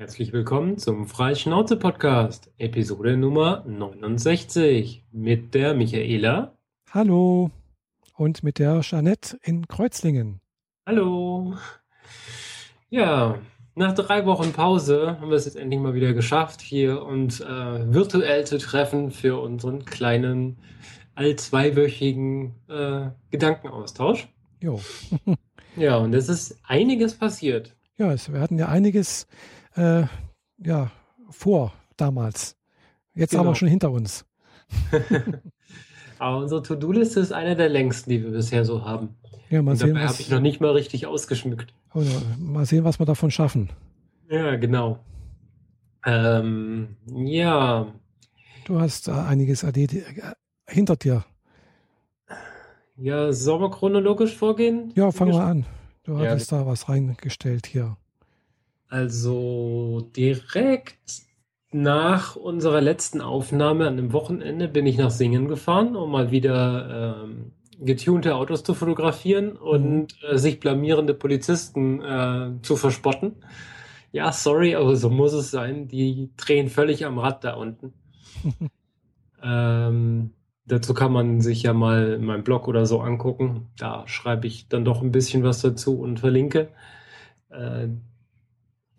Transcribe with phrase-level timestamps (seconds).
[0.00, 6.56] Herzlich willkommen zum Freischnauze-Podcast, Episode Nummer 69 mit der Michaela.
[6.92, 7.50] Hallo.
[8.14, 10.40] Und mit der Jeanette in Kreuzlingen.
[10.86, 11.56] Hallo.
[12.90, 13.40] Ja,
[13.74, 17.92] nach drei Wochen Pause haben wir es jetzt endlich mal wieder geschafft, hier uns äh,
[17.92, 20.58] virtuell zu treffen für unseren kleinen
[21.16, 24.28] allzweiwöchigen äh, Gedankenaustausch.
[24.60, 24.80] Jo.
[25.76, 27.74] ja, und es ist einiges passiert.
[27.96, 30.90] Ja, es, wir hatten ja einiges äh, ja,
[31.30, 32.56] vor damals.
[33.14, 33.44] Jetzt genau.
[33.44, 34.24] haben wir schon hinter uns.
[36.18, 39.10] Aber unsere To-Do-Liste ist eine der längsten, die wir bisher so haben.
[39.50, 39.94] Ja, mal Und sehen.
[39.94, 41.72] Dabei habe ich noch nicht mal richtig ausgeschmückt.
[41.94, 42.02] Oh,
[42.38, 43.70] mal sehen, was wir davon schaffen.
[44.28, 44.98] Ja, genau.
[46.04, 47.86] Ähm, ja.
[48.66, 49.88] Du hast äh, einiges äh,
[50.68, 51.24] hinter dir.
[52.96, 54.92] Ja, sollen wir chronologisch vorgehen?
[54.96, 55.66] Ja, fangen wir an.
[56.02, 57.96] Du ja, hattest da was reingestellt hier.
[58.88, 60.96] Also direkt
[61.70, 67.24] nach unserer letzten Aufnahme an dem Wochenende bin ich nach Singen gefahren, um mal wieder
[67.24, 70.28] ähm, getunte Autos zu fotografieren und mhm.
[70.30, 73.36] äh, sich blamierende Polizisten äh, zu verspotten.
[74.10, 75.86] Ja, sorry, aber so muss es sein.
[75.88, 77.92] Die drehen völlig am Rad da unten.
[79.42, 80.30] ähm,
[80.64, 83.66] dazu kann man sich ja mal in meinem Blog oder so angucken.
[83.76, 86.68] Da schreibe ich dann doch ein bisschen was dazu und verlinke.
[87.50, 87.88] Äh,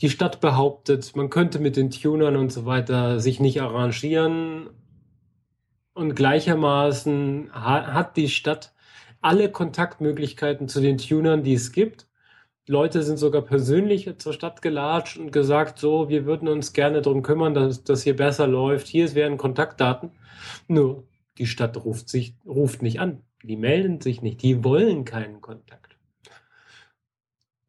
[0.01, 4.69] die Stadt behauptet, man könnte mit den Tunern und so weiter sich nicht arrangieren.
[5.93, 8.73] Und gleichermaßen hat die Stadt
[9.21, 12.07] alle Kontaktmöglichkeiten zu den Tunern, die es gibt.
[12.67, 17.23] Leute sind sogar persönlich zur Stadt gelatscht und gesagt, so, wir würden uns gerne darum
[17.23, 18.87] kümmern, dass das hier besser läuft.
[18.87, 20.11] Hier wären Kontaktdaten.
[20.67, 21.03] Nur,
[21.37, 23.23] die Stadt ruft sich, ruft nicht an.
[23.43, 24.41] Die melden sich nicht.
[24.43, 25.88] Die wollen keinen Kontakt.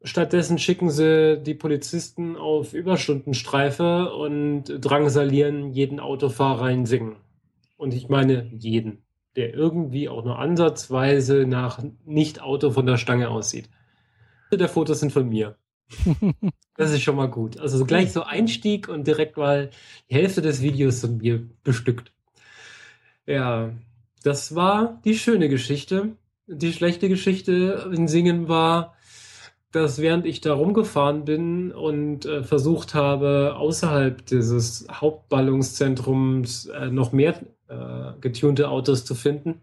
[0.03, 7.17] Stattdessen schicken sie die Polizisten auf Überstundenstreife und drangsalieren jeden Autofahrer in Singen.
[7.77, 9.03] Und ich meine jeden,
[9.35, 13.69] der irgendwie auch nur ansatzweise nach Nicht-Auto von der Stange aussieht.
[14.51, 15.55] Der Fotos sind von mir.
[16.77, 17.59] das ist schon mal gut.
[17.59, 19.69] Also gleich so Einstieg und direkt mal
[20.09, 22.11] die Hälfte des Videos von mir bestückt.
[23.27, 23.71] Ja,
[24.23, 26.15] das war die schöne Geschichte.
[26.47, 28.95] Die schlechte Geschichte in Singen war,
[29.71, 37.11] dass während ich da rumgefahren bin und äh, versucht habe, außerhalb dieses Hauptballungszentrums äh, noch
[37.11, 39.61] mehr äh, getunte Autos zu finden,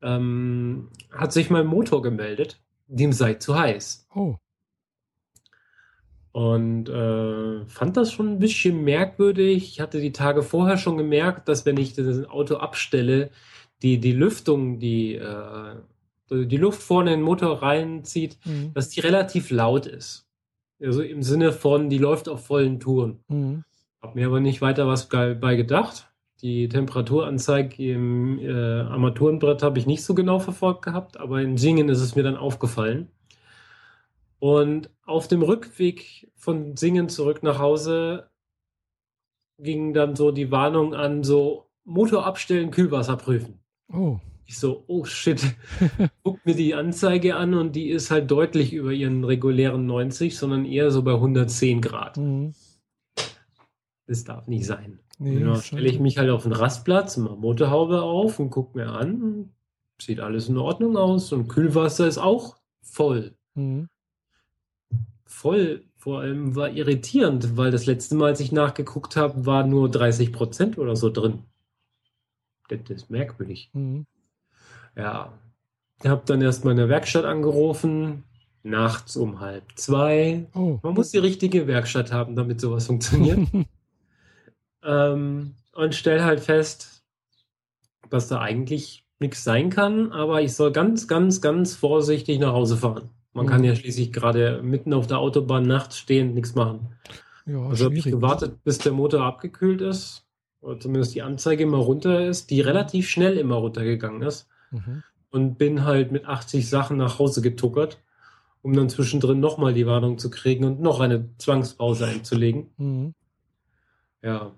[0.00, 4.06] ähm, hat sich mein Motor gemeldet, dem sei zu heiß.
[4.14, 4.36] Oh.
[6.32, 9.64] Und äh, fand das schon ein bisschen merkwürdig.
[9.64, 13.30] Ich hatte die Tage vorher schon gemerkt, dass wenn ich das Auto abstelle,
[13.82, 15.74] die, die Lüftung, die äh,
[16.34, 18.72] die Luft vorne in den Motor reinzieht, mhm.
[18.74, 20.28] dass die relativ laut ist.
[20.80, 23.20] Also im Sinne von, die läuft auf vollen Touren.
[23.28, 23.64] Mhm.
[24.00, 26.12] Hab mir aber nicht weiter was bei gedacht.
[26.42, 31.88] Die Temperaturanzeige im äh, Armaturenbrett habe ich nicht so genau verfolgt gehabt, aber in Singen
[31.88, 33.08] ist es mir dann aufgefallen.
[34.40, 38.28] Und auf dem Rückweg von Singen zurück nach Hause
[39.58, 43.60] ging dann so die Warnung an, so Motor abstellen, Kühlwasser prüfen.
[43.92, 44.18] Oh.
[44.52, 45.42] Ich so, oh shit,
[46.24, 50.66] guck mir die Anzeige an und die ist halt deutlich über ihren regulären 90, sondern
[50.66, 52.18] eher so bei 110 Grad.
[52.18, 52.52] Mhm.
[54.06, 54.98] Das darf nicht sein.
[55.18, 58.90] Nee, ja, stelle ich mich halt auf den Rastplatz, mache Motorhaube auf und gucke mir
[58.90, 59.48] an.
[59.98, 63.34] Sieht alles in Ordnung aus und Kühlwasser ist auch voll.
[63.54, 63.88] Mhm.
[65.24, 69.90] Voll, vor allem war irritierend, weil das letzte Mal, als ich nachgeguckt habe, war nur
[69.90, 71.38] 30 Prozent oder so drin.
[72.68, 73.70] Das ist merkwürdig.
[73.72, 74.04] Mhm.
[74.96, 75.32] Ja,
[76.02, 78.24] ich habe dann erst mal in der Werkstatt angerufen,
[78.62, 80.46] nachts um halb zwei.
[80.54, 80.78] Oh.
[80.82, 83.38] Man muss die richtige Werkstatt haben, damit sowas funktioniert.
[84.84, 87.04] ähm, und stell halt fest,
[88.10, 92.76] dass da eigentlich nichts sein kann, aber ich soll ganz, ganz, ganz vorsichtig nach Hause
[92.76, 93.08] fahren.
[93.32, 93.50] Man mhm.
[93.50, 96.88] kann ja schließlich gerade mitten auf der Autobahn nachts stehend nichts machen.
[97.46, 100.26] Ja, also habe ich gewartet, bis der Motor abgekühlt ist,
[100.60, 104.48] oder zumindest die Anzeige immer runter ist, die relativ schnell immer runtergegangen ist.
[104.72, 105.02] Mhm.
[105.30, 108.02] Und bin halt mit 80 Sachen nach Hause getuckert,
[108.60, 112.70] um dann zwischendrin nochmal die Warnung zu kriegen und noch eine Zwangspause einzulegen.
[112.76, 113.14] Mhm.
[114.22, 114.52] Ja,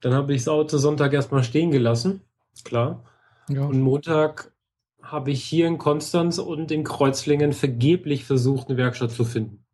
[0.00, 2.20] dann habe ich das Auto Sonntag erstmal stehen gelassen,
[2.64, 3.04] klar.
[3.48, 3.64] Ja.
[3.64, 4.52] Und Montag
[5.00, 9.64] habe ich hier in Konstanz und in Kreuzlingen vergeblich versucht, eine Werkstatt zu finden.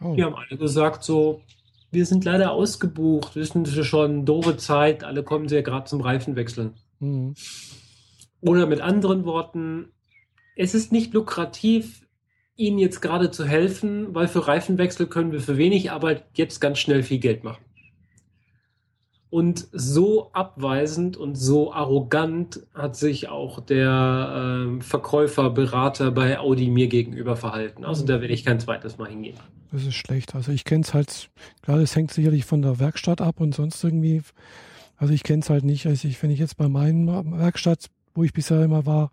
[0.00, 0.14] Oh.
[0.14, 1.42] Die haben alle gesagt, so,
[1.92, 6.74] wir sind leider ausgebucht, wissen Sie schon, doofe Zeit, alle kommen sehr gerade zum Reifenwechseln.
[6.98, 7.34] Mhm.
[8.42, 9.88] Oder mit anderen Worten,
[10.56, 12.06] es ist nicht lukrativ,
[12.56, 16.78] Ihnen jetzt gerade zu helfen, weil für Reifenwechsel können wir für wenig Arbeit jetzt ganz
[16.78, 17.64] schnell viel Geld machen.
[19.30, 26.68] Und so abweisend und so arrogant hat sich auch der äh, Verkäufer, Berater bei Audi
[26.68, 27.86] mir gegenüber verhalten.
[27.86, 29.38] Also da werde ich kein zweites Mal hingehen.
[29.70, 30.34] Das ist schlecht.
[30.34, 31.30] Also ich kenne es halt,
[31.62, 34.20] klar, das hängt sicherlich von der Werkstatt ab und sonst irgendwie.
[34.98, 35.86] Also ich kenne es halt nicht.
[35.86, 39.10] Also ich, wenn ich jetzt bei meinen Werkstatt, wo ich bisher immer war,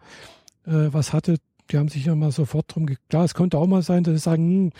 [0.65, 1.37] äh, was hatte,
[1.71, 4.43] die haben sich immer sofort drum, klar, es könnte auch mal sein, dass sie sagen,
[4.43, 4.71] hm,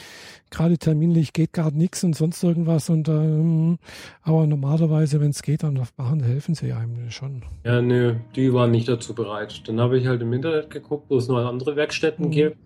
[0.50, 3.78] gerade terminlich geht gar nichts und sonst irgendwas und äh,
[4.22, 7.44] aber normalerweise, wenn es geht, dann machen, helfen sie einem schon.
[7.64, 9.68] Ja, nö, die waren nicht dazu bereit.
[9.68, 12.32] Dann habe ich halt im Internet geguckt, wo es noch andere Werkstätten mhm.
[12.32, 12.58] gibt,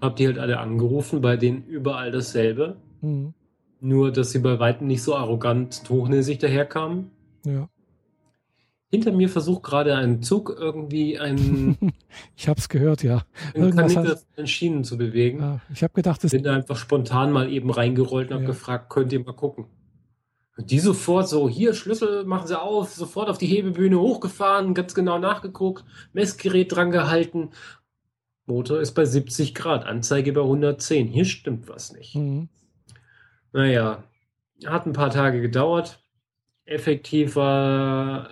[0.00, 2.76] habe die halt alle angerufen, bei denen überall dasselbe.
[3.00, 3.34] Mhm.
[3.80, 7.10] Nur, dass sie bei weitem nicht so arrogant hochnäsig daherkamen.
[7.44, 7.68] Ja.
[8.94, 11.76] Hinter mir versucht gerade ein Zug irgendwie ein.
[12.36, 13.22] ich habe es gehört, ja.
[13.52, 14.24] Irgendwas hat...
[14.36, 15.40] in Schienen zu bewegen.
[15.40, 18.36] Ja, ich habe gedacht, es bin da einfach spontan mal eben reingerollt und ja.
[18.36, 19.66] habe gefragt, könnt ihr mal gucken?
[20.56, 24.94] Und die sofort so, hier Schlüssel machen sie auf, sofort auf die Hebebühne hochgefahren, ganz
[24.94, 27.50] genau nachgeguckt, Messgerät dran gehalten.
[28.46, 31.08] Motor ist bei 70 Grad, Anzeige bei 110.
[31.08, 32.14] Hier stimmt was nicht.
[32.14, 32.48] Mhm.
[33.52, 34.04] Naja,
[34.64, 36.00] hat ein paar Tage gedauert.
[36.64, 38.30] Effektiv war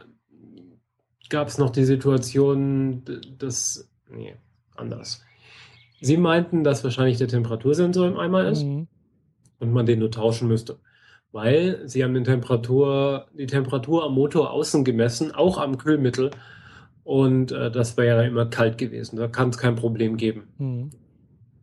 [1.33, 3.03] gab es noch die Situation,
[3.39, 4.37] dass, nee,
[4.77, 5.25] anders.
[6.01, 8.87] Sie meinten, dass wahrscheinlich der Temperatursensor im Eimer ist mhm.
[9.59, 10.79] und man den nur tauschen müsste.
[11.33, 16.31] Weil sie haben den Temperatur, die Temperatur am Motor außen gemessen, auch am Kühlmittel.
[17.03, 19.17] Und äh, das wäre ja immer kalt gewesen.
[19.17, 20.49] Da kann es kein Problem geben.
[20.59, 20.91] Mhm.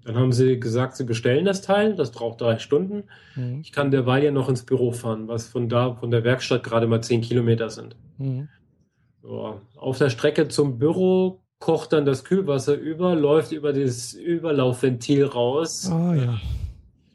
[0.04, 1.96] Dann haben sie gesagt, sie bestellen das Teil.
[1.96, 3.04] Das braucht drei Stunden.
[3.36, 3.60] Mhm.
[3.62, 6.88] Ich kann derweil ja noch ins Büro fahren, was von da, von der Werkstatt gerade
[6.88, 7.96] mal zehn Kilometer sind.
[8.18, 8.50] Mhm.
[9.24, 15.26] Ja, auf der Strecke zum Büro kocht dann das Kühlwasser über, läuft über das Überlaufventil
[15.26, 15.90] raus.
[15.92, 16.40] Oh, ja.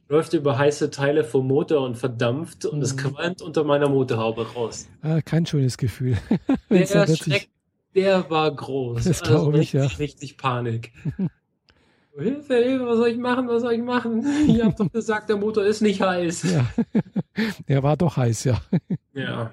[0.08, 2.98] Läuft über heiße Teile vom Motor und verdampft und es mhm.
[2.98, 4.86] qualmt unter meiner Motorhaube raus.
[5.02, 6.18] Ah, kein schönes Gefühl.
[6.70, 7.48] der Schreck,
[7.94, 9.04] der war groß.
[9.04, 9.86] Das also richtig, ich, ja.
[9.98, 10.92] richtig Panik.
[12.16, 14.24] Hilfe, Hilfe, was soll ich machen, was soll ich machen?
[14.46, 16.44] Ihr habt doch gesagt, der Motor ist nicht heiß.
[16.44, 16.66] Ja,
[17.66, 18.60] er war doch heiß, ja.
[19.14, 19.52] Ja.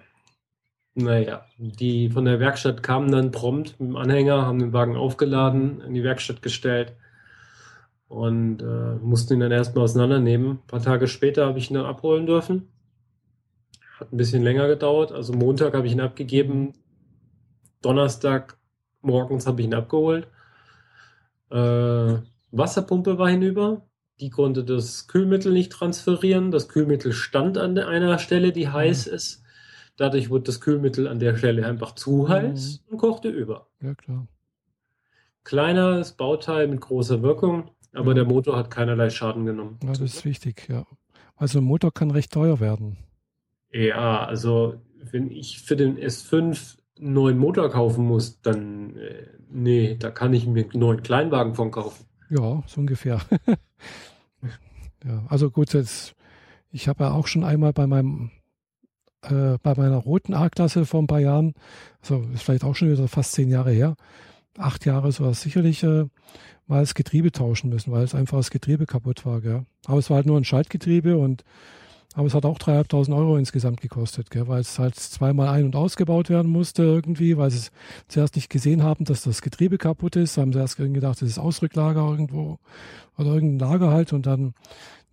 [0.93, 5.81] Naja, die von der Werkstatt kamen dann prompt mit dem Anhänger, haben den Wagen aufgeladen,
[5.81, 6.93] in die Werkstatt gestellt
[8.09, 10.51] und äh, mussten ihn dann erstmal auseinandernehmen.
[10.51, 12.67] Ein paar Tage später habe ich ihn dann abholen dürfen.
[13.99, 15.13] Hat ein bisschen länger gedauert.
[15.13, 16.73] Also Montag habe ich ihn abgegeben.
[17.81, 18.57] Donnerstag
[18.99, 20.27] morgens habe ich ihn abgeholt.
[21.51, 22.17] Äh,
[22.51, 23.87] Wasserpumpe war hinüber.
[24.19, 26.51] Die konnte das Kühlmittel nicht transferieren.
[26.51, 29.13] Das Kühlmittel stand an einer Stelle, die heiß mhm.
[29.13, 29.40] ist.
[30.01, 32.93] Dadurch wurde das Kühlmittel an der Stelle einfach zu heiß mhm.
[32.93, 33.67] und kochte über.
[33.83, 34.27] Ja, klar.
[35.43, 38.13] Kleines Bauteil mit großer Wirkung, aber ja.
[38.15, 39.77] der Motor hat keinerlei Schaden genommen.
[39.83, 40.87] Ja, das ist wichtig, ja.
[41.35, 42.97] Also ein Motor kann recht teuer werden.
[43.71, 44.81] Ja, also
[45.11, 50.33] wenn ich für den S5 einen neuen Motor kaufen muss, dann äh, nee, da kann
[50.33, 52.07] ich mir einen neuen Kleinwagen von kaufen.
[52.31, 53.21] Ja, so ungefähr.
[55.05, 56.15] ja, also gut, jetzt,
[56.71, 58.31] ich habe ja auch schon einmal bei meinem
[59.23, 61.53] äh, bei meiner roten A-Klasse vor ein paar Jahren,
[62.01, 63.95] also ist vielleicht auch schon wieder fast zehn Jahre her,
[64.57, 66.05] acht Jahre so sicherlich äh,
[66.67, 69.41] mal das Getriebe tauschen müssen, weil es einfach das Getriebe kaputt war.
[69.41, 69.65] Gell.
[69.85, 71.43] Aber es war halt nur ein Schaltgetriebe und
[72.13, 75.77] aber es hat auch 3.500 Euro insgesamt gekostet, gell, weil es halt zweimal ein- und
[75.77, 77.71] ausgebaut werden musste irgendwie, weil sie es
[78.09, 80.37] zuerst nicht gesehen haben, dass das Getriebe kaputt ist.
[80.37, 82.59] Haben sie erst gedacht, das ist Ausrücklager irgendwo
[83.17, 84.53] oder irgendein Lager halt und dann,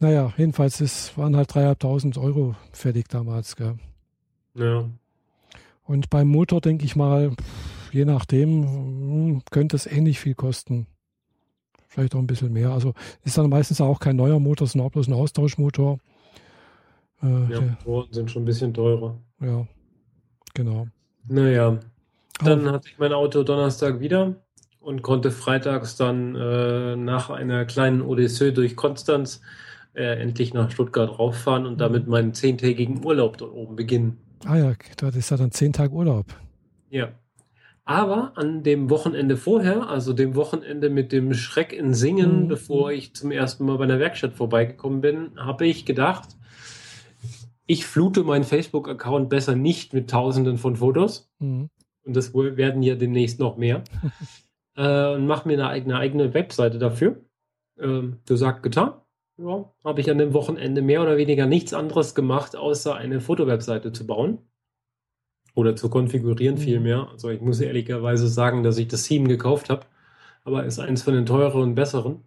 [0.01, 3.55] naja, jedenfalls, es waren halt 3.500 Euro fertig damals.
[3.55, 3.77] Gell.
[4.59, 4.89] Ja.
[5.85, 7.33] Und beim Motor denke ich mal,
[7.93, 10.87] je nachdem, hm, könnte es ähnlich viel kosten.
[11.89, 12.71] Vielleicht auch ein bisschen mehr.
[12.71, 12.93] Also
[13.25, 15.99] ist dann meistens auch kein neuer Motor, sondern auch bloß ein Austauschmotor.
[17.23, 19.19] Äh, ja, Motoren sind schon ein bisschen teurer.
[19.41, 19.67] Ja,
[20.55, 20.87] genau.
[21.27, 21.81] Naja,
[22.45, 24.37] dann Aber, hatte ich mein Auto Donnerstag wieder
[24.81, 29.41] und konnte freitags dann äh, nach einer kleinen Odyssee durch Konstanz
[29.95, 32.11] äh, endlich nach Stuttgart rauffahren und damit mhm.
[32.11, 34.19] meinen zehntägigen Urlaub dort oben beginnen.
[34.45, 36.27] Ah ja, das ist ja dann zehn Tage Urlaub.
[36.91, 37.13] Ja.
[37.85, 42.49] Aber an dem Wochenende vorher, also dem Wochenende mit dem Schreck in Singen, mhm.
[42.49, 46.29] bevor ich zum ersten Mal bei einer Werkstatt vorbeigekommen bin, habe ich gedacht,
[47.67, 51.31] ich flute meinen Facebook-Account besser nicht mit Tausenden von Fotos.
[51.39, 51.71] Mhm.
[52.05, 53.83] Und das werden ja demnächst noch mehr.
[54.77, 57.23] äh, und mache mir eine eigene, eigene Webseite dafür.
[57.79, 58.93] Ähm, gesagt, getan
[59.39, 63.93] ja, habe ich an dem Wochenende mehr oder weniger nichts anderes gemacht, außer eine Fotowebseite
[63.93, 64.39] zu bauen.
[65.55, 66.61] Oder zu konfigurieren mhm.
[66.61, 67.09] vielmehr.
[67.11, 69.87] Also ich muss ehrlicherweise sagen, dass ich das Theme gekauft habe,
[70.45, 72.23] aber ist eins von den teureren und besseren.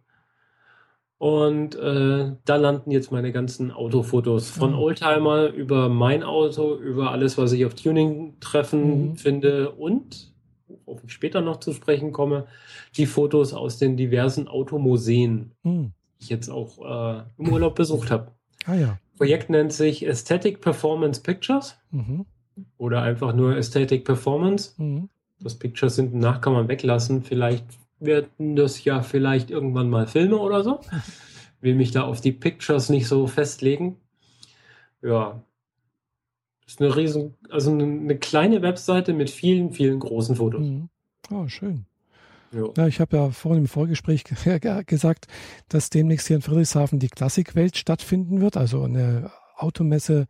[1.17, 4.77] Und äh, da landen jetzt meine ganzen Autofotos von Ah.
[4.79, 9.15] Oldtimer über mein Auto, über alles, was ich auf Tuning-Treffen Mhm.
[9.17, 10.33] finde und,
[10.85, 12.47] worauf ich später noch zu sprechen komme,
[12.97, 15.93] die Fotos aus den diversen Automuseen, Hm.
[16.21, 18.31] Ich jetzt auch äh, im Urlaub besucht habe.
[18.65, 18.99] Ah ja.
[19.17, 22.25] Projekt nennt sich Aesthetic Performance Pictures Mhm.
[22.77, 24.73] oder einfach nur Aesthetic Performance.
[24.81, 25.09] Mhm.
[25.39, 27.23] Das Pictures hinten nach kann man weglassen.
[27.23, 27.65] Vielleicht
[27.99, 30.79] werden das ja vielleicht irgendwann mal Filme oder so.
[31.61, 33.97] Will mich da auf die Pictures nicht so festlegen.
[35.01, 35.41] Ja.
[36.65, 40.61] Ist eine riesen, also eine, eine kleine Webseite mit vielen, vielen großen Fotos.
[40.61, 40.89] Mhm.
[41.31, 41.85] Oh, schön.
[42.51, 42.87] Ja.
[42.87, 45.27] Ich habe ja vorhin im Vorgespräch ge- ge- gesagt,
[45.69, 50.27] dass demnächst hier in Friedrichshafen die Klassikwelt stattfinden wird, also eine Automesse,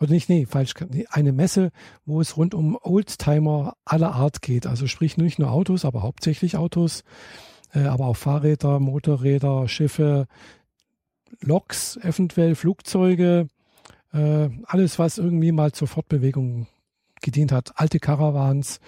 [0.00, 0.74] oder nicht, nee, falsch,
[1.10, 1.70] eine Messe,
[2.04, 4.66] wo es rund um Oldtimer aller Art geht.
[4.66, 7.04] Also sprich nicht nur Autos, aber hauptsächlich Autos,
[7.74, 10.26] äh, aber auch Fahrräder, Motorräder, Schiffe,
[11.40, 13.48] Loks, eventuell Flugzeuge,
[14.12, 16.66] äh, alles, was irgendwie mal zur Fortbewegung
[17.22, 17.72] gedient hat.
[17.76, 18.80] Alte Caravans,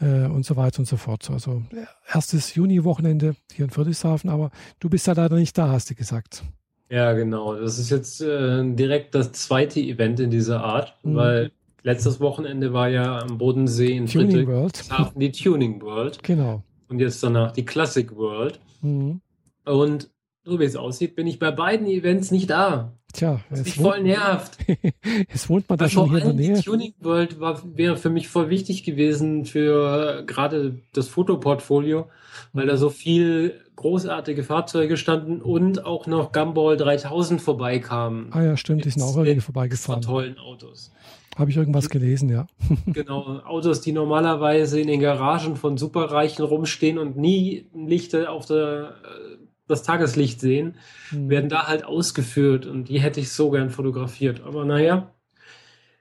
[0.00, 1.28] äh, und so weiter und so fort.
[1.30, 4.50] Also äh, erstes Juni-Wochenende hier in Friedrichshafen, aber
[4.80, 6.42] du bist ja leider nicht da, hast du gesagt.
[6.88, 7.54] Ja, genau.
[7.56, 11.14] Das ist jetzt äh, direkt das zweite Event in dieser Art, Mhm.
[11.16, 14.76] weil letztes Wochenende war ja am Bodensee in Tuning World.
[14.76, 16.62] Friedrichshafen die Tuning World Genau.
[16.88, 18.60] und jetzt danach die Classic World.
[18.82, 19.20] Mhm.
[19.64, 20.10] Und
[20.44, 22.92] so wie es aussieht, bin ich bei beiden Events nicht da.
[23.16, 24.58] Tja, Was mich voll nervt.
[25.32, 26.56] jetzt wohnt man da schon hier in der Nähe.
[26.56, 32.08] die Tuning World war, wäre für mich voll wichtig gewesen für gerade das Fotoportfolio,
[32.52, 38.28] weil da so viel großartige Fahrzeuge standen und auch noch Gumball 3000 vorbeikamen.
[38.32, 40.02] Ah ja, stimmt, die sind auch irgendwie vorbeigefahren.
[40.02, 40.92] tollen Autos.
[41.36, 42.46] Habe ich irgendwas gelesen, ja.
[42.86, 48.94] Genau, Autos, die normalerweise in den Garagen von Superreichen rumstehen und nie Lichter auf der,
[49.04, 49.35] äh,
[49.68, 50.76] das Tageslicht sehen,
[51.10, 51.28] Mhm.
[51.30, 54.40] werden da halt ausgeführt und die hätte ich so gern fotografiert.
[54.42, 55.12] Aber naja,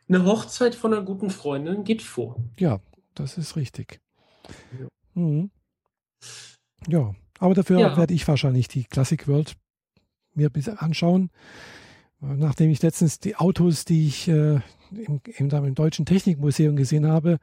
[0.08, 2.36] eine Hochzeit von einer guten Freundin geht vor.
[2.60, 2.80] Ja,
[3.16, 4.00] das ist richtig.
[4.80, 4.88] Ja.
[5.16, 5.50] Mhm.
[6.88, 7.98] Ja, aber dafür Ja.
[7.98, 9.56] werde ich wahrscheinlich die Classic World
[10.36, 11.32] mir ein bisschen anschauen.
[12.38, 14.60] Nachdem ich letztens die Autos, die ich äh,
[14.92, 17.40] im, im, im Deutschen Technikmuseum gesehen habe,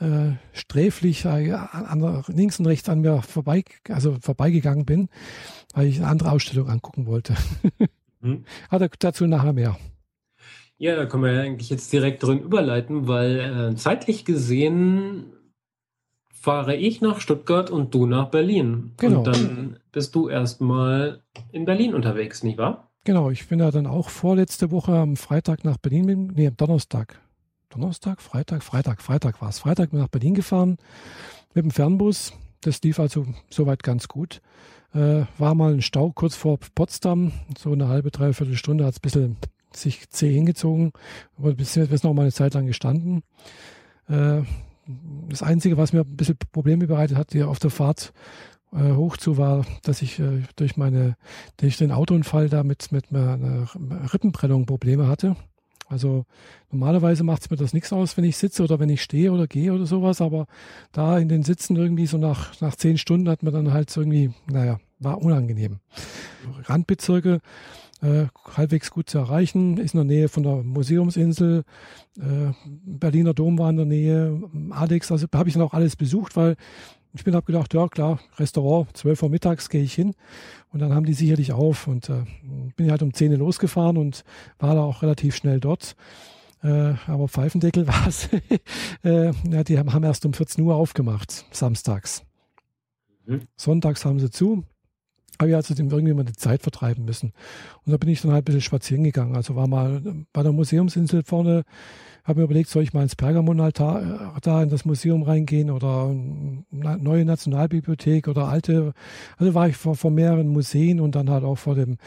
[0.00, 5.08] äh, sträflich äh, an, an, links und rechts an mir vorbei, also vorbeigegangen bin,
[5.74, 7.34] weil ich eine andere Ausstellung angucken wollte.
[8.20, 8.44] Mhm.
[8.70, 9.76] Aber dazu nachher mehr.
[10.76, 15.32] Ja, da können wir ja eigentlich jetzt direkt drin überleiten, weil äh, zeitlich gesehen
[16.28, 18.92] fahre ich nach Stuttgart und du nach Berlin.
[18.98, 19.18] Genau.
[19.18, 22.83] Und dann bist du erstmal in Berlin unterwegs, nicht wahr?
[23.04, 26.56] Genau, ich bin ja dann auch vorletzte Woche am Freitag nach Berlin, mit- nee, am
[26.56, 27.20] Donnerstag.
[27.68, 29.58] Donnerstag, Freitag, Freitag, Freitag war es.
[29.58, 30.78] Freitag nach Berlin gefahren
[31.52, 32.32] mit dem Fernbus.
[32.62, 34.40] Das lief also soweit ganz gut.
[34.94, 38.98] Äh, war mal ein Stau kurz vor Potsdam, so eine halbe, dreiviertel Stunde hat es
[38.98, 39.36] ein bisschen
[39.74, 40.92] sich zäh hingezogen,
[41.36, 43.22] aber bis jetzt ist noch mal eine Zeit lang gestanden.
[44.08, 44.42] Äh,
[45.28, 48.12] das Einzige, was mir ein bisschen Probleme bereitet hat, hier auf der Fahrt
[48.74, 51.16] äh, hoch zu, war, dass ich äh, durch meine
[51.58, 53.68] durch den Autounfall da mit, mit einer
[54.12, 55.36] Rippenprellung Probleme hatte.
[55.86, 56.24] Also
[56.70, 59.46] normalerweise macht es mir das nichts aus, wenn ich sitze oder wenn ich stehe oder
[59.46, 60.46] gehe oder sowas, aber
[60.92, 64.32] da in den Sitzen irgendwie so nach, nach zehn Stunden hat mir dann halt irgendwie,
[64.50, 65.80] naja, war unangenehm.
[66.64, 67.40] Randbezirke
[68.00, 68.26] äh,
[68.56, 71.64] halbwegs gut zu erreichen, ist in der Nähe von der Museumsinsel,
[72.18, 72.52] äh,
[72.84, 76.56] Berliner Dom war in der Nähe, Alex, also habe ich dann auch alles besucht, weil
[77.14, 80.14] ich bin habe gedacht, ja klar, Restaurant, 12 Uhr mittags gehe ich hin
[80.72, 82.24] und dann haben die sicherlich auf und äh,
[82.76, 84.24] bin halt um 10 Uhr losgefahren und
[84.58, 85.94] war da auch relativ schnell dort.
[86.62, 88.28] Äh, aber Pfeifendeckel war es.
[89.04, 92.24] äh, ja, die haben, haben erst um 14 Uhr aufgemacht, samstags.
[93.26, 93.42] Mhm.
[93.56, 94.64] Sonntags haben sie zu.
[95.40, 97.32] Habe ich also dem irgendwie mal die Zeit vertreiben müssen.
[97.84, 99.36] Und da bin ich dann halt ein bisschen spazieren gegangen.
[99.36, 100.00] Also war mal
[100.32, 101.64] bei der Museumsinsel vorne,
[102.24, 106.06] habe mir überlegt, soll ich mal ins Pergamonaltar äh, da in das Museum reingehen oder
[106.08, 108.94] eine neue Nationalbibliothek oder alte.
[109.36, 111.98] Also war ich vor, vor mehreren Museen und dann halt auch vor dem,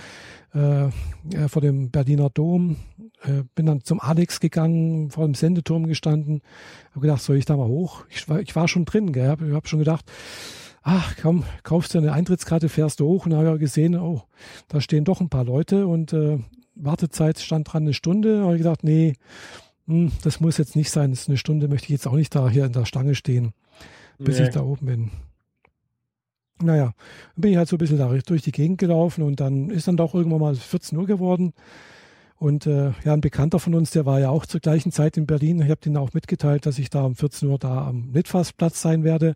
[0.55, 2.77] äh, äh, vor dem Berliner Dom.
[3.23, 6.41] Äh, bin dann zum Alex gegangen, vor dem Sendeturm gestanden.
[6.91, 8.05] Habe gedacht, soll ich da mal hoch?
[8.09, 9.29] Ich war, ich war schon drin, gell?
[9.29, 10.05] Habe hab schon gedacht,
[10.81, 14.23] ach komm, kaufst du eine Eintrittskarte, fährst du hoch und habe ja gesehen, oh,
[14.67, 16.39] da stehen doch ein paar Leute und äh,
[16.73, 18.43] Wartezeit stand dran eine Stunde.
[18.43, 19.13] habe ich gedacht, nee,
[20.23, 21.11] das muss jetzt nicht sein.
[21.11, 23.53] Das ist eine Stunde möchte ich jetzt auch nicht da hier in der Stange stehen,
[24.17, 24.45] bis Nee.
[24.45, 25.11] ich da oben bin.
[26.61, 26.93] Naja,
[27.35, 29.87] dann bin ich halt so ein bisschen da durch die Gegend gelaufen und dann ist
[29.87, 31.53] dann doch irgendwann mal 14 Uhr geworden.
[32.39, 35.25] Und äh, ja, ein Bekannter von uns, der war ja auch zur gleichen Zeit in
[35.25, 35.59] Berlin.
[35.61, 39.03] Ich habe den auch mitgeteilt, dass ich da um 14 Uhr da am Litfaßplatz sein
[39.03, 39.35] werde.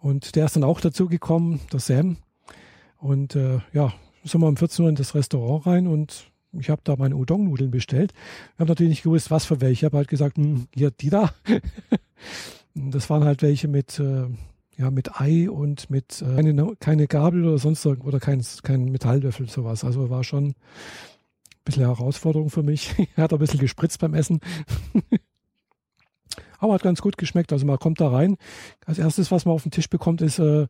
[0.00, 2.16] Und der ist dann auch dazu gekommen, der Sam.
[2.98, 3.92] Und äh, ja,
[4.24, 7.70] sind wir um 14 Uhr in das Restaurant rein und ich habe da meine Udon-Nudeln
[7.70, 8.12] bestellt.
[8.54, 9.72] Ich habe natürlich nicht gewusst, was für welche.
[9.72, 11.30] Ich habe halt gesagt, hm, hier, die da.
[12.74, 14.26] das waren halt welche mit, äh,
[14.76, 18.86] ja, mit Ei und mit äh, keine, keine Gabel oder sonst irgendwas oder kein, kein
[18.86, 19.84] Metallwürfel, sowas.
[19.84, 20.54] Also war schon ein
[21.64, 22.94] bisschen Herausforderung für mich.
[23.16, 24.40] hat ein bisschen gespritzt beim Essen.
[26.60, 27.52] Aber hat ganz gut geschmeckt.
[27.52, 28.36] Also man kommt da rein.
[28.84, 30.66] Als erstes, was man auf den Tisch bekommt, ist äh,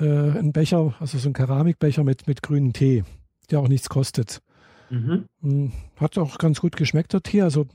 [0.00, 3.04] äh, ein Becher, also so ein Keramikbecher mit, mit grünem Tee,
[3.50, 4.42] der auch nichts kostet.
[4.90, 5.26] Mhm.
[5.40, 7.42] Hm, hat auch ganz gut geschmeckt, der Tee.
[7.42, 7.66] Also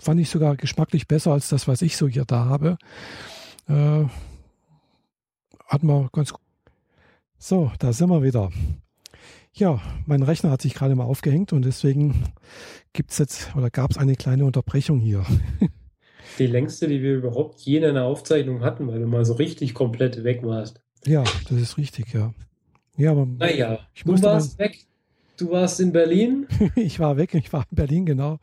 [0.00, 2.78] fand ich sogar geschmacklich besser als das, was ich so hier da habe.
[3.68, 4.04] Äh,
[5.66, 6.40] hat man ganz gut.
[7.38, 8.50] So, da sind wir wieder.
[9.52, 12.32] Ja, mein Rechner hat sich gerade mal aufgehängt und deswegen
[12.92, 15.24] gibt es jetzt oder gab es eine kleine Unterbrechung hier.
[16.38, 19.74] Die längste, die wir überhaupt je in einer Aufzeichnung hatten, weil du mal so richtig
[19.74, 20.80] komplett weg warst.
[21.04, 22.32] Ja, das ist richtig, ja.
[22.96, 24.86] Ja, aber naja, ich du warst weg.
[25.40, 26.46] Du warst in Berlin.
[26.76, 28.38] ich war weg, ich war in Berlin, genau.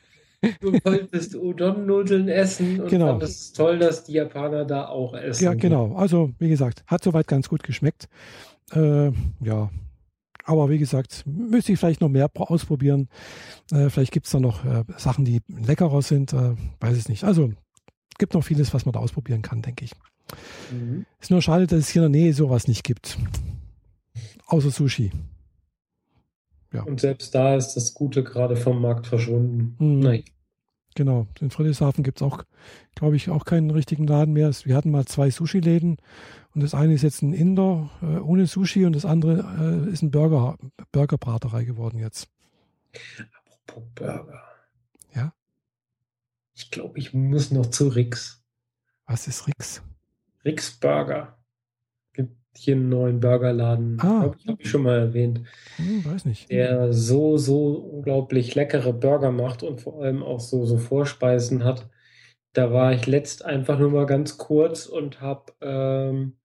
[0.60, 3.08] du wolltest Udon-Nudeln essen und genau.
[3.08, 5.42] fandest es toll, dass die Japaner da auch essen.
[5.42, 5.96] Ja, genau.
[5.96, 8.08] Also, wie gesagt, hat soweit ganz gut geschmeckt.
[8.72, 9.10] Äh,
[9.40, 9.70] ja,
[10.44, 13.08] aber wie gesagt, müsste ich vielleicht noch mehr ausprobieren.
[13.72, 16.32] Äh, vielleicht gibt es da noch äh, Sachen, die leckerer sind.
[16.32, 17.24] Äh, weiß ich nicht.
[17.24, 17.50] Also
[18.18, 19.92] gibt noch vieles, was man da ausprobieren kann, denke ich.
[20.70, 21.06] Mhm.
[21.20, 23.18] Ist nur schade, dass es hier in der Nähe sowas nicht gibt.
[24.46, 25.10] Außer Sushi.
[26.76, 26.82] Ja.
[26.82, 29.76] Und selbst da ist das Gute gerade vom Markt verschwunden.
[29.78, 30.00] Mhm.
[30.00, 30.24] Nein.
[30.94, 31.26] Genau.
[31.40, 32.44] In Friedrichshafen gibt es auch,
[32.94, 34.50] glaube ich, auch keinen richtigen Laden mehr.
[34.64, 35.96] Wir hatten mal zwei Sushi-Läden
[36.54, 40.02] und das eine ist jetzt ein Inder äh, ohne Sushi und das andere äh, ist
[40.02, 40.58] ein Burger,
[40.92, 42.28] Burgerbraterei geworden jetzt.
[43.66, 44.42] Apropos Burger.
[45.14, 45.32] Ja?
[46.54, 48.42] Ich glaube, ich muss noch zu Rix.
[49.06, 49.82] Was ist Rix?
[50.44, 51.38] Rix Burger.
[52.56, 53.98] Hier einen neuen Burgerladen.
[54.00, 54.22] Ah.
[54.22, 55.42] Hab, ich habe ich schon mal erwähnt.
[55.76, 56.50] Hm, weiß nicht.
[56.50, 61.88] Der so, so unglaublich leckere Burger macht und vor allem auch so, so Vorspeisen hat.
[62.52, 66.36] Da war ich letzt einfach nur mal ganz kurz und habe ähm,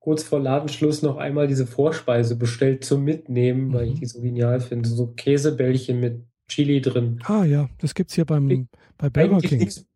[0.00, 3.72] kurz vor Ladenschluss noch einmal diese Vorspeise bestellt zum Mitnehmen, mhm.
[3.72, 4.00] weil ich mhm.
[4.00, 4.88] die so genial finde.
[4.88, 7.20] So Käsebällchen mit Chili drin.
[7.24, 9.58] Ah ja, das gibt es hier beim, bei Burger King.
[9.58, 9.86] Nichts,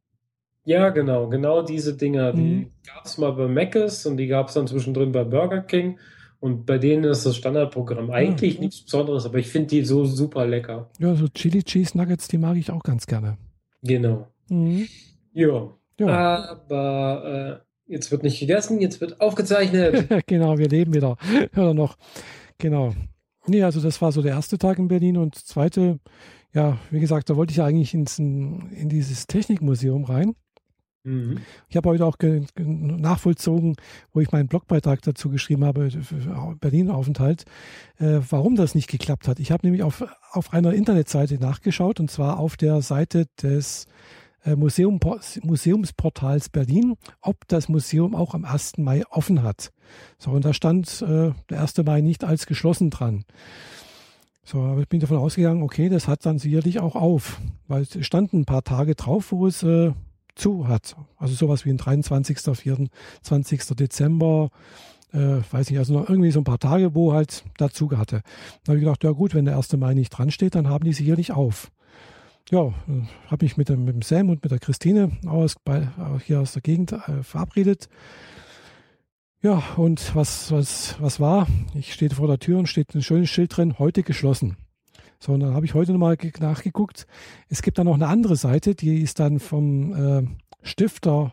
[0.64, 2.32] ja, genau, genau diese Dinger.
[2.32, 2.36] Mhm.
[2.36, 5.98] Die gab es mal bei Mc's und die gab es dann zwischendrin bei Burger King.
[6.40, 8.62] Und bei denen ist das Standardprogramm eigentlich ja.
[8.62, 10.90] nichts Besonderes, aber ich finde die so super lecker.
[10.98, 13.38] Ja, so Chili Cheese Nuggets, die mag ich auch ganz gerne.
[13.82, 14.26] Genau.
[14.48, 14.88] Mhm.
[15.32, 15.72] Ja.
[16.00, 16.44] ja.
[16.50, 20.08] Aber äh, jetzt wird nicht gegessen, jetzt wird aufgezeichnet.
[20.26, 21.16] genau, wir leben wieder.
[21.54, 21.96] Oder noch.
[22.58, 22.92] Genau.
[23.46, 26.00] Nee, also das war so der erste Tag in Berlin und zweite,
[26.52, 30.34] ja, wie gesagt, da wollte ich eigentlich ins, in dieses Technikmuseum rein.
[31.04, 31.38] Mhm.
[31.68, 33.76] Ich habe heute auch nachvollzogen,
[34.12, 35.88] wo ich meinen Blogbeitrag dazu geschrieben habe,
[36.60, 37.44] Berlin-Aufenthalt,
[37.98, 39.40] äh, warum das nicht geklappt hat.
[39.40, 43.86] Ich habe nämlich auf, auf einer Internetseite nachgeschaut und zwar auf der Seite des
[44.44, 45.00] äh, Museum,
[45.42, 48.78] Museumsportals Berlin, ob das Museum auch am 1.
[48.78, 49.72] Mai offen hat.
[50.18, 51.78] So, und da stand äh, der 1.
[51.84, 53.24] Mai nicht als geschlossen dran.
[54.44, 58.04] So, aber ich bin davon ausgegangen, okay, das hat dann sicherlich auch auf, weil es
[58.04, 59.92] standen ein paar Tage drauf, wo es äh,
[60.34, 60.96] zu hat.
[61.16, 63.62] Also sowas wie ein 23., 24.
[63.76, 64.50] Dezember,
[65.12, 68.22] äh, weiß nicht, also noch irgendwie so ein paar Tage, wo halt dazu hatte.
[68.64, 69.72] Da habe ich gedacht, ja gut, wenn der 1.
[69.76, 71.70] Mai nicht dran steht, dann haben die sicherlich auf.
[72.50, 75.88] Ja, äh, habe mich mit dem, mit dem Sam und mit der Christine aus, bei,
[76.24, 77.88] hier aus der Gegend äh, verabredet.
[79.42, 81.48] Ja, und was, was, was war?
[81.74, 84.56] Ich stehe vor der Tür und steht ein schönes Schild drin, heute geschlossen.
[85.22, 87.06] So, und dann habe ich heute nochmal nachgeguckt.
[87.48, 90.26] Es gibt da noch eine andere Seite, die ist dann vom äh,
[90.66, 91.32] Stifter,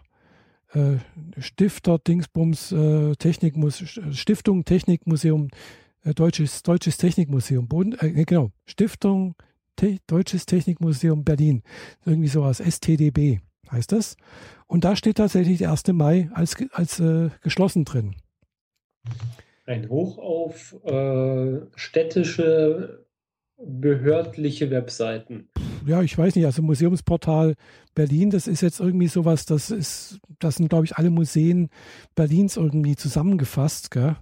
[0.74, 0.98] äh,
[1.40, 5.48] Stifter Dingsbums äh, Technikmuseum, Stiftung Technikmuseum,
[6.04, 9.34] äh, Deutsches, Deutsches Technikmuseum, Boden, äh, genau, Stiftung
[9.76, 11.64] Te Deutsches Technikmuseum Berlin.
[12.06, 13.40] Irgendwie sowas, STDB
[13.72, 14.18] heißt das.
[14.68, 15.88] Und da steht tatsächlich der 1.
[15.94, 18.16] Mai als, als äh, geschlossen drin.
[19.66, 23.09] Ein Hoch auf äh, städtische
[23.64, 25.50] behördliche Webseiten?
[25.86, 26.46] Ja, ich weiß nicht.
[26.46, 27.56] Also Museumsportal
[27.96, 31.70] Berlin, das ist jetzt irgendwie sowas, das ist, das sind, glaube ich, alle Museen
[32.16, 34.16] Berlins irgendwie zusammengefasst, gell?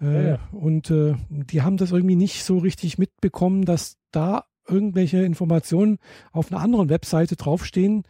[0.00, 0.38] Äh, ja, ja.
[0.52, 5.98] Und äh, die haben das irgendwie nicht so richtig mitbekommen, dass da irgendwelche Informationen
[6.32, 8.02] auf einer anderen Webseite draufstehen,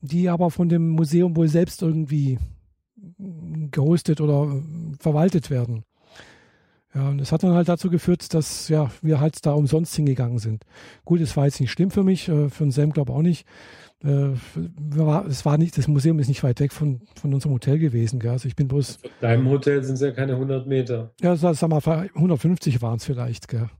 [0.00, 2.38] die aber von dem Museum wohl selbst irgendwie
[3.70, 4.62] gehostet oder
[4.98, 5.84] verwaltet werden.
[6.98, 10.40] Ja, und es hat dann halt dazu geführt, dass ja, wir halt da umsonst hingegangen
[10.40, 10.64] sind.
[11.04, 13.46] Gut, es war jetzt nicht schlimm für mich, äh, für den Sam glaube auch nicht.
[14.02, 14.32] Äh,
[15.28, 18.18] es war nicht, das Museum ist nicht weit weg von, von unserem Hotel gewesen.
[18.18, 18.32] Gell?
[18.32, 18.96] Also ich bin bloß.
[18.96, 21.12] Von deinem Hotel sind es ja keine 100 Meter.
[21.20, 23.46] Ja, sag mal, 150 waren es vielleicht.
[23.46, 23.70] Gell?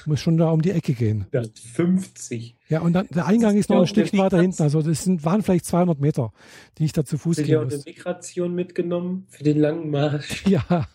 [0.00, 1.26] Ich muss schon da um die Ecke gehen.
[1.32, 1.42] Ja,
[1.74, 2.56] 50.
[2.68, 4.60] Ja, und dann, der Eingang ist, ist noch ein Stückchen weiter hinten.
[4.60, 6.32] Also das sind, waren vielleicht 200 Meter,
[6.78, 7.74] die ich da zu Fuß gehen muss.
[7.74, 10.44] Hast du eine Migration mitgenommen für den langen Marsch?
[10.50, 10.88] Ja.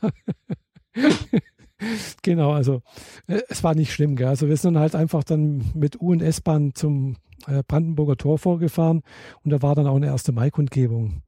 [2.21, 2.81] genau, also
[3.27, 4.15] äh, es war nicht schlimm.
[4.15, 4.27] Gell?
[4.27, 9.01] Also wir sind halt einfach dann mit U- und S-Bahn zum äh, Brandenburger Tor vorgefahren
[9.43, 11.21] und da war dann auch eine erste Maikundgebung.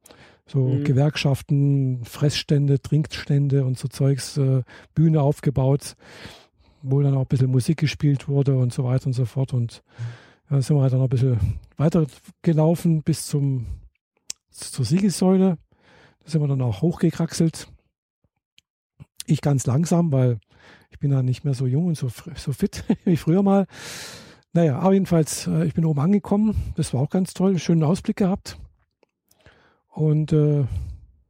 [0.46, 0.84] So mhm.
[0.84, 4.62] Gewerkschaften, Fressstände, Trinkstände und so Zeugs, äh,
[4.94, 5.94] Bühne aufgebaut,
[6.82, 9.52] wo dann auch ein bisschen Musik gespielt wurde und so weiter und so fort.
[9.52, 9.82] Und
[10.50, 11.38] ja, sind wir halt dann noch ein bisschen
[11.76, 12.06] weiter
[12.40, 13.66] gelaufen bis zum,
[14.50, 15.58] zur Siegessäule.
[16.24, 17.68] Da sind wir dann auch hochgekraxelt.
[19.28, 20.38] Ich ganz langsam, weil
[20.90, 23.66] ich bin ja nicht mehr so jung und so, so fit wie früher mal.
[24.54, 26.56] Naja, aber jedenfalls, äh, ich bin oben angekommen.
[26.76, 27.58] Das war auch ganz toll.
[27.58, 28.58] Schönen Ausblick gehabt.
[29.88, 30.64] Und äh,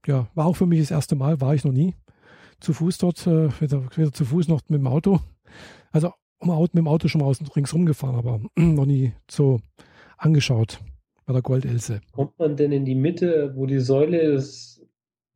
[0.07, 1.95] ja, war auch für mich das erste Mal, war ich noch nie.
[2.61, 5.21] Zu Fuß dort, äh, weder, weder zu Fuß noch mit dem Auto.
[5.91, 9.61] Also um mit dem Auto schon mal außen ringsrum gefahren, aber noch nie so
[10.17, 10.81] angeschaut
[11.27, 12.01] bei der Goldelse.
[12.13, 14.81] Kommt man denn in die Mitte, wo die Säule ist,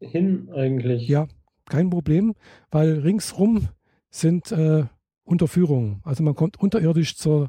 [0.01, 1.09] hin eigentlich?
[1.09, 1.27] Ja,
[1.73, 2.35] kein Problem,
[2.71, 3.69] weil ringsrum
[4.11, 4.85] sind äh,
[5.25, 6.01] Unterführung.
[6.05, 7.49] Also man kommt unterirdisch zur,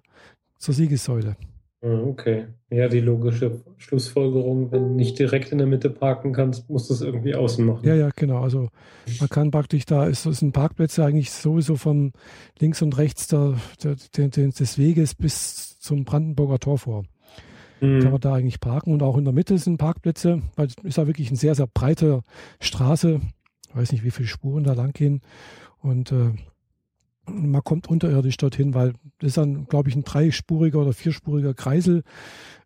[0.58, 1.36] zur Siegessäule.
[1.82, 2.46] Ah, okay.
[2.70, 6.94] Ja, die logische Schlussfolgerung, wenn du nicht direkt in der Mitte parken kannst, musst du
[6.94, 7.86] es irgendwie außen machen.
[7.86, 8.42] Ja, ja, genau.
[8.42, 8.70] Also
[9.20, 12.14] man kann praktisch, da ist ein Parkplätze eigentlich sowieso von
[12.60, 17.04] links und rechts der, der, der, des Weges bis zum Brandenburger Tor vor.
[17.82, 18.00] Mhm.
[18.00, 20.98] Kann man da eigentlich parken und auch in der Mitte sind Parkplätze, weil es ist
[20.98, 22.22] ja wirklich eine sehr, sehr breite
[22.62, 23.20] Straße.
[23.74, 25.22] Ich weiß nicht, wie viele Spuren da lang gehen.
[25.80, 26.32] Und äh,
[27.26, 32.04] man kommt unterirdisch dorthin, weil das ist dann, glaube ich, ein dreispuriger oder vierspuriger Kreisel.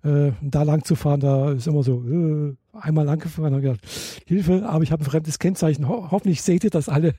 [0.04, 3.82] Äh, da lang zu fahren, da ist immer so, äh, einmal lang gefahren und gedacht,
[4.26, 5.88] Hilfe, aber ich habe ein fremdes Kennzeichen.
[5.88, 7.14] Ho hoffentlich seht ihr das alle.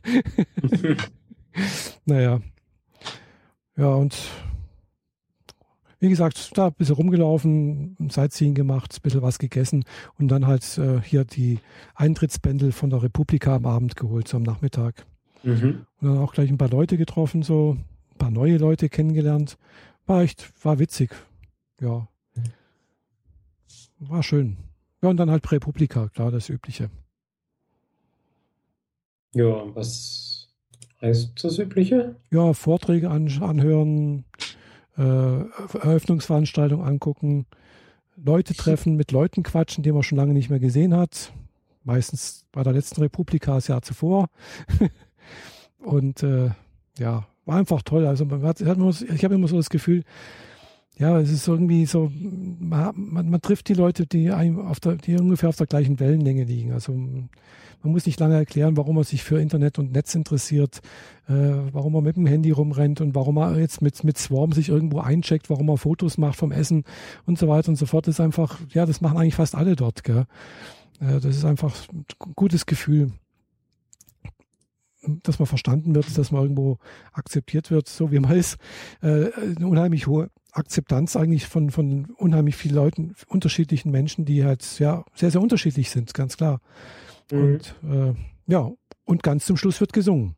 [2.04, 2.40] naja.
[3.76, 4.16] Ja, und
[6.00, 9.84] wie gesagt, da ein bisschen rumgelaufen, Sightseeing gemacht, ein bisschen was gegessen
[10.18, 11.58] und dann halt äh, hier die
[11.94, 15.06] Eintrittsbändel von der Republika am Abend geholt, so am Nachmittag.
[15.42, 15.86] Mhm.
[16.00, 17.76] Und dann auch gleich ein paar Leute getroffen, so
[18.12, 19.58] ein paar neue Leute kennengelernt.
[20.06, 21.10] War echt, war witzig.
[21.80, 22.08] Ja.
[23.98, 24.56] War schön.
[25.02, 26.90] Ja, und dann halt Republika, klar, das Übliche.
[29.34, 30.48] Ja, was
[31.00, 32.16] heißt das Übliche?
[32.30, 34.24] Ja, Vorträge an, anhören,
[34.98, 35.02] äh,
[35.78, 37.46] Eröffnungsveranstaltungen angucken,
[38.16, 41.32] Leute treffen, mit Leuten quatschen, die man schon lange nicht mehr gesehen hat.
[41.84, 44.28] Meistens bei der letzten Republika das Jahr zuvor.
[45.78, 46.50] Und äh,
[46.98, 48.06] ja, war einfach toll.
[48.06, 50.02] Also man hat, ich habe immer so das Gefühl,
[50.98, 52.10] ja, es ist irgendwie so,
[52.58, 56.00] man, man, man, trifft die Leute, die einem auf der, die ungefähr auf der gleichen
[56.00, 56.72] Wellenlänge liegen.
[56.72, 60.80] Also man muss nicht lange erklären, warum man sich für Internet und Netz interessiert,
[61.28, 61.32] äh,
[61.72, 64.98] warum man mit dem Handy rumrennt und warum man jetzt mit, mit Swarm sich irgendwo
[64.98, 66.82] eincheckt, warum man Fotos macht vom Essen
[67.26, 68.08] und so weiter und so fort.
[68.08, 70.02] Das ist einfach, ja, das machen eigentlich fast alle dort.
[70.02, 70.24] Gell?
[71.00, 73.12] Äh, das ist einfach ein gutes Gefühl
[75.22, 76.78] dass man verstanden wird, dass man irgendwo
[77.12, 78.58] akzeptiert wird, so wie man ist.
[79.02, 84.62] Äh, eine unheimlich hohe Akzeptanz eigentlich von, von unheimlich vielen Leuten, unterschiedlichen Menschen, die halt
[84.62, 86.60] sehr, sehr, sehr unterschiedlich sind, ganz klar.
[87.30, 87.38] Mhm.
[87.38, 88.14] Und äh,
[88.46, 88.70] ja,
[89.04, 90.34] und ganz zum Schluss wird gesungen.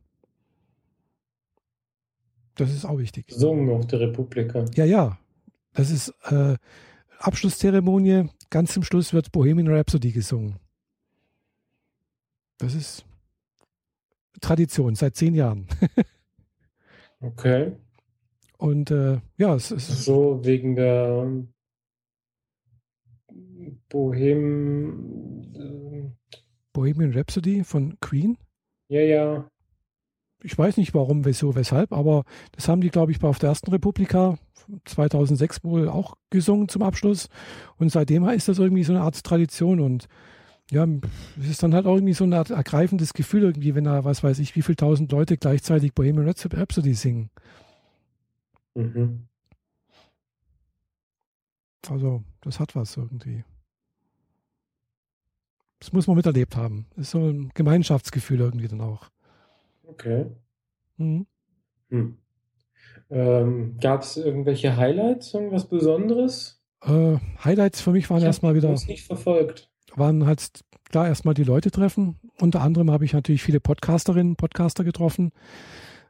[2.55, 3.27] Das ist auch wichtig.
[3.27, 4.65] Gesungen auf der Republika.
[4.75, 5.17] Ja, ja.
[5.73, 6.55] Das ist äh,
[7.19, 8.29] Abschlusszeremonie.
[8.49, 10.57] Ganz zum Schluss wird Bohemian Rhapsody gesungen.
[12.57, 13.05] Das ist
[14.39, 15.67] Tradition seit zehn Jahren.
[17.21, 17.73] okay.
[18.57, 20.05] Und äh, ja, es ist.
[20.05, 21.31] So wegen der
[23.89, 25.41] Bohem.
[26.73, 28.37] Bohemian Rhapsody von Queen?
[28.87, 29.47] Ja, ja.
[30.43, 33.69] Ich weiß nicht warum, wieso, weshalb, aber das haben die, glaube ich, auf der ersten
[33.71, 34.37] Republika
[34.85, 37.27] 2006 wohl auch gesungen zum Abschluss.
[37.77, 40.07] Und seitdem ist das irgendwie so eine Art Tradition und
[40.71, 40.87] ja,
[41.37, 44.39] es ist dann halt auch irgendwie so ein ergreifendes Gefühl irgendwie, wenn da, was weiß
[44.39, 47.29] ich, wie viele tausend Leute gleichzeitig Bohemian Rhapsody singen.
[48.73, 49.27] Mhm.
[51.89, 53.43] Also, das hat was irgendwie.
[55.79, 56.85] Das muss man miterlebt haben.
[56.91, 59.09] Das ist so ein Gemeinschaftsgefühl irgendwie dann auch.
[59.83, 60.27] Okay.
[60.95, 61.25] Mhm.
[61.89, 62.17] Hm.
[63.09, 66.63] Ähm, Gab es irgendwelche Highlights, irgendwas Besonderes?
[66.81, 68.71] Äh, Highlights für mich waren erstmal wieder.
[68.71, 72.17] Ich nicht verfolgt waren halt klar erstmal die Leute treffen.
[72.39, 75.31] Unter anderem habe ich natürlich viele Podcasterinnen, Podcaster getroffen.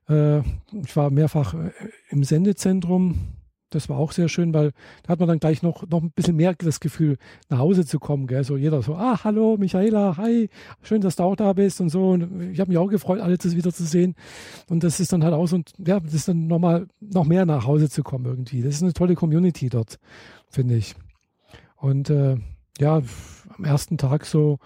[0.10, 0.39] Äh,
[0.84, 1.72] ich war mehrfach äh,
[2.10, 3.38] im Sendezentrum.
[3.70, 6.36] Das war auch sehr schön, weil da hat man dann gleich noch, noch ein bisschen
[6.36, 7.17] mehr das Gefühl,
[7.48, 8.28] nach Hause zu kommen.
[8.28, 8.44] Gell?
[8.44, 10.50] So jeder so, ah, hallo Michaela, hi,
[10.82, 12.10] schön, dass du auch da bist und so.
[12.10, 14.15] Und ich habe mich auch gefreut, alle das wieder zu sehen.
[14.67, 17.65] Und das ist dann halt auch so, ja, das ist dann nochmal noch mehr nach
[17.65, 18.62] Hause zu kommen irgendwie.
[18.62, 20.00] Das ist eine tolle Community dort,
[20.50, 20.96] finde ich.
[21.78, 22.36] Und äh,
[22.78, 23.02] ja,
[23.62, 24.58] am ersten Tag so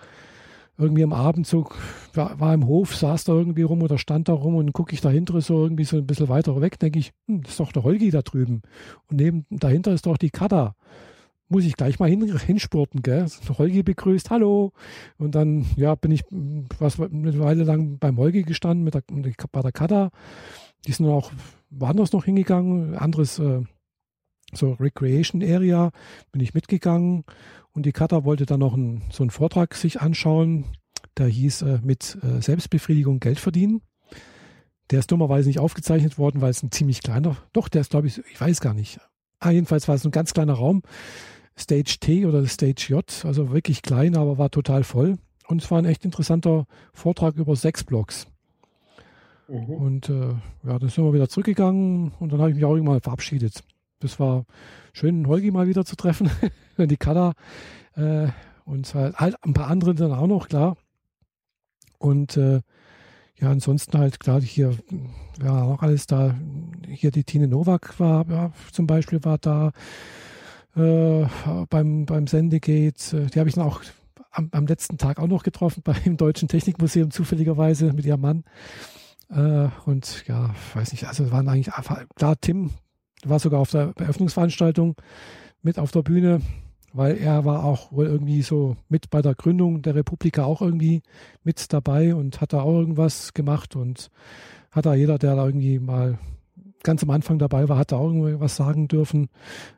[0.78, 1.68] irgendwie am Abend so,
[2.14, 5.40] war, im Hof, saß da irgendwie rum oder stand da rum und gucke ich dahinter
[5.40, 8.12] so irgendwie so ein bisschen weiter weg, denke ich, hm, das ist doch der Holgi
[8.12, 8.62] da drüben.
[9.10, 10.76] Und neben, dahinter ist doch die Kata.
[11.48, 13.26] Muss ich gleich mal hin, hinspurten, gell?
[13.58, 14.74] Holgi begrüßt, hallo.
[15.18, 16.24] Und dann, ja, bin ich
[16.80, 19.04] was eine Weile lang beim Holgi gestanden mit der,
[19.52, 20.10] bei der Kata.
[20.88, 21.32] Die sind auch
[21.70, 23.62] woanders noch hingegangen, anderes äh,
[24.54, 25.92] so Recreation Area,
[26.32, 27.24] bin ich mitgegangen
[27.74, 30.66] und die Kata wollte dann noch einen, so einen Vortrag sich anschauen,
[31.18, 33.82] der hieß äh, mit äh, Selbstbefriedigung Geld verdienen.
[34.92, 38.08] Der ist dummerweise nicht aufgezeichnet worden, weil es ein ziemlich kleiner, doch, der ist glaube
[38.08, 39.00] ich, ich weiß gar nicht.
[39.40, 40.84] Ah, jedenfalls war es ein ganz kleiner Raum,
[41.58, 45.18] Stage T oder Stage J, also wirklich klein, aber war total voll.
[45.48, 48.28] Und es war ein echt interessanter Vortrag über sechs Blocks.
[49.48, 49.70] Mhm.
[49.70, 50.34] Und äh,
[50.66, 53.64] ja, dann sind wir wieder zurückgegangen und dann habe ich mich auch irgendwann verabschiedet.
[54.00, 54.46] Das war
[54.94, 56.30] schön, Holgi mal wieder zu treffen,
[56.78, 57.34] die Kada
[57.96, 58.28] äh,
[58.66, 60.78] und halt, halt, ein paar andere dann auch noch, klar.
[61.98, 62.62] Und äh,
[63.40, 64.74] ja, ansonsten halt klar, hier
[65.42, 66.36] ja auch alles da.
[66.88, 69.72] Hier die Tine Nowak war ja, zum Beispiel war da
[70.76, 71.26] äh,
[71.70, 73.28] beim, beim Sendegate.
[73.28, 73.82] Die habe ich dann auch
[74.32, 78.44] am, am, letzten Tag auch noch getroffen beim Deutschen Technikmuseum zufälligerweise mit ihrem Mann.
[79.30, 81.74] Äh, und ja, weiß nicht, also waren eigentlich
[82.16, 82.72] klar, Tim
[83.30, 84.96] war sogar auf der Eröffnungsveranstaltung
[85.62, 86.42] mit auf der Bühne,
[86.94, 91.02] weil er war auch wohl irgendwie so mit bei der Gründung der Republika auch irgendwie
[91.44, 94.10] mit dabei und hat da auch irgendwas gemacht und
[94.72, 96.18] hat da jeder, der da irgendwie mal
[96.84, 99.30] ganz am Anfang dabei war, hat da auch irgendwas sagen dürfen,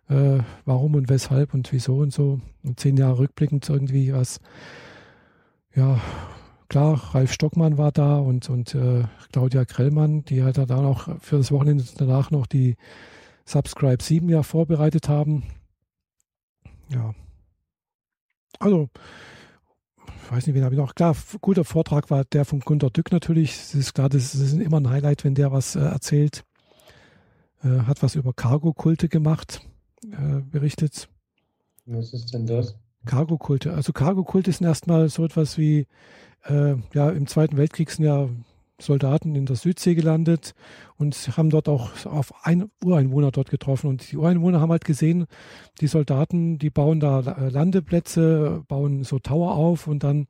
[0.10, 2.40] äh, warum und weshalb und wieso und so.
[2.64, 4.40] Und zehn Jahre rückblickend irgendwie was,
[5.74, 6.00] ja,
[6.70, 11.08] klar, Ralf Stockmann war da und, und äh, Claudia Krellmann, die hat da dann auch
[11.20, 12.76] für das Wochenende danach noch die
[13.48, 15.44] Subscribe 7 ja vorbereitet haben.
[16.90, 17.16] Ja.
[18.60, 18.90] Also,
[20.06, 20.96] ich weiß nicht, wen habe ich noch.
[20.96, 23.52] Klar, guter Vortrag war der von Gunter Dück natürlich.
[23.52, 26.44] Es ist klar, das ist immer ein Highlight, wenn der was äh, erzählt.
[27.64, 29.62] Äh, hat was über Cargo-Kulte gemacht,
[30.04, 31.08] äh, berichtet.
[31.86, 32.76] Was ist denn das?
[33.06, 33.74] Cargo-Kulte.
[33.74, 35.88] Also Cargo-Kulte sind erstmal so etwas wie,
[36.44, 38.28] äh, ja, im Zweiten Weltkrieg sind ja
[38.80, 40.54] Soldaten in der Südsee gelandet
[40.98, 43.88] und haben dort auch auf ein Ureinwohner dort getroffen.
[43.88, 45.26] Und die Ureinwohner haben halt gesehen,
[45.82, 50.28] die Soldaten, die bauen da Landeplätze, bauen so Tower auf und dann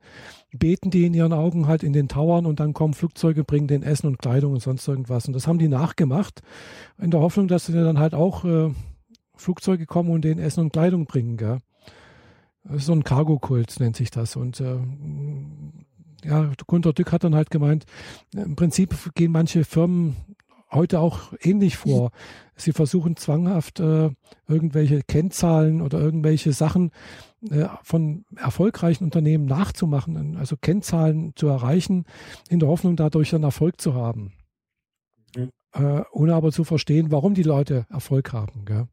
[0.50, 3.82] beten die in ihren Augen halt in den Towern und dann kommen Flugzeuge, bringen den
[3.82, 5.26] Essen und Kleidung und sonst irgendwas.
[5.26, 6.40] Und das haben die nachgemacht,
[6.98, 8.70] in der Hoffnung, dass sie dann halt auch äh,
[9.36, 11.36] Flugzeuge kommen und denen Essen und Kleidung bringen.
[11.36, 11.58] Gell?
[12.76, 14.36] So ein Cargo-Kult, nennt sich das.
[14.36, 14.78] Und äh,
[16.24, 17.84] ja, Gunter Dück hat dann halt gemeint,
[18.34, 20.16] im Prinzip gehen manche Firmen
[20.70, 22.10] heute auch ähnlich vor.
[22.56, 24.10] Sie versuchen zwanghaft äh,
[24.46, 26.90] irgendwelche Kennzahlen oder irgendwelche Sachen
[27.50, 32.04] äh, von erfolgreichen Unternehmen nachzumachen, also Kennzahlen zu erreichen,
[32.48, 34.32] in der Hoffnung, dadurch dann Erfolg zu haben.
[35.36, 35.50] Mhm.
[35.72, 38.64] Äh, ohne aber zu verstehen, warum die Leute Erfolg haben.
[38.64, 38.88] Gell?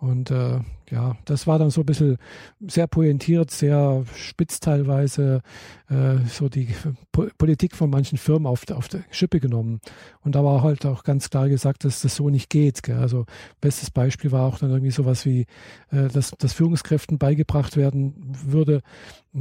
[0.00, 2.18] Und äh, ja, das war dann so ein bisschen
[2.60, 5.42] sehr pointiert, sehr spitz teilweise,
[5.90, 6.68] äh, so die
[7.10, 9.80] po Politik von manchen Firmen auf, auf die Schippe genommen.
[10.20, 12.84] Und da war halt auch ganz klar gesagt, dass das so nicht geht.
[12.84, 12.98] Gell?
[12.98, 13.26] Also
[13.60, 15.46] bestes Beispiel war auch dann irgendwie sowas wie,
[15.90, 18.14] äh, dass, dass Führungskräften beigebracht werden
[18.46, 18.82] würde,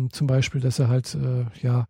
[0.09, 1.85] zum Beispiel, dass er halt, äh, ja,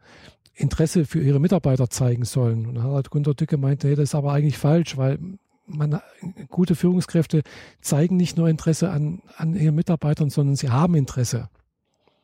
[0.53, 2.65] Interesse für ihre Mitarbeiter zeigen sollen.
[2.65, 5.19] Und da hat Gunter Dück gemeint, nee, das ist aber eigentlich falsch, weil
[5.67, 6.01] man,
[6.49, 7.43] gute Führungskräfte
[7.81, 11.49] zeigen nicht nur Interesse an, an ihren Mitarbeitern, sondern sie haben Interesse.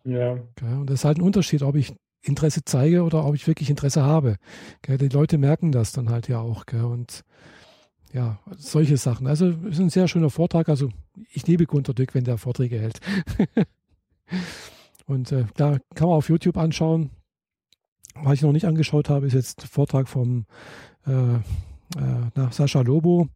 [0.05, 0.31] Ja.
[0.31, 3.69] Okay, und das ist halt ein Unterschied, ob ich Interesse zeige oder ob ich wirklich
[3.69, 4.37] Interesse habe.
[4.77, 6.61] Okay, die Leute merken das dann halt ja auch.
[6.61, 7.23] Okay, und
[8.13, 9.27] ja, solche Sachen.
[9.27, 10.69] Also es ist ein sehr schöner Vortrag.
[10.69, 10.89] Also
[11.31, 12.99] ich liebe Gunter Dück, wenn der Vorträge hält.
[15.05, 17.09] und äh, da kann man auf YouTube anschauen.
[18.15, 20.45] Was ich noch nicht angeschaut habe, ist jetzt der Vortrag vom
[21.07, 21.39] äh,
[21.97, 23.27] äh, nach Sascha Lobo,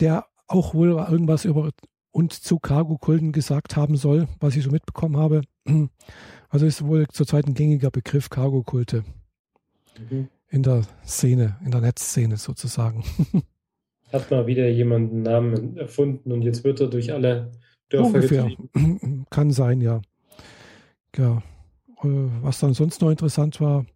[0.00, 1.70] der auch wohl irgendwas über
[2.12, 5.42] und zu Cargo-Kulten gesagt haben soll, was ich so mitbekommen habe.
[6.52, 9.04] Also ist wohl zurzeit ein gängiger Begriff Cargo-Kulte
[10.10, 10.26] mhm.
[10.48, 13.04] in der Szene, in der Netzszene sozusagen.
[14.12, 17.52] Hat mal wieder jemand einen Namen erfunden und jetzt wird er durch alle
[17.88, 18.50] Dörfer Ungefähr.
[19.30, 20.00] Kann sein, ja.
[21.16, 21.40] Ja.
[22.02, 23.86] was dann sonst noch interessant war,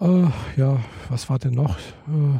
[0.00, 1.78] äh, ja, was war denn noch?
[1.78, 2.38] Äh,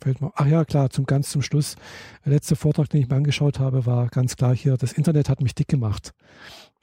[0.00, 1.76] fällt mir, ach ja, klar, zum ganz zum Schluss.
[2.24, 5.40] Der letzte Vortrag, den ich mir angeschaut habe, war ganz klar hier, das Internet hat
[5.40, 6.14] mich dick gemacht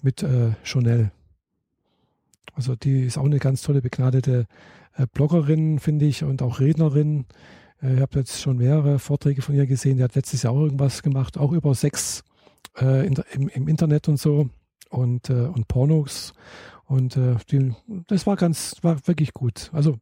[0.01, 1.11] mit äh, Chanel.
[2.53, 4.47] Also die ist auch eine ganz tolle, begnadete
[4.97, 7.25] äh, Bloggerin, finde ich, und auch Rednerin.
[7.81, 9.97] Äh, ich habe jetzt schon mehrere Vorträge von ihr gesehen.
[9.97, 12.23] Die hat letztes Jahr auch irgendwas gemacht, auch über Sex
[12.79, 14.49] äh, in, im, im, Internet und so
[14.89, 16.33] und, äh, und Pornos.
[16.87, 17.73] Und äh, die,
[18.07, 19.69] das war ganz, war wirklich gut.
[19.73, 19.97] Also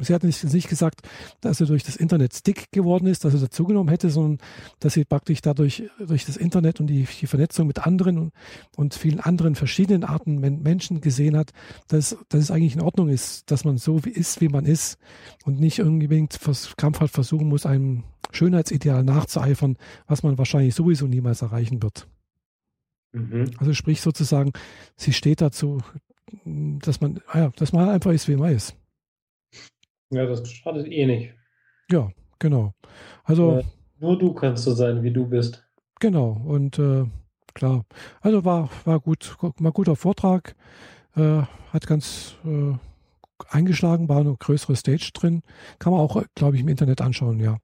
[0.00, 1.00] sie hat nicht, nicht gesagt,
[1.40, 4.38] dass sie durch das Internet stick geworden ist, dass sie dazugenommen hätte, sondern
[4.80, 8.32] dass sie praktisch dadurch durch das Internet und die, die Vernetzung mit anderen und,
[8.76, 11.52] und, vielen anderen verschiedenen Arten Menschen gesehen hat,
[11.88, 14.98] dass, dass es eigentlich in Ordnung ist, dass man so ist, wie man ist
[15.44, 16.28] und nicht irgendwie
[16.76, 22.06] krampfhaft versuchen muss, einem Schönheitsideal nachzueifern, was man wahrscheinlich sowieso niemals erreichen wird.
[23.12, 23.50] Mhm.
[23.58, 24.52] Also sprich sozusagen,
[24.96, 25.78] sie steht dazu,
[26.44, 28.74] dass man, ah ja, dass man einfach ist, wie man ist.
[30.10, 31.34] Ja, das schadet eh nicht.
[31.90, 32.74] Ja, genau.
[33.24, 33.58] Also.
[33.58, 33.62] Ja,
[33.98, 35.64] nur du kannst so sein, wie du bist.
[36.00, 37.04] Genau, und äh,
[37.54, 37.84] klar.
[38.20, 40.56] Also war, war gut, mal guter Vortrag.
[41.14, 42.74] Äh, hat ganz äh,
[43.48, 45.42] eingeschlagen, war eine größere Stage drin.
[45.78, 47.58] Kann man auch, glaube ich, im Internet anschauen, ja.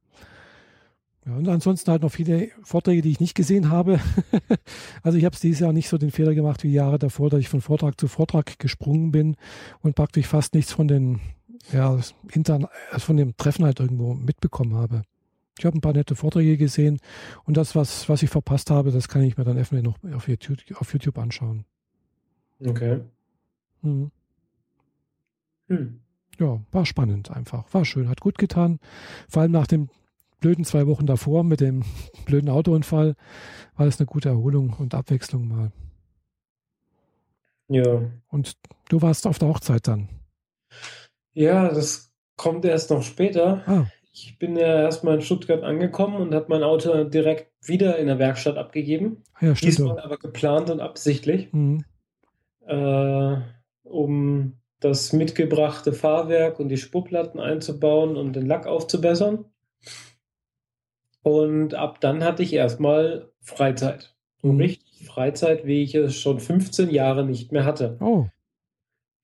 [1.29, 4.01] Ja, und ansonsten halt noch viele Vorträge, die ich nicht gesehen habe.
[5.03, 7.41] also ich habe es dieses Jahr nicht so den Fehler gemacht wie Jahre davor, dass
[7.41, 9.37] ich von Vortrag zu Vortrag gesprungen bin
[9.81, 11.21] und praktisch fast nichts von den
[11.71, 11.99] ja,
[12.33, 15.03] intern, also von dem Treffen halt irgendwo mitbekommen habe.
[15.59, 16.99] Ich habe ein paar nette Vorträge gesehen
[17.45, 20.29] und das, was, was ich verpasst habe, das kann ich mir dann eventuell noch auf
[20.29, 21.67] YouTube, auf YouTube anschauen.
[22.65, 23.01] Okay.
[23.83, 24.11] Hm.
[25.67, 26.01] Hm.
[26.39, 27.67] Ja, war spannend einfach.
[27.75, 28.79] War schön, hat gut getan.
[29.29, 29.91] Vor allem nach den
[30.41, 31.83] blöden zwei Wochen davor mit dem
[32.27, 33.15] blöden Autounfall
[33.77, 35.73] war das eine gute Erholung und Abwechslung mal.
[37.69, 38.11] Ja.
[38.29, 38.55] Und
[38.89, 40.09] du warst auf der Hochzeit dann.
[41.33, 43.63] Ja, das kommt erst noch später.
[43.67, 43.87] Ah.
[44.13, 48.19] Ich bin ja erstmal in Stuttgart angekommen und habe mein Auto direkt wieder in der
[48.19, 49.23] Werkstatt abgegeben.
[49.41, 49.73] Ja, stimmt.
[49.73, 51.85] Diesmal aber geplant und absichtlich, mhm.
[52.67, 53.37] äh,
[53.85, 59.45] um das mitgebrachte Fahrwerk und die Spurplatten einzubauen und den Lack aufzubessern.
[61.23, 64.15] Und ab dann hatte ich erstmal Freizeit.
[64.41, 64.61] So mhm.
[64.61, 67.97] richtig Freizeit, wie ich es schon 15 Jahre nicht mehr hatte.
[68.01, 68.27] Oh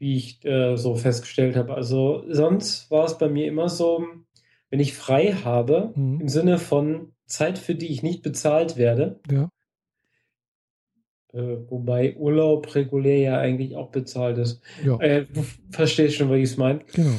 [0.04, 1.74] wie ich äh, so festgestellt habe.
[1.74, 4.04] Also sonst war es bei mir immer so,
[4.68, 6.20] wenn ich frei habe, mhm.
[6.20, 9.20] im Sinne von Zeit, für die ich nicht bezahlt werde.
[9.30, 9.48] Ja.
[11.32, 14.60] Äh, wobei Urlaub regulär ja eigentlich auch bezahlt ist.
[14.84, 14.98] Ja.
[15.00, 16.80] Äh, du verstehst schon, was ich es meine.
[16.92, 17.16] Genau.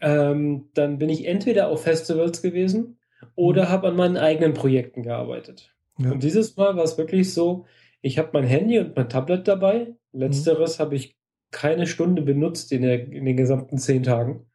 [0.00, 2.98] Ähm, dann bin ich entweder auf Festivals gewesen
[3.34, 3.68] oder mhm.
[3.68, 5.74] habe an meinen eigenen Projekten gearbeitet.
[5.98, 6.10] Ja.
[6.10, 7.66] Und dieses Mal war es wirklich so,
[8.00, 9.94] ich habe mein Handy und mein Tablet dabei.
[10.12, 10.82] Letzteres mhm.
[10.82, 11.16] habe ich
[11.50, 14.46] keine Stunde benutzt in, der, in den gesamten zehn Tagen.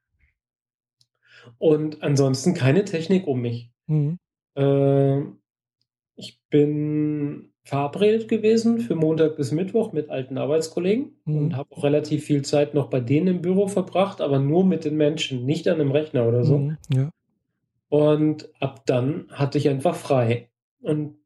[1.57, 3.71] Und ansonsten keine Technik um mich.
[3.87, 4.17] Mhm.
[4.55, 5.21] Äh,
[6.15, 11.37] ich bin verabredet gewesen für Montag bis Mittwoch mit alten Arbeitskollegen mhm.
[11.37, 14.85] und habe auch relativ viel Zeit noch bei denen im Büro verbracht, aber nur mit
[14.85, 16.57] den Menschen, nicht an einem Rechner oder so.
[16.59, 17.09] Mhm, ja.
[17.89, 20.49] Und ab dann hatte ich einfach frei.
[20.81, 21.17] Und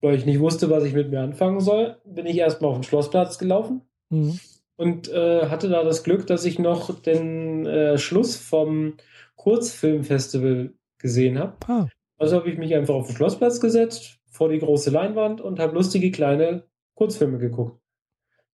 [0.00, 2.84] weil ich nicht wusste, was ich mit mir anfangen soll, bin ich erstmal auf den
[2.84, 3.82] Schlossplatz gelaufen.
[4.10, 4.38] Mhm
[4.76, 8.96] und äh, hatte da das Glück, dass ich noch den äh, Schluss vom
[9.36, 11.56] Kurzfilmfestival gesehen habe.
[11.66, 11.88] Ah.
[12.18, 15.74] Also habe ich mich einfach auf den Schlossplatz gesetzt, vor die große Leinwand und habe
[15.74, 17.80] lustige kleine Kurzfilme geguckt.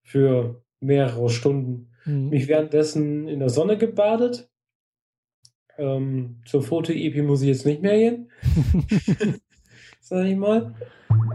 [0.03, 1.93] Für mehrere Stunden.
[2.05, 2.31] Mhm.
[2.31, 4.50] Mich währenddessen in der Sonne gebadet.
[5.81, 8.31] Ähm, zur Foto-EP muss ich jetzt nicht mehr gehen.
[10.01, 10.75] Sag ich mal.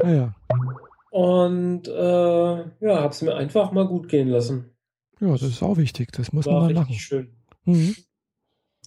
[0.04, 0.36] Naja.
[1.10, 4.70] Und äh, ja, habe es mir einfach mal gut gehen lassen.
[5.20, 6.12] Ja, das ist auch wichtig.
[6.12, 6.94] Das muss war man mal machen.
[6.94, 7.34] schön.
[7.64, 7.96] Mhm.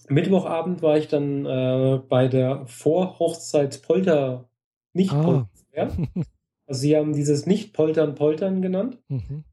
[0.07, 4.49] Mittwochabend war ich dann äh, bei der Vorhochzeitspolter
[4.93, 5.47] nicht ah.
[5.73, 5.97] Polter.
[6.69, 8.99] Also sie haben dieses Nicht-Poltern Poltern genannt.
[9.07, 9.43] Mhm.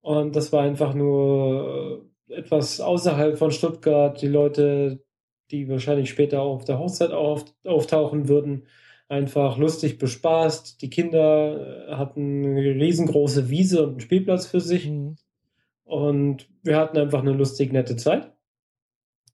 [0.00, 4.20] Und das war einfach nur äh, etwas außerhalb von Stuttgart.
[4.20, 5.04] Die Leute,
[5.50, 8.66] die wahrscheinlich später auch auf der Hochzeit auf, auftauchen würden,
[9.08, 10.80] einfach lustig bespaßt.
[10.80, 14.88] Die Kinder äh, hatten eine riesengroße Wiese und einen Spielplatz für sich.
[14.88, 15.16] Mhm.
[15.84, 18.32] Und wir hatten einfach eine lustig nette Zeit.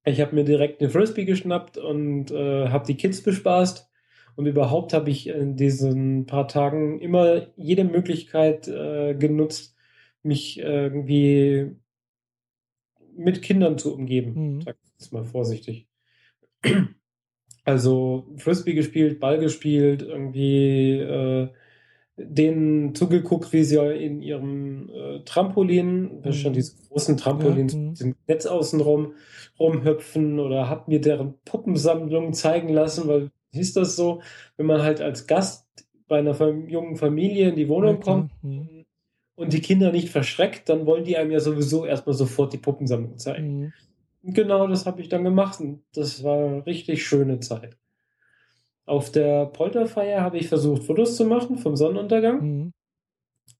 [0.05, 3.90] Ich habe mir direkt eine Frisbee geschnappt und äh, habe die Kids bespaßt.
[4.36, 9.74] Und überhaupt habe ich in diesen paar Tagen immer jede Möglichkeit äh, genutzt,
[10.22, 11.76] mich irgendwie
[13.16, 14.57] mit Kindern zu umgeben.
[14.57, 14.61] Mhm.
[14.62, 15.86] Sag jetzt mal vorsichtig.
[17.64, 21.48] Also Frisbee gespielt, Ball gespielt, irgendwie äh,
[22.16, 26.40] denen zugeguckt, wie sie in ihrem äh, Trampolin, das mhm.
[26.40, 29.14] schon diese großen Trampolins ja, mit dem Netz außenrum
[29.59, 34.22] rumhüpfen oder hab mir deren Puppensammlung zeigen lassen, weil hieß das so,
[34.57, 35.66] wenn man halt als Gast
[36.09, 36.38] bei einer
[36.68, 38.84] jungen Familie in die Wohnung ja, kommt mhm.
[39.34, 43.18] und die Kinder nicht verschreckt, dann wollen die einem ja sowieso erstmal sofort die Puppensammlung
[43.18, 43.59] zeigen.
[43.59, 43.72] Mhm.
[44.29, 47.77] Genau das habe ich dann gemacht und das war eine richtig schöne Zeit.
[48.85, 52.41] Auf der Polterfeier habe ich versucht, Fotos zu machen vom Sonnenuntergang.
[52.41, 52.72] Mhm.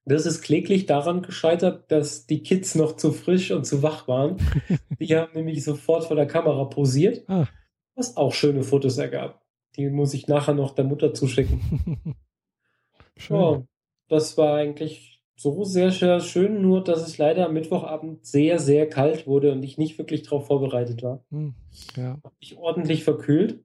[0.05, 4.39] Das ist kläglich daran gescheitert, dass die Kids noch zu frisch und zu wach waren.
[5.01, 7.47] die haben nämlich sofort vor der Kamera posiert, ah.
[7.95, 9.45] was auch schöne Fotos ergab.
[9.77, 12.17] Die muss ich nachher noch der Mutter zuschicken.
[13.17, 13.37] Schön.
[13.37, 13.63] Ja,
[14.09, 18.89] das war eigentlich so sehr, sehr schön, nur dass es leider am Mittwochabend sehr, sehr
[18.89, 21.23] kalt wurde und ich nicht wirklich darauf vorbereitet war.
[21.31, 21.55] Hm,
[21.95, 22.19] ja.
[22.25, 23.63] Hab ich ordentlich verkühlt.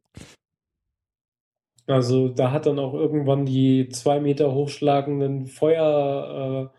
[1.88, 6.78] Also da hat dann auch irgendwann die zwei Meter hochschlagenden Feuer äh,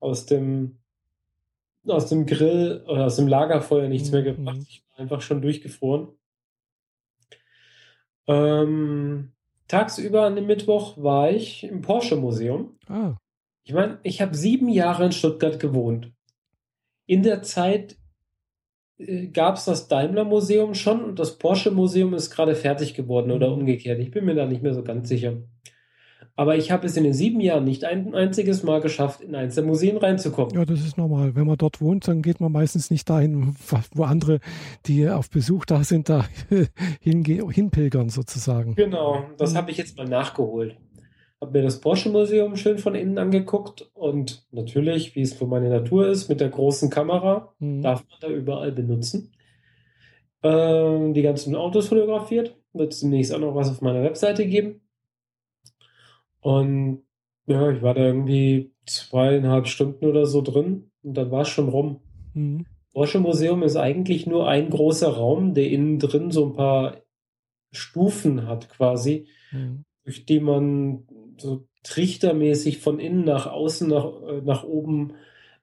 [0.00, 0.78] aus dem
[1.86, 4.14] aus dem Grill oder aus dem Lagerfeuer nichts mhm.
[4.14, 4.58] mehr gebracht.
[4.68, 6.08] Ich war einfach schon durchgefroren.
[8.26, 9.32] Ähm,
[9.68, 12.76] tagsüber an dem Mittwoch war ich im Porsche Museum.
[12.88, 13.16] Ah.
[13.68, 16.10] Ich meine, ich habe sieben Jahre in Stuttgart gewohnt.
[17.04, 17.98] In der Zeit
[18.96, 23.60] äh, gab es das Daimler-Museum schon und das Porsche-Museum ist gerade fertig geworden oder mhm.
[23.60, 23.98] umgekehrt.
[23.98, 25.42] Ich bin mir da nicht mehr so ganz sicher.
[26.34, 29.56] Aber ich habe es in den sieben Jahren nicht ein einziges Mal geschafft, in eins
[29.56, 30.54] der Museen reinzukommen.
[30.54, 31.34] Ja, das ist normal.
[31.34, 33.54] Wenn man dort wohnt, dann geht man meistens nicht dahin,
[33.92, 34.40] wo andere,
[34.86, 36.24] die auf Besuch da sind, da
[37.00, 38.76] hinpilgern sozusagen.
[38.76, 39.56] Genau, das mhm.
[39.58, 40.74] habe ich jetzt mal nachgeholt
[41.40, 45.68] habe mir das Porsche Museum schön von innen angeguckt und natürlich, wie es für meine
[45.68, 47.82] Natur ist, mit der großen Kamera mhm.
[47.82, 49.32] darf man da überall benutzen.
[50.42, 52.56] Ähm, die ganzen Autos fotografiert.
[52.72, 54.82] Wird es demnächst auch noch was auf meiner Webseite geben.
[56.40, 57.02] Und
[57.46, 61.68] ja, ich war da irgendwie zweieinhalb Stunden oder so drin und dann war es schon
[61.68, 62.00] rum.
[62.34, 62.66] Mhm.
[62.92, 67.02] Porsche Museum ist eigentlich nur ein großer Raum, der innen drin so ein paar
[67.70, 69.84] Stufen hat quasi, mhm.
[70.04, 71.06] durch die man
[71.40, 75.14] so trichtermäßig von innen nach außen, nach, äh, nach oben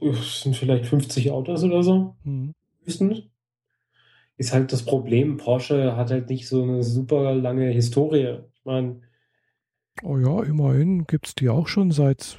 [0.00, 2.16] sind vielleicht 50 Autos oder so.
[2.24, 2.54] Mhm.
[2.84, 3.22] Höchstens.
[4.36, 8.38] Ist halt das Problem, Porsche hat halt nicht so eine super lange Historie.
[8.54, 9.00] Ich meine.
[10.02, 12.38] Oh ja, immerhin gibt es die auch schon seit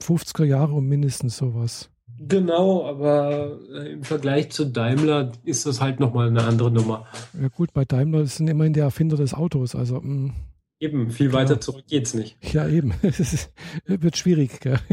[0.00, 1.90] 50er Jahren mindestens sowas.
[2.18, 7.06] Genau, aber äh, im Vergleich zu Daimler ist das halt nochmal eine andere Nummer.
[7.40, 10.28] Ja gut, bei Daimler sind immerhin der Erfinder des Autos, also mh.
[10.28, 10.34] Mm.
[10.78, 11.60] Eben, viel weiter genau.
[11.60, 12.36] zurück geht's nicht.
[12.52, 12.92] Ja, eben.
[13.02, 13.50] Es
[13.86, 14.60] wird schwierig.
[14.60, 14.78] Gell?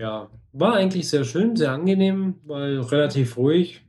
[0.00, 3.84] Ja, war eigentlich sehr schön, sehr angenehm, weil relativ ruhig.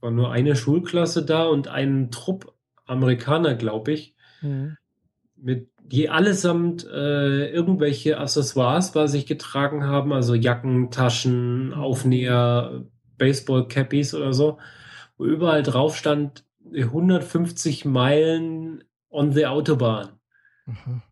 [0.00, 2.54] War nur eine Schulklasse da und ein Trupp
[2.86, 4.76] Amerikaner, glaube ich, mhm.
[5.34, 12.84] mit die allesamt äh, irgendwelche Accessoires bei sich getragen haben, also Jacken, Taschen, Aufnäher,
[13.18, 14.58] Baseball-Cappies oder so,
[15.18, 20.10] wo überall drauf stand 150 Meilen on the Autobahn.
[20.66, 21.02] Mhm.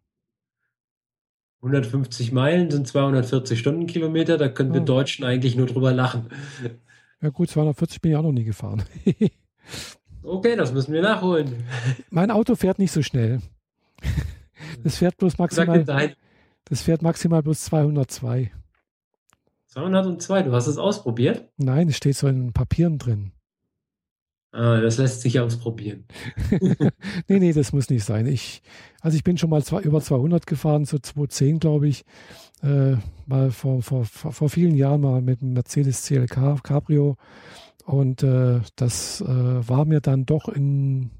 [1.61, 4.85] 150 Meilen sind 240 Stundenkilometer, da können wir oh.
[4.85, 6.29] Deutschen eigentlich nur drüber lachen.
[7.21, 8.85] Ja gut, 240 bin ich auch noch nie gefahren.
[10.23, 11.65] okay, das müssen wir nachholen.
[12.11, 13.41] Mein Auto fährt nicht so schnell.
[14.83, 15.85] Das fährt bloß maximal.
[16.65, 18.53] Das fährt maximal bloß 202.
[19.67, 21.49] 202, du hast es ausprobiert?
[21.57, 23.33] Nein, es steht so in Papieren drin.
[24.51, 26.05] Ah, das lässt sich ausprobieren.
[27.29, 28.27] nee, nee, das muss nicht sein.
[28.27, 28.63] Ich,
[29.01, 32.05] also ich bin schon mal zwei, über 200 gefahren, so 210, glaube ich.
[32.63, 32.97] Äh,
[33.27, 37.17] mal vor, vor, vor vielen Jahren mal mit einem Mercedes CLK Cabrio.
[37.85, 41.11] Und äh, das äh, war mir dann doch in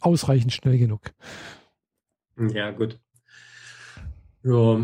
[0.00, 1.12] ausreichend schnell genug.
[2.38, 2.98] Ja, gut.
[4.42, 4.80] Ja,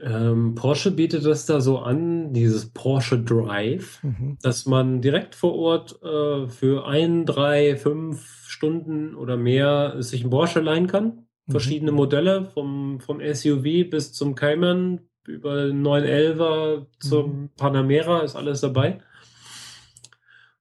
[0.00, 4.38] ähm, Porsche bietet das da so an, dieses Porsche Drive, mhm.
[4.42, 10.30] dass man direkt vor Ort äh, für ein, drei, fünf Stunden oder mehr sich ein
[10.30, 11.26] Porsche leihen kann.
[11.46, 11.50] Mhm.
[11.50, 17.48] Verschiedene Modelle, vom, vom SUV bis zum Cayman, über den 911er zum mhm.
[17.56, 19.00] Panamera ist alles dabei.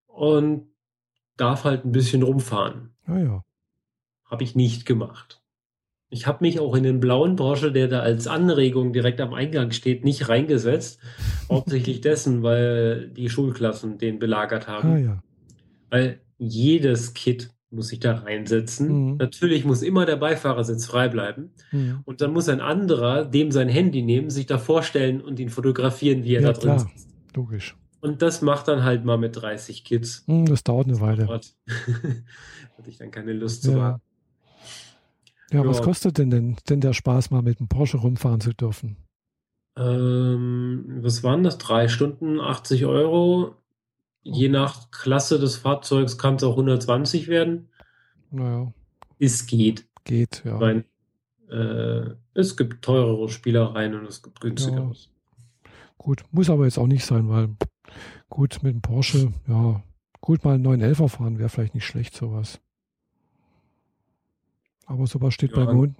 [0.07, 0.67] Und
[1.37, 2.95] darf halt ein bisschen rumfahren.
[3.05, 3.43] Ah ja.
[4.25, 5.44] Habe ich nicht gemacht.
[6.09, 9.71] Ich habe mich auch in den blauen Porsche, der da als Anregung direkt am Eingang
[9.71, 10.99] steht, nicht reingesetzt.
[11.49, 14.91] Hauptsächlich dessen, weil die Schulklassen den belagert haben.
[14.91, 15.23] Ah, ja.
[15.89, 19.11] Weil jedes Kit muss sich da reinsetzen.
[19.11, 19.17] Mhm.
[19.17, 21.51] Natürlich muss immer der Beifahrersitz frei bleiben.
[21.71, 22.01] Mhm.
[22.05, 26.23] Und dann muss ein anderer dem sein Handy nehmen, sich da vorstellen und ihn fotografieren,
[26.23, 26.79] wie er ja, da drin klar.
[26.79, 27.09] sitzt.
[27.35, 27.75] Logisch.
[28.01, 30.23] Und das macht dann halt mal mit 30 Kids.
[30.27, 31.27] Hm, das dauert eine Weile.
[31.27, 33.99] Hatte ich dann keine Lust zu Ja.
[35.51, 35.67] Ja, Ja.
[35.69, 38.97] was kostet denn, denn denn der Spaß, mal mit dem Porsche rumfahren zu dürfen?
[39.77, 41.57] Ähm, was waren das?
[41.57, 43.55] Drei Stunden, 80 Euro.
[44.23, 47.69] Je nach Klasse des Fahrzeugs kann es auch 120 werden.
[48.31, 48.73] Naja,
[49.19, 49.87] Es geht.
[50.03, 50.55] geht, ja.
[50.55, 50.85] Ich meine,
[51.49, 55.11] äh, es gibt teurere Spielereien und es gibt günstigeres.
[55.97, 57.49] Gut, muss aber jetzt auch nicht sein, weil
[58.29, 59.83] gut, mit dem Porsche, ja,
[60.21, 62.59] gut, mal einen 911er fahren wäre vielleicht nicht schlecht, sowas.
[64.85, 65.65] Aber sowas steht Ja.
[65.65, 65.95] bei mir unten.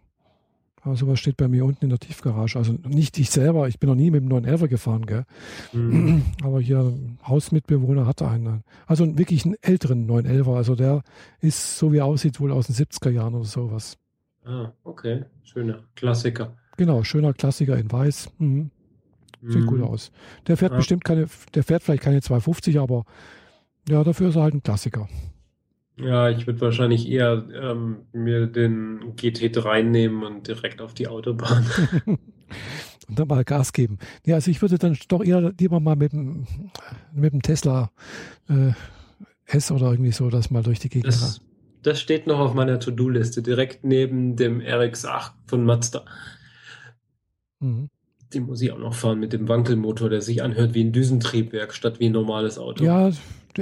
[0.81, 2.59] Aber sowas steht bei mir unten in der Tiefgarage.
[2.59, 5.25] Also nicht ich selber, ich bin noch nie mit dem 911er gefahren, gell?
[5.71, 6.21] Hm.
[6.43, 8.63] Aber hier ein Hausmitbewohner hatte einen.
[8.85, 10.55] Also wirklich einen älteren 911er.
[10.55, 11.01] Also der
[11.41, 13.97] ist, so wie er aussieht, wohl aus den 70er Jahren oder sowas.
[14.43, 15.25] Ah, okay.
[15.43, 16.55] Schöner Klassiker.
[16.77, 18.29] Genau, schöner Klassiker in weiß.
[18.37, 18.69] Mhm.
[19.41, 19.65] Sieht Hm.
[19.65, 20.11] gut aus.
[20.45, 20.77] Der fährt Ja.
[20.77, 21.25] bestimmt keine,
[21.55, 23.05] der fährt vielleicht keine 250, aber
[23.89, 25.07] ja, dafür ist er halt ein Klassiker.
[25.97, 31.65] Ja, ich würde wahrscheinlich eher ähm, mir den GT3 nehmen und direkt auf die Autobahn.
[33.07, 33.99] Und dann mal Gas geben.
[34.25, 36.47] Ja, also ich würde dann doch eher lieber mal mit dem,
[37.13, 37.91] mit dem Tesla
[38.49, 38.71] äh,
[39.45, 41.41] S oder irgendwie so das mal durch die Gegend Das,
[41.83, 46.05] das steht noch auf meiner To-Do-Liste, direkt neben dem RX-8 von Mazda.
[47.59, 47.89] Mhm.
[48.33, 51.73] Den muss ich auch noch fahren mit dem Wankelmotor, der sich anhört wie ein Düsentriebwerk
[51.73, 52.83] statt wie ein normales Auto.
[52.83, 53.11] Ja,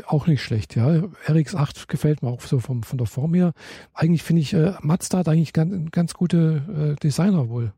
[0.08, 0.88] auch nicht schlecht, ja.
[1.28, 3.54] RX8 gefällt mir auch so vom, von der Form her.
[3.94, 7.74] Eigentlich finde ich, äh, Mazda hat eigentlich ganz, ganz gute äh, Designer wohl.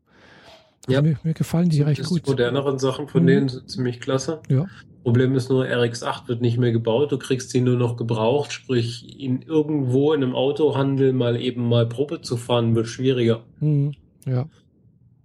[0.87, 1.01] Also Ja.
[1.01, 2.27] mir, mir gefallen die recht Die gut.
[2.27, 3.27] moderneren Sachen von Mhm.
[3.27, 4.41] denen sind ziemlich klasse.
[4.49, 4.65] Ja.
[5.03, 7.11] Problem ist nur, RX-8 wird nicht mehr gebaut.
[7.11, 8.51] Du kriegst ihn nur noch gebraucht.
[8.51, 13.43] Sprich, ihn irgendwo in einem Autohandel mal eben mal Probe zu fahren, wird schwieriger.
[13.59, 13.93] Mhm.
[14.25, 14.47] Ja.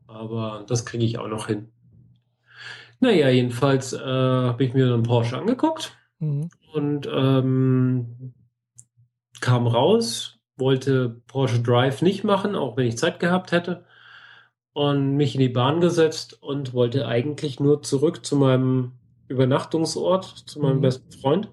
[0.07, 1.69] Aber das kriege ich auch noch hin.
[3.01, 6.51] Naja, jedenfalls äh, habe ich mir einen Porsche angeguckt Mhm.
[6.73, 8.35] Und ähm,
[9.41, 13.85] kam raus, wollte Porsche Drive nicht machen, auch wenn ich Zeit gehabt hätte.
[14.73, 18.93] Und mich in die Bahn gesetzt und wollte eigentlich nur zurück zu meinem
[19.29, 20.81] Übernachtungsort, zu meinem Mhm.
[20.81, 21.51] besten Freund,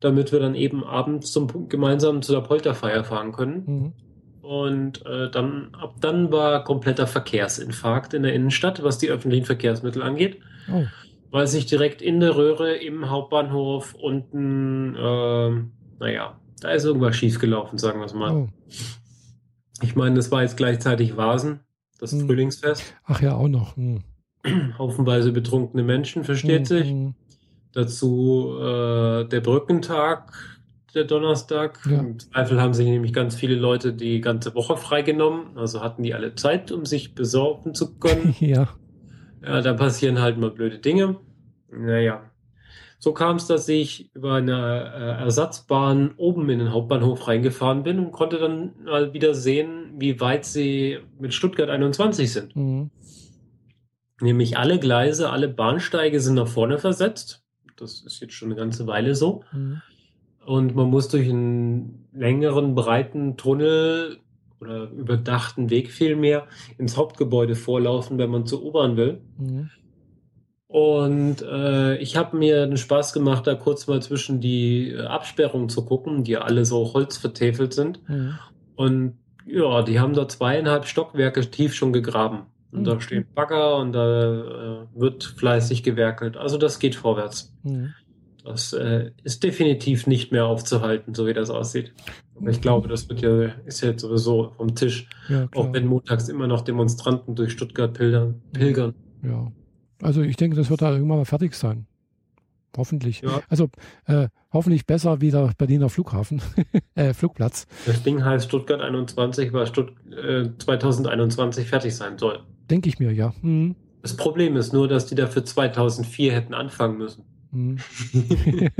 [0.00, 3.64] damit wir dann eben abends zum gemeinsam zu der Polterfeier fahren können.
[3.66, 3.94] Mhm.
[4.40, 10.02] Und äh, dann, ab dann war kompletter Verkehrsinfarkt in der Innenstadt, was die öffentlichen Verkehrsmittel
[10.02, 10.40] angeht,
[10.70, 10.90] Oh.
[11.30, 17.78] Weil sich direkt in der Röhre im Hauptbahnhof unten, ähm, naja, da ist irgendwas schiefgelaufen,
[17.78, 18.32] sagen wir es mal.
[18.34, 18.48] oh.
[19.82, 21.60] Ich meine, das war jetzt gleichzeitig Vasen,
[22.00, 22.26] das Hm.
[22.26, 23.76] Frühlingsfest, Ach ja, auch noch.
[23.76, 24.02] Mhm.
[24.78, 26.64] haufenweise betrunkene Menschen, versteht Mhm.
[26.64, 26.92] sich.
[26.92, 27.14] Mhm.
[27.72, 30.32] Dazu äh, der Brückentag,
[30.94, 31.78] der Donnerstag.
[31.88, 31.98] Ja.
[32.00, 35.56] Im Zweifel haben sich nämlich ganz viele Leute die ganze Woche freigenommen.
[35.56, 38.34] Also hatten die alle Zeit, um sich besorgen zu können.
[38.40, 38.68] Ja.
[39.42, 41.16] Ja, da passieren halt mal blöde Dinge.
[41.70, 42.30] Naja.
[43.00, 47.98] So kam es, dass ich über eine äh, Ersatzbahn oben in den Hauptbahnhof reingefahren bin
[48.00, 52.56] und konnte dann mal wieder sehen, wie weit sie mit Stuttgart 21 sind.
[52.56, 52.90] Mhm.
[54.20, 57.44] Nämlich alle Gleise, alle Bahnsteige sind nach vorne versetzt.
[57.76, 59.44] Das ist jetzt schon eine ganze Weile so.
[59.52, 59.80] Mhm.
[60.44, 64.18] Und man muss durch einen längeren, breiten Tunnel
[64.60, 66.46] oder überdachten Weg vielmehr
[66.78, 69.20] ins Hauptgebäude vorlaufen, wenn man zur U-Bahn will.
[69.38, 69.70] Mhm.
[70.66, 75.70] Und äh, ich habe mir den Spaß gemacht, da kurz mal zwischen die äh, Absperrungen
[75.70, 78.06] zu gucken, die alle so holzvertäfelt sind.
[78.08, 78.38] Mhm.
[78.76, 79.14] Und
[79.46, 82.42] ja, die haben da zweieinhalb Stockwerke tief schon gegraben.
[82.70, 83.00] Und da Mhm.
[83.00, 86.36] stehen Bagger und da äh, wird fleißig gewerkelt.
[86.36, 87.54] Also das geht vorwärts.
[87.62, 87.94] Mhm.
[88.48, 91.92] Das äh, ist definitiv nicht mehr aufzuhalten, so wie das aussieht.
[92.34, 95.86] Aber ich glaube, das wird ja, ist ja jetzt sowieso vom Tisch, Ja, auch wenn
[95.86, 98.40] montags immer noch Demonstranten durch Stuttgart pilgern.
[98.54, 98.94] pilgern.
[99.22, 99.52] Ja.
[100.00, 101.86] Also ich denke, das wird da irgendwann mal fertig sein.
[102.74, 103.20] Hoffentlich.
[103.20, 103.42] Ja.
[103.50, 103.68] Also
[104.06, 106.40] äh, hoffentlich besser wie der Berliner Flughafen,
[106.94, 107.66] äh, Flugplatz.
[107.84, 112.40] Das Ding heißt Stuttgart 21, weil Stutt äh, 2021 fertig sein soll.
[112.70, 113.34] Denke ich mir, ja.
[113.42, 113.76] Mhm.
[114.00, 117.24] Das Problem ist nur, dass die dafür 2004 hätten anfangen müssen.
[117.52, 117.78] Mhm.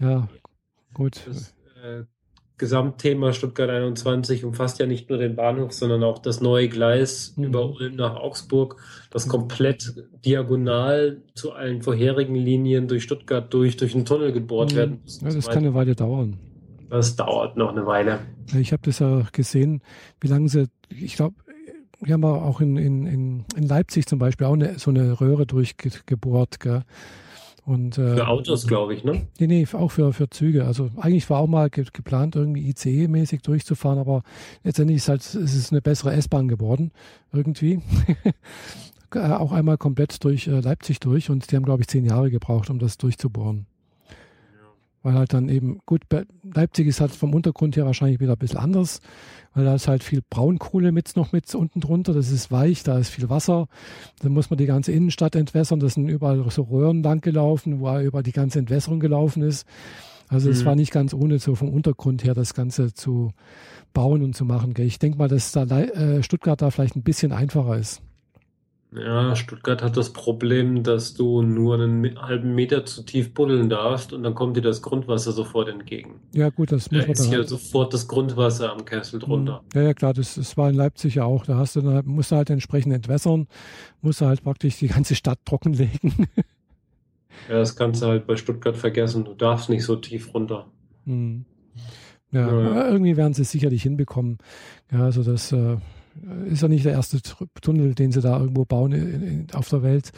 [0.00, 0.28] ja,
[0.92, 1.22] gut.
[1.26, 2.04] Das äh,
[2.56, 7.44] Gesamtthema Stuttgart 21 umfasst ja nicht nur den Bahnhof, sondern auch das neue Gleis Mhm.
[7.44, 8.76] über Ulm nach Augsburg,
[9.10, 9.30] das Mhm.
[9.30, 9.94] komplett
[10.24, 14.76] diagonal zu allen vorherigen Linien durch Stuttgart durch, durch einen Tunnel gebohrt Mhm.
[14.76, 15.20] werden muss.
[15.20, 16.38] Ja, das so kann eine Weile dauern.
[16.90, 18.20] das dauert noch eine Weile.
[18.56, 19.82] Ich habe das ja gesehen,
[20.20, 21.34] wie lange sie, ich glaube,
[22.00, 25.46] wir haben auch in, in, in, in Leipzig zum Beispiel auch eine, so eine Röhre
[25.46, 26.60] durchgebohrt.
[26.60, 26.82] Gell?
[27.66, 29.26] Und, äh, Für Autos, glaube ich, ne?
[29.38, 30.66] Nee, nee, auch für, für Züge.
[30.66, 34.22] Also eigentlich war auch mal ge geplant, irgendwie ICE-mäßig durchzufahren, aber
[34.64, 36.92] letztendlich ist halt, es ist eine bessere S-Bahn geworden,
[37.32, 37.80] irgendwie.
[39.14, 42.68] auch einmal komplett durch äh, Leipzig durch und die haben, glaube ich, zehn Jahre gebraucht,
[42.68, 43.66] um das durchzubohren.
[45.04, 46.04] Weil halt dann eben, gut,
[46.42, 49.02] Leipzig ist halt vom Untergrund her wahrscheinlich wieder ein bisschen anders,
[49.52, 52.98] weil da ist halt viel Braunkohle mit noch mit unten drunter, das ist weich, da
[52.98, 53.66] ist viel Wasser.
[54.22, 57.88] Dann muss man die ganze Innenstadt entwässern, das sind überall so Röhren lang gelaufen, wo
[57.88, 59.66] er über die ganze Entwässerung gelaufen ist.
[60.28, 60.66] Also es mhm.
[60.66, 63.32] war nicht ganz ohne so vom Untergrund her das Ganze zu
[63.92, 64.74] bauen und zu machen.
[64.78, 68.00] Ich denke mal, dass da äh, Stuttgart da vielleicht ein bisschen einfacher ist.
[68.96, 74.12] Ja, Stuttgart hat das Problem, dass du nur einen halben Meter zu tief buddeln darfst
[74.12, 76.20] und dann kommt dir das Grundwasser sofort entgegen.
[76.32, 79.24] Ja, gut, das muss da man ist ja halt sofort das Grundwasser am Kessel mhm.
[79.24, 79.64] drunter.
[79.74, 81.44] Ja, ja, klar, das, das war in Leipzig ja auch.
[81.44, 83.48] Da hast du dann, musst du halt entsprechend entwässern,
[84.00, 86.28] musst du halt praktisch die ganze Stadt trockenlegen.
[87.48, 89.24] ja, das kannst du halt bei Stuttgart vergessen.
[89.24, 90.66] Du darfst nicht so tief runter.
[91.04, 91.46] Mhm.
[92.30, 94.38] Ja, ja, irgendwie werden sie es sicherlich hinbekommen.
[94.92, 95.50] Ja, also das.
[95.50, 95.78] Äh,
[96.46, 97.20] ist ja nicht der erste
[97.60, 100.12] Tunnel, den sie da irgendwo bauen in, in, auf der Welt.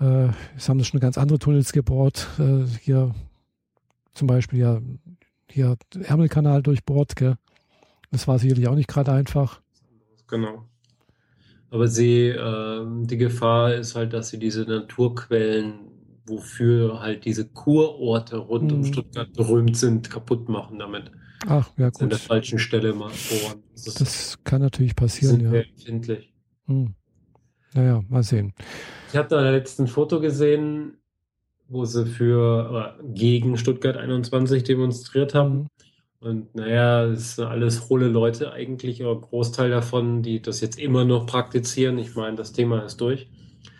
[0.00, 2.28] Äh, es haben schon ganz andere Tunnels gebohrt.
[2.38, 3.14] Äh, hier
[4.14, 4.80] zum Beispiel ja
[5.50, 7.16] hier Ärmelkanal durchbohrt.
[7.16, 7.36] Gell?
[8.10, 9.60] Das war sicherlich auch nicht gerade einfach.
[10.28, 10.64] Genau.
[11.70, 15.80] Aber sie, äh, die Gefahr ist halt, dass sie diese Naturquellen,
[16.26, 18.78] wofür halt diese Kurorte rund mhm.
[18.78, 21.10] um Stuttgart berühmt sind, kaputt machen damit.
[21.46, 22.02] Ach, ja, gut.
[22.02, 23.62] An der falschen Stelle mal bohren.
[23.72, 25.60] Das, das kann natürlich passieren, ja.
[25.60, 26.32] empfindlich.
[26.66, 26.94] Hm.
[27.74, 28.54] Naja, mal sehen.
[29.10, 30.98] Ich habe da letzten Foto gesehen,
[31.68, 35.54] wo sie für äh, gegen Stuttgart 21 demonstriert haben.
[35.54, 35.68] Mhm.
[36.20, 41.04] Und naja, es sind alles hohle Leute eigentlich, aber Großteil davon, die das jetzt immer
[41.04, 41.96] noch praktizieren.
[41.98, 43.28] Ich meine, das Thema ist durch.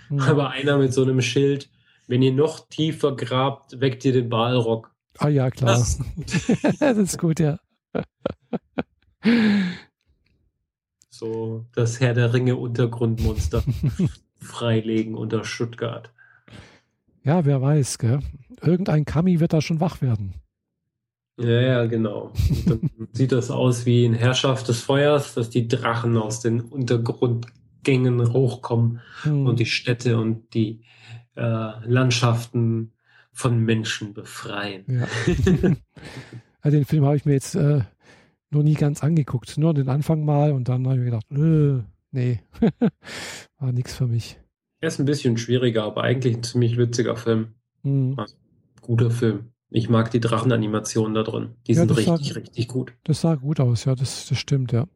[0.09, 0.21] Mhm.
[0.21, 1.69] Aber einer mit so einem Schild,
[2.07, 4.95] wenn ihr noch tiefer grabt, weckt ihr den Balrock.
[5.19, 5.79] Ah ja, klar.
[5.79, 5.99] Das,
[6.81, 7.59] das ist gut, ja.
[11.11, 13.63] So das Herr der Ringe Untergrundmonster
[14.41, 16.13] freilegen unter Stuttgart.
[17.25, 18.21] Ja, wer weiß, gell?
[18.63, 20.35] Irgendein Kami wird da schon wach werden.
[21.37, 22.33] Ja, ja, genau.
[22.67, 28.33] dann sieht das aus wie in Herrschaft des Feuers, dass die Drachen aus den Untergrundgängen
[28.33, 29.47] hochkommen hm.
[29.47, 30.83] und die Städte und die
[31.37, 32.93] äh, Landschaften
[33.39, 34.85] von Menschen befreien.
[34.89, 35.07] Ja.
[36.61, 37.83] also den Film habe ich mir jetzt äh,
[38.51, 39.57] noch nie ganz angeguckt.
[39.59, 42.41] Nur den Anfang mal und dann habe ich mir gedacht, äh, nee,
[43.59, 44.41] war nichts für mich.
[44.81, 47.55] Er ist ein bisschen schwieriger, aber eigentlich ein ziemlich witziger Film.
[47.85, 48.15] Mhm.
[48.17, 48.35] Also,
[48.83, 49.53] guter Film.
[49.71, 51.51] Ich mag die Drachenanimationen da drin.
[51.69, 52.93] Die ja, sind richtig, sah, richtig gut.
[53.05, 54.89] Das sah gut aus, ja, das, das stimmt, ja.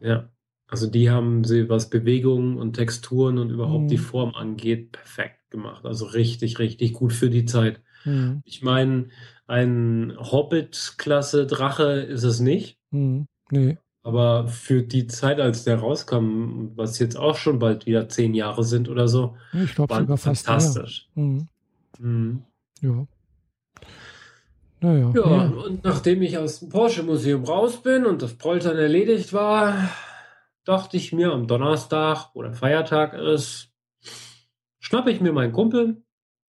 [0.00, 0.28] Ja.
[0.66, 3.88] Also die haben sie, was Bewegungen und Texturen und überhaupt mhm.
[3.88, 5.86] die Form angeht, perfekt gemacht.
[5.86, 7.80] Also richtig, richtig gut für die Zeit.
[8.04, 8.42] Mhm.
[8.44, 9.06] Ich meine,
[9.46, 12.78] ein Hobbit-Klasse Drache ist es nicht.
[12.90, 13.26] Mhm.
[13.50, 13.78] Nee.
[14.02, 18.64] Aber für die Zeit, als der rauskam, was jetzt auch schon bald wieder zehn Jahre
[18.64, 21.08] sind oder so, ich glaube sogar fast fantastisch.
[21.14, 21.48] Mhm.
[21.98, 22.42] Mhm.
[22.80, 23.06] Ja.
[24.80, 25.12] Naja.
[25.14, 29.88] Ja, ja, und nachdem ich aus dem Porsche-Museum raus bin und das Poltern erledigt war,
[30.64, 33.70] dachte ich mir am Donnerstag, wo der Feiertag ist,
[34.84, 36.02] schnappe ich mir meinen Kumpel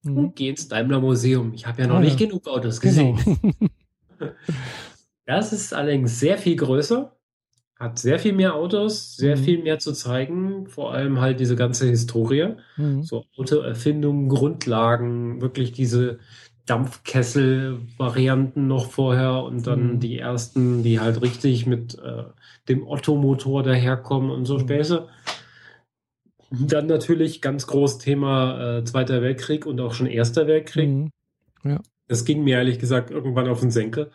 [0.03, 0.17] mhm.
[0.17, 1.53] und gehe ins Daimler Museum.
[1.53, 2.27] Ich habe ja noch ah, nicht ja.
[2.27, 3.17] genug Autos gesehen.
[4.19, 4.19] Genau.
[5.25, 7.15] das ist allerdings sehr viel größer,
[7.79, 9.43] hat sehr viel mehr Autos, sehr mhm.
[9.43, 13.03] viel mehr zu zeigen, vor allem halt diese ganze Historie, mhm.
[13.03, 16.19] so Autoerfindungen, Grundlagen, wirklich diese
[16.65, 20.01] Dampfkessel-Varianten noch vorher und dann mhm.
[20.01, 22.23] die ersten, die halt richtig mit äh,
[22.67, 24.57] dem Ottomotor daherkommen und so
[26.49, 26.67] mhm.
[26.67, 30.89] Dann natürlich ganz groß Thema äh, Zweiter Weltkrieg und auch schon Erster Weltkrieg.
[30.89, 31.09] Mhm.
[31.63, 31.81] Ja.
[32.07, 34.11] Das ging mir ehrlich gesagt irgendwann auf den Senkel.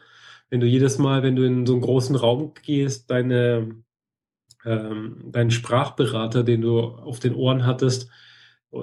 [0.49, 3.69] Wenn du jedes Mal, wenn du in so einen großen Raum gehst, deine,
[4.65, 8.11] ähm, deinen Sprachberater, den du auf den Ohren hattest,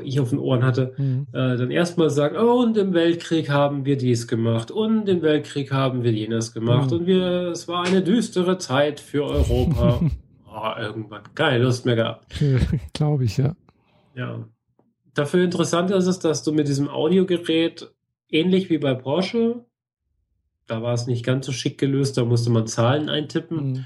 [0.04, 1.28] ich auf den Ohren hatte, mhm.
[1.32, 5.72] äh, dann erstmal sagt, oh, und im Weltkrieg haben wir dies gemacht und im Weltkrieg
[5.72, 6.98] haben wir jenes gemacht mhm.
[6.98, 10.02] und wir, es war eine düstere Zeit für Europa.
[10.58, 12.34] oh, irgendwann keine Lust mehr gehabt.
[12.94, 13.56] Glaube ich, ja.
[14.16, 14.48] Ja.
[15.14, 17.92] Dafür interessant ist es, dass du mit diesem Audiogerät,
[18.30, 19.66] ähnlich wie bei Porsche,
[20.68, 23.72] da war es nicht ganz so schick gelöst, da musste man Zahlen eintippen.
[23.72, 23.86] Mhm.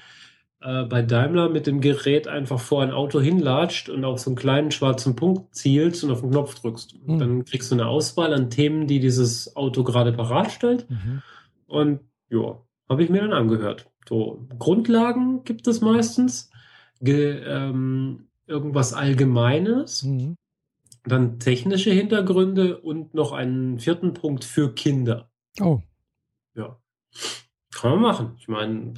[0.62, 4.36] Äh, bei Daimler mit dem Gerät einfach vor ein Auto hinlatscht und auf so einen
[4.36, 7.08] kleinen schwarzen Punkt zielst und auf den Knopf drückst.
[7.08, 7.20] Mhm.
[7.20, 10.90] Dann kriegst du eine Auswahl an Themen, die dieses Auto gerade parat stellt.
[10.90, 11.22] Mhm.
[11.66, 12.00] Und
[12.30, 13.90] ja, habe ich mir dann angehört.
[14.08, 16.51] So, Grundlagen gibt es meistens
[17.02, 20.36] ge, ähm, irgendwas Allgemeines, mhm.
[21.04, 25.30] dann technische Hintergründe und noch einen vierten Punkt für Kinder.
[25.60, 25.82] Oh.
[26.56, 26.78] Ja.
[27.74, 28.36] Kann man machen.
[28.38, 28.94] Ich meine,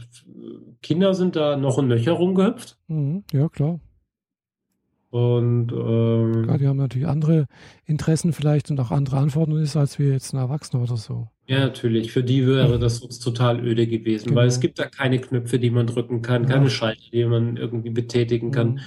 [0.82, 2.78] Kinder sind da noch ein Löcher rumgehüpft.
[2.88, 3.24] Mhm.
[3.32, 3.80] Ja, klar.
[5.14, 7.46] Und ähm, Ja, die haben natürlich andere
[7.86, 11.28] Interessen vielleicht und auch andere Anforderungen ist, als wir jetzt ein Erwachsener oder so.
[11.46, 14.48] ja, natürlich, für die wäre das sonst total öde gewesen, weil Genau.
[14.48, 16.70] es gibt da keine Knöpfe, die man drücken kann, keine Ja.
[16.72, 18.72] Schalter, die man irgendwie betätigen kann.
[18.72, 18.80] Mhm.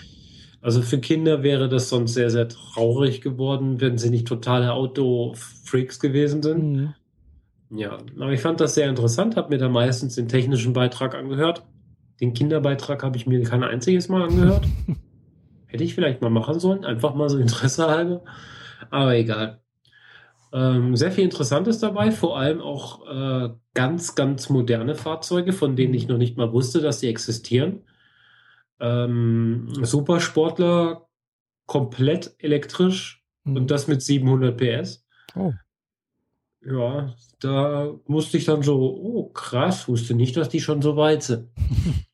[0.62, 6.00] Also für Kinder wäre das sonst sehr, sehr traurig geworden, wenn sie nicht totale Auto-Freaks
[6.00, 6.72] gewesen sind.
[6.72, 6.94] Mhm.
[7.70, 11.62] Ja, aber ich fand das sehr interessant, habe mir da meistens den technischen Beitrag angehört.
[12.20, 14.66] Den Kinderbeitrag habe ich mir kein einziges Mal angehört.
[15.66, 18.22] Hätte ich vielleicht mal machen sollen, einfach mal so Interesse halber.
[18.90, 19.60] Aber egal.
[20.52, 25.92] Ähm, sehr viel Interessantes dabei, vor allem auch äh, ganz, ganz moderne Fahrzeuge, von denen
[25.94, 27.82] ich noch nicht mal wusste, dass sie existieren.
[28.80, 31.08] Ähm, Supersportler,
[31.66, 33.56] komplett elektrisch Mhm.
[33.56, 35.04] und das mit 700 PS.
[35.36, 35.52] Oh,
[36.64, 41.22] Ja, da musste ich dann so, oh krass, wusste nicht, dass die schon so weit
[41.22, 41.48] sind.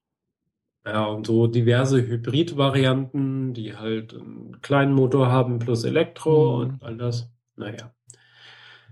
[0.85, 6.61] Ja, und so diverse Hybrid-Varianten, die halt einen kleinen Motor haben plus Elektro Mhm.
[6.73, 7.31] und all das.
[7.57, 7.95] Naja.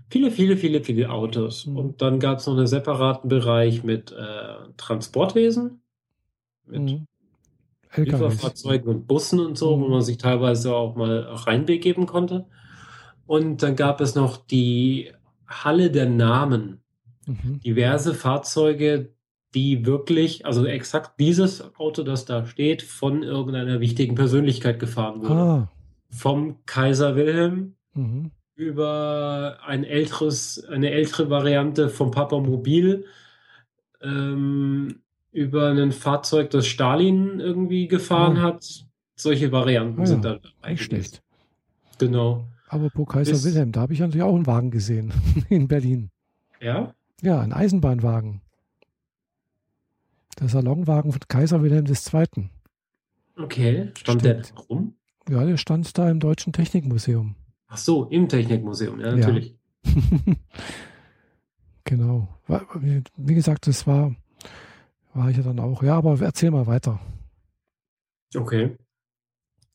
[0.09, 1.65] Viele, viele, viele, viele Autos.
[1.65, 1.77] Mhm.
[1.77, 5.81] Und dann gab es noch einen separaten Bereich mit äh, Transportwesen,
[6.67, 7.07] mit mhm.
[7.95, 9.91] Lieferfahrzeugen und Bussen und so, wo Mhm.
[9.91, 12.47] man sich teilweise auch mal reinbegeben konnte.
[13.25, 15.11] Und dann gab es noch die
[15.47, 16.81] Halle der Namen.
[17.27, 17.59] Mhm.
[17.65, 19.13] Diverse Fahrzeuge,
[19.53, 25.33] die wirklich, also exakt dieses Auto, das da steht, von irgendeiner wichtigen Persönlichkeit gefahren wurde.
[25.33, 25.71] Ah,
[26.09, 28.31] Vom Kaiser Wilhelm mhm.
[28.55, 33.05] über ein älteres, eine ältere Variante vom Papa Mobil,
[34.01, 34.99] ähm,
[35.31, 38.41] über ein Fahrzeug, das Stalin irgendwie gefahren Ah.
[38.43, 38.85] hat.
[39.15, 41.03] Solche Varianten Ah ja, sind da dabei nicht gewesen.
[41.03, 41.21] schlecht.
[41.99, 42.45] Genau.
[42.67, 45.11] Apropos Kaiser Bis- Wilhelm, da habe ich natürlich auch einen Wagen gesehen
[45.49, 46.09] in Berlin.
[46.61, 46.93] Ja?
[47.21, 48.41] Ja, ein Eisenbahnwagen.
[50.39, 52.49] Der Salonwagen von Kaiser Wilhelm II.
[53.37, 53.91] Okay.
[53.97, 54.53] Stand der Stimmt.
[54.59, 54.95] da rum?
[55.29, 57.35] Ja, der stand da im Deutschen Technikmuseum.
[57.67, 59.55] Ach so, im Technikmuseum, ja, natürlich.
[61.83, 62.27] genau.
[62.47, 64.15] Wa- Wie wie gesagt, das war,
[65.13, 65.83] war ich ja dann auch.
[65.83, 66.99] Ja, aber erzähl mal weiter.
[68.35, 68.77] Okay.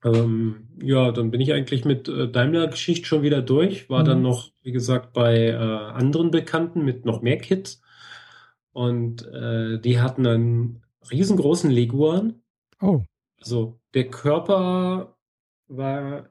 [0.05, 3.89] Ähm, ja, dann bin ich eigentlich mit äh, Daimler-Geschichte schon wieder durch.
[3.89, 4.07] War Mhm.
[4.07, 7.81] dann noch, wie gesagt, bei äh, anderen Bekannten mit noch mehr Kids.
[8.77, 12.43] Und äh, die hatten einen riesengroßen Leguan.
[12.83, 13.05] Oh,
[13.41, 15.17] Also der Körper
[15.67, 16.29] war,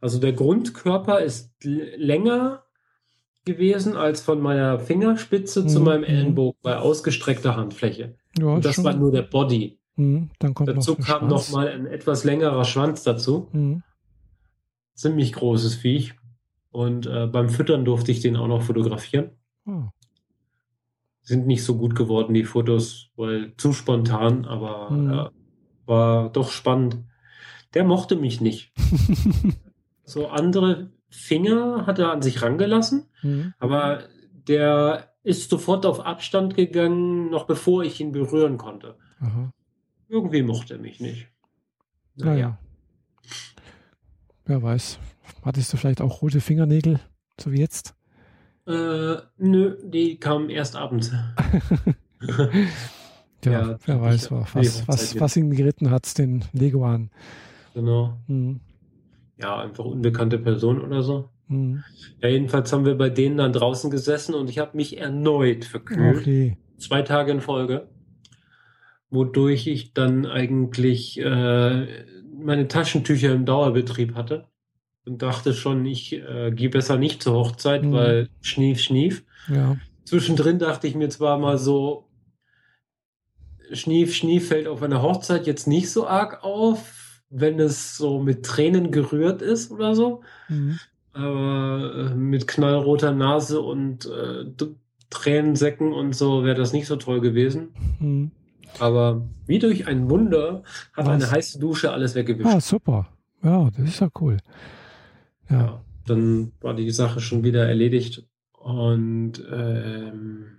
[0.00, 2.64] also der Grundkörper ist länger
[3.44, 6.06] gewesen als von meiner Fingerspitze zu Mhm, meinem mhm.
[6.06, 8.16] Ellenbogen bei ausgestreckter Handfläche.
[8.36, 8.84] ja, das schon.
[8.84, 9.78] war nur der Body.
[9.94, 11.30] Mhm, dann kommt Dazu noch kam Schwanz.
[11.30, 13.48] noch mal ein etwas längerer Schwanz dazu.
[13.52, 13.84] Mhm.
[14.94, 16.14] Ziemlich großes Viech.
[16.72, 19.30] Und äh, beim Füttern durfte ich den auch noch fotografieren.
[19.66, 19.84] Oh.
[21.22, 25.12] Sind nicht so gut geworden, die Fotos, weil zu spontan, aber Mhm.
[25.12, 25.28] äh,
[25.86, 26.98] war doch spannend.
[27.74, 28.72] Der mochte mich nicht.
[30.04, 33.54] So andere Finger hat er an sich rangelassen, Mhm.
[33.60, 34.02] aber
[34.48, 38.96] der ist sofort auf Abstand gegangen, noch bevor ich ihn berühren konnte.
[39.20, 39.52] Aha.
[40.08, 41.28] Irgendwie mochte er mich nicht.
[42.16, 42.58] Naja.
[44.44, 44.98] Wer weiß.
[45.42, 46.98] Hattest du vielleicht auch rote Fingernägel,
[47.40, 47.94] so wie jetzt?
[48.66, 51.12] Äh, nö, die kamen erst abends.
[53.44, 57.10] Ja, Ja, wer weiß, was, was, was, was ihn geritten hat, den Leguan.
[57.74, 58.16] Genau.
[58.28, 58.60] Mhm.
[59.36, 61.28] Ja, einfach unbekannte Person oder so.
[61.48, 61.82] Mhm.
[62.20, 66.18] Ja, jedenfalls haben wir bei denen dann draußen gesessen und ich habe mich erneut verkühlt.
[66.18, 66.56] Okay.
[66.78, 67.88] Zwei Tage in Folge.
[69.10, 71.86] Wodurch ich dann eigentlich äh,
[72.32, 74.46] meine Taschentücher im Dauerbetrieb hatte.
[75.04, 77.92] Und dachte schon, ich äh, gehe besser nicht zur Hochzeit, Mhm.
[77.92, 79.24] weil schnief, schnief.
[79.48, 79.76] Ja.
[80.04, 82.08] Zwischendrin dachte ich mir zwar mal so,
[83.72, 88.44] Schnief, Schnief fällt auf einer Hochzeit jetzt nicht so arg auf, wenn es so mit
[88.44, 90.20] Tränen gerührt ist oder so.
[90.48, 90.78] Mhm.
[91.14, 94.44] Aber äh, mit knallroter Nase und äh,
[95.10, 97.68] Tränensäcken und so wäre das nicht so toll gewesen.
[97.98, 98.30] Mhm.
[98.78, 100.62] Aber wie durch ein Wunder
[100.94, 101.08] hat Was?
[101.08, 102.48] eine heiße Dusche alles weggewischt.
[102.48, 103.08] Ah, super.
[103.42, 104.36] Ja, das ist ja cool.
[105.52, 105.84] Ja.
[106.06, 108.26] Dann war die Sache schon wieder erledigt.
[108.52, 110.58] Und ähm,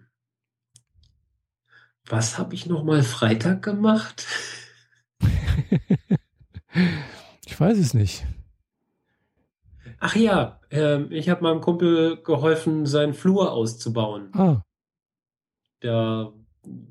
[2.06, 4.26] was habe ich noch mal Freitag gemacht?
[7.46, 8.26] ich weiß es nicht.
[10.00, 14.30] Ach ja, ähm, ich habe meinem Kumpel geholfen, seinen Flur auszubauen.
[14.34, 14.64] Ah,
[15.80, 16.34] Da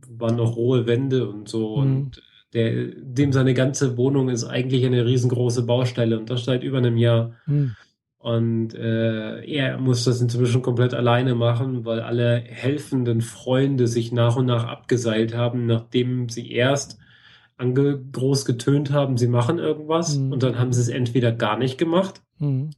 [0.08, 1.76] waren noch rohe Wände und so.
[1.76, 1.82] Mhm.
[1.82, 2.22] Und
[2.54, 6.96] der, dem seine ganze Wohnung ist eigentlich eine riesengroße Baustelle und das seit über einem
[6.96, 7.34] Jahr.
[7.44, 7.76] hm.
[8.22, 14.36] Und äh, er muss das inzwischen komplett alleine machen, weil alle helfenden Freunde sich nach
[14.36, 16.98] und nach abgeseilt haben, nachdem sie erst
[17.56, 20.32] ange groß getönt haben, sie machen irgendwas Mhm.
[20.32, 22.70] und dann haben sie es entweder gar nicht gemacht Mhm.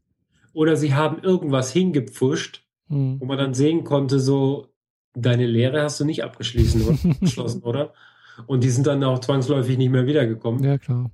[0.55, 3.21] oder sie haben irgendwas hingepfuscht, Mhm.
[3.21, 4.69] wo man dann sehen konnte, so,
[5.15, 7.93] deine Lehre hast du nicht abgeschlossen, oder?
[8.47, 10.65] Und die sind dann auch zwangsläufig nicht mehr wiedergekommen.
[10.65, 11.11] Ja, klar.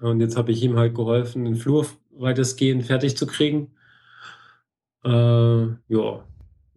[0.00, 3.72] Und jetzt habe ich ihm halt geholfen, den Flur weitestgehend fertig zu kriegen.
[5.04, 6.24] Äh, ja,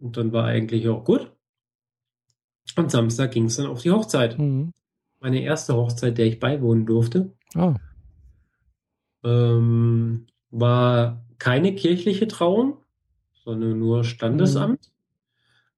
[0.00, 1.30] und dann war eigentlich auch gut.
[2.76, 4.38] Und Samstag ging es dann auf die Hochzeit.
[4.38, 4.72] Mhm.
[5.20, 7.76] Meine erste Hochzeit, der ich beiwohnen durfte, Ah,
[9.24, 12.78] ähm, war keine kirchliche Trauung,
[13.44, 14.90] sondern nur Standesamt.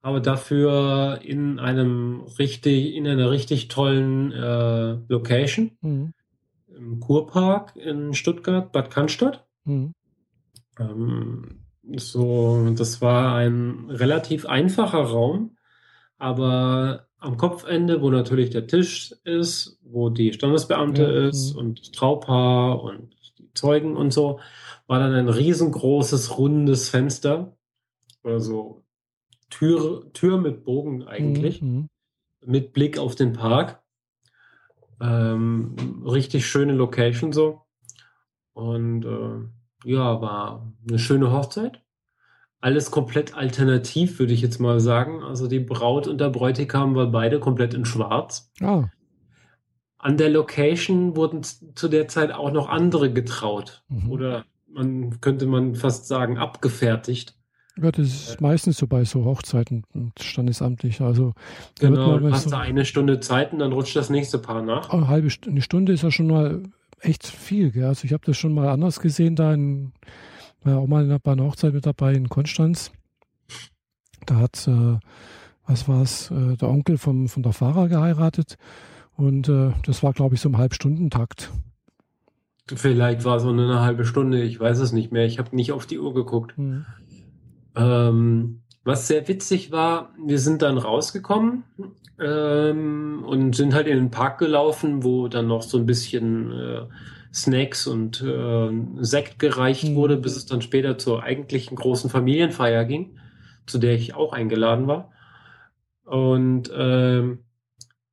[0.02, 6.12] Aber dafür in einem richtig, in einer richtig tollen äh, Location mhm.
[6.68, 9.45] im Kurpark in Stuttgart, Bad Cannstatt.
[9.66, 9.92] Mhm.
[10.78, 11.60] Ähm,
[11.96, 15.56] so, das war ein relativ einfacher Raum,
[16.18, 21.58] aber am Kopfende, wo natürlich der Tisch ist, wo die Standesbeamte Ja, ist mhm.
[21.58, 24.40] und das Traupaar und die Zeugen und so,
[24.86, 27.56] war dann ein riesengroßes, rundes Fenster.
[28.22, 28.84] Also
[29.50, 31.88] Tür, Tür mit Bogen eigentlich Mhm.
[32.44, 33.82] mit Blick auf den Park.
[35.00, 37.62] Ähm, richtig schöne Location so.
[38.52, 39.48] Und äh,
[39.87, 41.80] ja, war eine schöne Hochzeit.
[42.61, 45.22] Alles komplett alternativ, würde ich jetzt mal sagen.
[45.22, 48.51] Also die Braut und der Bräutigam waren beide komplett in Schwarz.
[48.61, 48.84] Ah,
[49.99, 53.82] An der Location wurden zu der Zeit auch noch andere getraut.
[53.89, 54.11] Mhm.
[54.11, 57.37] Oder man könnte man fast sagen, abgefertigt.
[57.80, 59.84] ja, das ist meistens so bei so Hochzeiten
[60.18, 61.01] standesamtlich.
[61.01, 61.34] Also
[61.78, 64.91] Genau, du hast so, da eine Stunde Zeit und dann rutscht das nächste Paar nach.
[64.91, 66.62] eine halbe St eine Stunde ist ja schon mal
[67.01, 67.70] echt viel.
[67.70, 67.84] Gell?
[67.86, 69.92] Also ich habe das schon mal anders gesehen, da in,
[70.62, 72.90] war auch mal in- bei einer Hochzeit mit dabei in Konstanz.
[74.26, 74.99] Da hat, äh,
[75.66, 78.57] was war es, äh, der Onkel vom, von der Fahrer geheiratet.
[79.16, 81.53] Und äh, das war, glaube ich, so im Halbstundentakt.
[82.74, 85.24] Vielleicht war es nur eine halbe Stunde, ich weiß es nicht mehr.
[85.24, 86.59] Ich habe nicht auf die Uhr geguckt.
[86.59, 86.84] Mhm.
[87.76, 91.64] Ähm, was sehr witzig war, wir sind dann rausgekommen
[92.20, 96.82] ähm, und sind halt in den Park gelaufen, wo dann noch so ein bisschen äh,
[97.32, 98.70] Snacks und äh,
[99.02, 99.94] Sekt gereicht Mhm.
[99.94, 103.18] wurde, bis es dann später zur eigentlichen großen Familienfeier ging,
[103.66, 105.12] zu der ich auch eingeladen war.
[106.04, 107.44] Und ähm,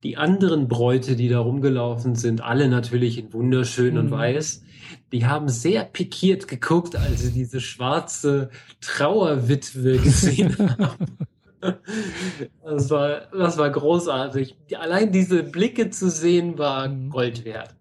[0.02, 4.10] die anderen Bräute, die da rumgelaufen sind, alle natürlich in wunderschön und Mhm.
[4.10, 4.64] weiß,
[5.12, 8.50] die haben sehr pikiert geguckt, als sie diese schwarze
[8.80, 11.18] Trauerwitwe gesehen haben.
[12.64, 14.56] Das war, das war großartig.
[14.78, 17.10] Allein diese Blicke zu sehen, war Mhm.
[17.10, 17.74] Gold wert.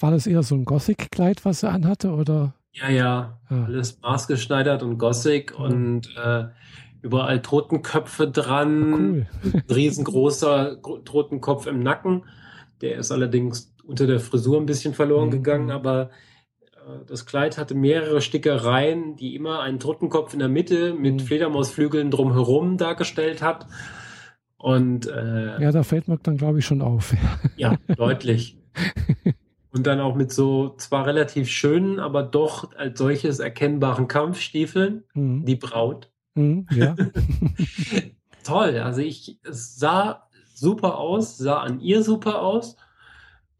[0.00, 2.10] War das eher so ein Gothic-Kleid, was er anhatte?
[2.12, 2.54] Oder?
[2.72, 3.64] Ja, ja, Ja.
[3.64, 5.64] alles maßgeschneidert und Gothic Mhm.
[5.64, 6.44] und äh,
[7.02, 8.92] überall Totenköpfe dran.
[8.92, 9.26] Cool.
[9.52, 12.24] Ein riesengroßer Gro- Totenkopf im Nacken.
[12.80, 15.32] Der ist allerdings unter der Frisur ein bisschen verloren Mhm.
[15.32, 16.10] gegangen, aber
[17.06, 21.18] das Kleid hatte mehrere Stickereien, die immer einen Totenkopf in der Mitte mit Mhm.
[21.20, 23.66] Fledermausflügeln drumherum dargestellt hat.
[24.56, 27.14] Und äh, Ja, da fällt mir dann, glaube ich, schon auf.
[27.56, 28.56] ja, deutlich.
[29.74, 35.04] Und dann auch mit so zwar relativ schönen, aber doch als solches erkennbaren Kampfstiefeln.
[35.14, 35.46] Mhm.
[35.46, 36.10] Die Braut.
[36.34, 36.94] Mhm, ja.
[38.44, 38.78] Toll.
[38.78, 42.76] Also ich, es sah super aus, sah an ihr super aus.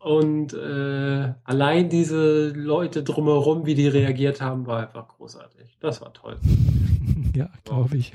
[0.03, 5.79] Und äh, allein diese Leute drumherum, wie die reagiert haben, war einfach großartig.
[5.79, 6.39] Das war toll.
[7.35, 8.13] ja, glaube ich.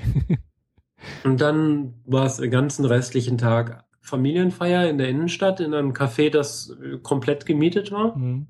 [1.24, 6.30] Und dann war es den ganzen restlichen Tag Familienfeier in der Innenstadt in einem Café,
[6.30, 8.16] das äh, komplett gemietet war.
[8.16, 8.48] Mhm.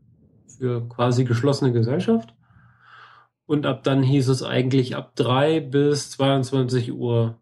[0.58, 2.34] für quasi geschlossene Gesellschaft.
[3.46, 7.40] Und ab dann hieß es eigentlich ab 3 bis 22 Uhr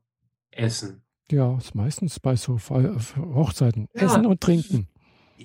[0.51, 1.03] Essen.
[1.31, 3.89] Ja, ist meistens bei so Hochzeiten.
[3.95, 4.03] Ja.
[4.03, 4.89] Essen und Trinken.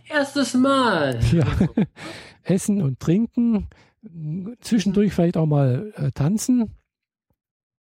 [0.10, 1.20] Erstes Mal.
[1.32, 1.46] Ja.
[2.44, 3.68] Essen und Trinken.
[4.62, 6.72] Zwischendurch vielleicht auch mal äh, tanzen.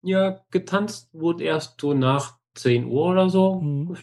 [0.02, 3.96] Ja, getanzt wurde erst so nach 10 Uhr oder so Mhm.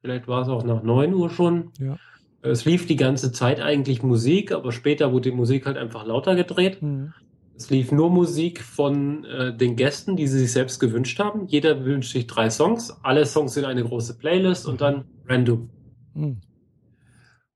[0.00, 1.72] Vielleicht war es auch nach 9 Uhr schon.
[1.78, 1.98] Ja.
[2.40, 6.36] Es lief die ganze Zeit eigentlich Musik, aber später wurde die Musik halt einfach lauter
[6.36, 6.80] gedreht.
[6.80, 7.12] Mhm.
[7.56, 11.46] Es lief nur Musik von äh, den Gästen, die sie sich selbst gewünscht haben.
[11.48, 12.96] Jeder wünscht sich drei Songs.
[13.02, 15.68] Alle Songs sind eine große Playlist und dann random.
[16.14, 16.40] Mhm.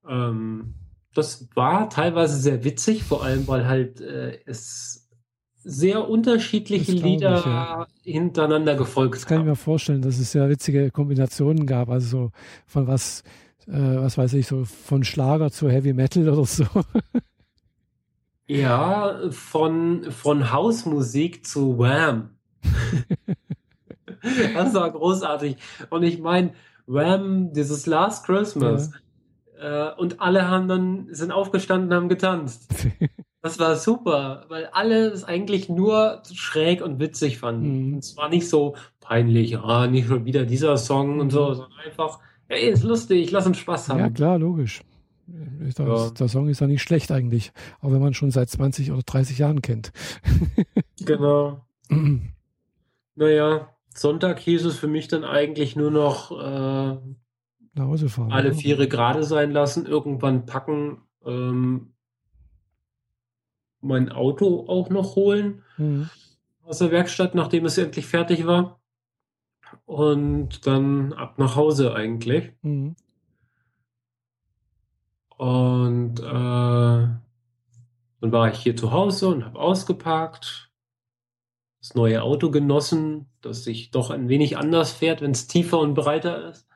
[0.08, 0.74] Ähm,
[1.14, 5.10] das war teilweise sehr witzig, vor allem weil halt äh, es
[5.64, 7.86] sehr unterschiedliche glaub ich, Lieder ja.
[8.02, 9.48] hintereinander gefolgt Das kann ich haben.
[9.50, 11.88] mir vorstellen, dass es sehr witzige Kombinationen gab.
[11.88, 12.30] Also so
[12.66, 13.22] von was,
[13.68, 16.64] äh, was weiß ich, so von Schlager zu Heavy Metal oder so.
[18.48, 22.30] Ja, von, von Hausmusik zu Wham.
[24.54, 25.56] das war großartig.
[25.88, 26.52] Und ich meine,
[26.86, 28.90] Wham, dieses Last Christmas,
[29.62, 32.68] äh, und alle haben dann, sind aufgestanden und haben getanzt.
[33.44, 37.88] Das war super, weil alle es eigentlich nur schräg und witzig fanden.
[37.90, 37.98] Mhm.
[37.98, 42.20] Es war nicht so peinlich, ah, nicht schon wieder dieser Song und so, sondern einfach,
[42.46, 43.98] hey, ist lustig, lass uns Spaß haben.
[43.98, 44.82] Ja, klar, logisch.
[45.26, 46.10] Das, Ja.
[46.10, 47.50] Der Song ist ja nicht schlecht eigentlich,
[47.80, 49.92] auch wenn man schon seit 20 oder 30 Jahren kennt.
[51.04, 51.66] Genau.
[53.16, 56.96] Naja, Sonntag hieß es für mich dann eigentlich nur noch äh,
[57.74, 58.32] Nach Hause fahren.
[58.32, 58.58] alle oder?
[58.58, 61.94] Viere gerade sein lassen, irgendwann packen, ähm,
[63.80, 66.08] mein Auto auch noch holen Mhm.
[66.62, 68.80] aus der Werkstatt, nachdem es endlich fertig war.
[69.86, 72.52] Und dann ab nach Hause eigentlich.
[72.62, 72.94] Mhm.
[75.36, 77.20] Und äh, dann
[78.20, 80.70] war ich hier zu Hause und habe ausgeparkt,
[81.80, 85.94] das neue Auto genossen, das sich doch ein wenig anders fährt, wenn es tiefer und
[85.94, 86.68] breiter ist.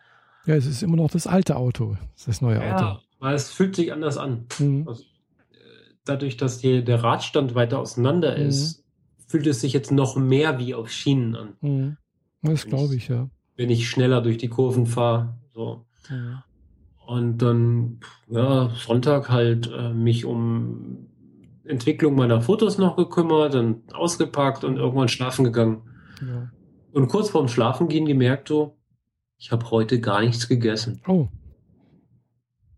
[0.46, 3.00] Ja, es ist immer noch das alte Auto, das neue Auto.
[3.18, 4.46] weil es fühlt sich anders an.
[4.58, 4.86] Mhm.
[4.86, 5.56] Also, äh,
[6.04, 8.46] dadurch, dass hier der Radstand weiter auseinander Mhm.
[8.46, 8.84] ist,
[9.26, 11.96] fühlt es sich jetzt noch mehr wie auf Schienen an, Mhm.
[12.42, 13.28] Das glaube ich, ja.
[13.56, 15.34] wenn ich schneller durch die Kurven fahre.
[15.52, 15.84] So.
[16.10, 16.38] Mhm.
[17.06, 21.06] Und dann, ja, Sonntag halt äh, mich um
[21.64, 25.82] Entwicklung meiner Fotos noch gekümmert, dann ausgepackt und irgendwann schlafen gegangen.
[26.20, 26.50] Ja.
[26.92, 28.75] Und kurz vorm Schlafengehen gemerkt, so,
[29.38, 31.00] ich habe heute gar nichts gegessen.
[31.06, 31.28] Oh,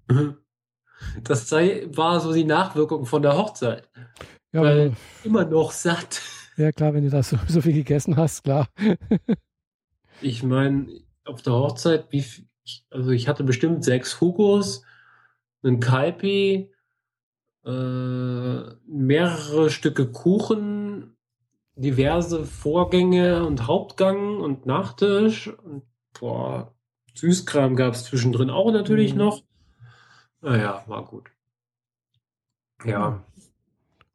[1.23, 3.89] Das sei, war so die Nachwirkung von der Hochzeit.
[4.53, 6.21] ja, Weil- Immer noch satt.
[6.57, 8.69] ja klar, wenn du das so, so viel gegessen hast, klar.
[10.21, 10.89] Ich meine,
[11.25, 14.83] auf der Hochzeit, wie, viel- ich- also ich hatte bestimmt sechs Hugos,
[15.63, 16.73] einen Kaipi,
[17.65, 21.17] äh, mehrere Stücke Kuchen,
[21.77, 25.83] diverse Vorgänge und Hauptgang und Nachtisch und
[26.21, 26.75] boah,
[27.14, 29.19] Süßkram gab es zwischendrin auch natürlich Mhm.
[29.19, 29.43] noch.
[30.41, 31.31] Naja, war gut.
[32.85, 33.25] Ja,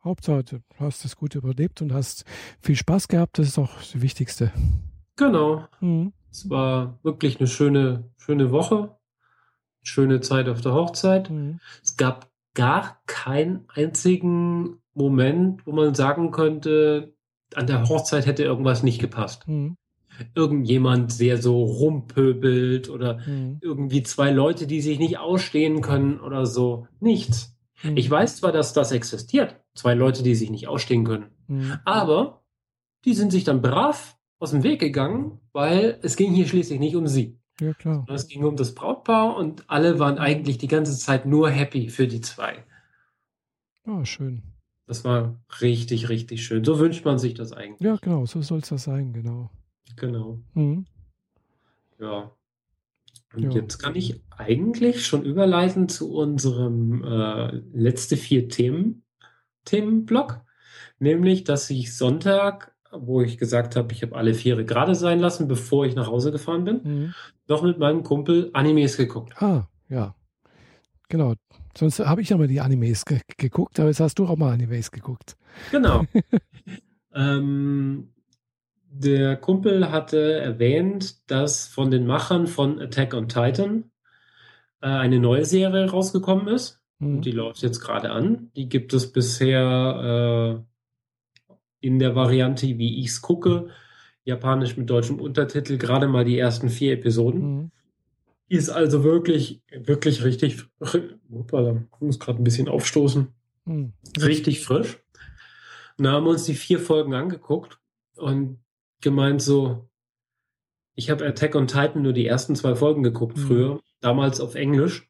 [0.04, 2.26] Hauptsache, du hast es gut überlebt und hast
[2.62, 4.51] viel Spaß gehabt, das ist auch das Wichtigste.
[5.16, 5.66] genau.
[5.80, 6.14] Mhm.
[6.32, 8.97] Es war wirklich eine schöne, schöne Woche.
[9.84, 11.30] Schöne Zeit auf der Hochzeit.
[11.30, 11.60] Mhm.
[11.84, 17.16] Es gab gar keinen einzigen Moment, wo man sagen könnte,
[17.54, 19.47] an der Hochzeit hätte irgendwas nicht gepasst.
[19.47, 19.78] Mhm.
[20.36, 23.57] Irgendjemand sehr so rumpöbelt oder Mhm.
[23.61, 26.88] irgendwie zwei Leute, die sich nicht ausstehen können oder so.
[26.99, 27.55] Nichts.
[27.84, 27.97] Mhm.
[27.97, 29.59] Ich weiß zwar, dass das existiert.
[29.76, 31.28] Zwei Leute, die sich nicht ausstehen können.
[31.47, 31.80] Mhm.
[31.86, 32.43] Aber
[33.05, 36.95] die sind sich dann brav aus dem Weg gegangen, weil es ging hier schließlich nicht
[36.95, 37.39] um sie.
[37.59, 38.05] Ja, klar.
[38.09, 42.07] Es ging um das Brautpaar und alle waren eigentlich die ganze Zeit nur happy für
[42.07, 42.64] die zwei.
[43.86, 44.43] Ja, schön.
[44.88, 46.64] Das war richtig, richtig schön.
[46.64, 47.82] So wünscht man sich das eigentlich.
[47.82, 49.49] Ja, genau, so soll es das sein, genau.
[49.96, 50.40] Genau.
[50.54, 50.86] Mhm.
[52.00, 52.32] Ja.
[53.36, 53.62] Und Ja.
[53.62, 59.04] jetzt kann ich eigentlich schon überleiten zu unserem äh, letzte vier Themen,
[59.66, 60.42] Themenblock.
[61.00, 65.48] Nämlich, dass ich Sonntag, wo ich gesagt habe, ich habe alle Viere gerade sein lassen,
[65.48, 67.14] bevor ich nach Hause gefahren bin, Mhm.
[67.48, 69.34] noch mit meinem Kumpel Animes geguckt.
[69.42, 70.16] Ah, ja.
[71.10, 71.34] Genau.
[71.76, 74.54] Sonst habe ich ja mal die Animes ge geguckt, aber jetzt hast du auch mal
[74.54, 75.36] Animes geguckt.
[75.72, 76.06] Genau.
[77.16, 78.12] ähm,
[78.96, 83.91] der Kumpel hatte erwähnt, dass von den Machern von Attack on Titan
[84.82, 86.80] äh, eine neue Serie rausgekommen ist.
[87.00, 87.16] Mhm.
[87.16, 88.52] Und die läuft jetzt gerade an.
[88.56, 90.64] Die gibt es bisher
[91.82, 93.70] äh, in der Variante, wie ich es gucke,
[94.26, 97.41] japanisch mit deutschem Untertitel, gerade mal die ersten vier Episoden.
[97.41, 97.72] Mhm.
[98.48, 100.64] Ist also wirklich, wirklich richtig.
[101.32, 103.28] Hoppala, ich muss gerade ein bisschen aufstoßen
[103.66, 103.94] Mhm.
[104.22, 105.00] richtig frisch.
[105.98, 107.80] Und da haben wir uns die vier Folgen angeguckt
[108.16, 108.60] und
[109.04, 109.88] gemeint so,
[110.95, 113.41] ich habe Attack on Titan nur die ersten zwei Folgen geguckt Mhm.
[113.41, 115.08] früher, damals auf Englisch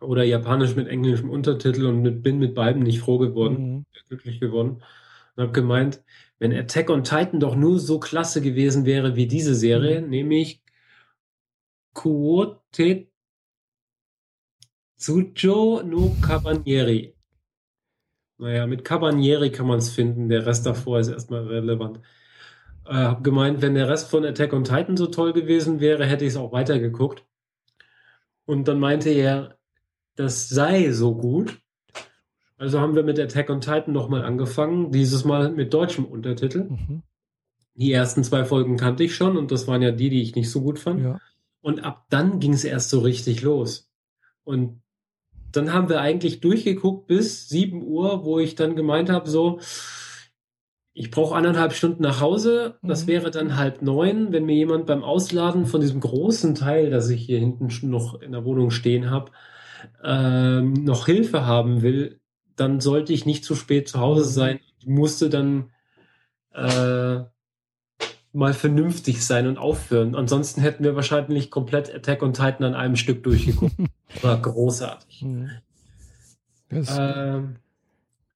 [0.00, 3.86] oder Japanisch mit englischem Untertitel und mit, bin mit beiden nicht froh geworden, Mhm.
[4.08, 4.82] glücklich geworden.
[5.36, 6.02] Und habe gemeint,
[6.38, 10.08] wenn Attack on Titan doch nur so klasse gewesen wäre wie diese Serie, Mhm.
[10.10, 10.62] nämlich
[11.94, 13.06] Kuote
[14.98, 17.14] Tsujo no Cabanieri.
[18.38, 22.00] Naja, mit Cabanieri kann man es finden, der Rest davor ist erstmal relevant.
[22.86, 26.24] Äh, hab gemeint, wenn der Rest von Attack on Titan so toll gewesen wäre, hätte
[26.24, 27.24] ich es auch weitergeguckt.
[28.44, 29.56] Und dann meinte er,
[30.16, 31.58] das sei so gut.
[32.58, 36.64] Also haben wir mit Attack on Titan nochmal angefangen, dieses Mal mit deutschem Untertitel.
[36.64, 37.02] Mhm.
[37.74, 40.50] Die ersten zwei Folgen kannte ich schon und das waren ja die, die ich nicht
[40.50, 41.02] so gut fand.
[41.02, 41.20] Ja.
[41.62, 43.90] Und ab dann ging es erst so richtig los.
[44.44, 44.82] Und
[45.52, 49.60] dann haben wir eigentlich durchgeguckt bis 7 Uhr, wo ich dann gemeint habe, so,
[50.94, 52.76] ich brauche anderthalb Stunden nach Hause.
[52.82, 53.08] Das Mhm.
[53.08, 54.32] wäre dann halb neun.
[54.32, 58.32] Wenn mir jemand beim Ausladen von diesem großen Teil, das ich hier hinten noch in
[58.32, 59.30] der Wohnung stehen habe,
[60.04, 62.20] ähm, noch Hilfe haben will,
[62.56, 64.60] dann sollte ich nicht zu spät zu Hause sein.
[64.78, 65.70] Ich musste dann
[66.54, 67.20] äh,
[68.34, 70.14] mal vernünftig sein und aufhören.
[70.14, 73.74] Ansonsten hätten wir wahrscheinlich komplett Attack on Titan an einem Stück durchgeguckt.
[74.22, 75.22] War großartig.
[75.22, 75.50] Mhm.
[76.68, 77.56] Das Ähm,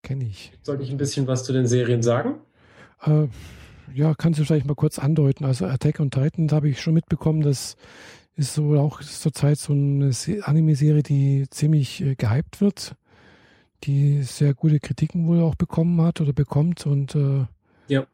[0.02, 0.52] kenne ich.
[0.62, 2.40] sollte ich ein bisschen was zu den Serien sagen?
[3.06, 3.28] Äh,
[3.94, 5.44] ja, kannst du vielleicht mal kurz andeuten.
[5.44, 7.76] Also Attack on Titan da habe ich schon mitbekommen, das
[8.34, 12.94] ist so auch zurzeit so eine Se- Anime-Serie, die ziemlich äh, gehypt wird,
[13.84, 17.46] die sehr gute Kritiken wohl auch bekommen hat oder bekommt und äh,
[17.88, 18.06] Ja.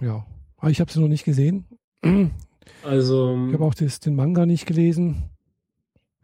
[0.00, 0.26] ja.
[0.56, 1.64] Aber ich habe sie noch nicht gesehen.
[2.02, 2.28] Ich
[2.82, 5.30] Also, habe auch das, den Manga nicht gelesen.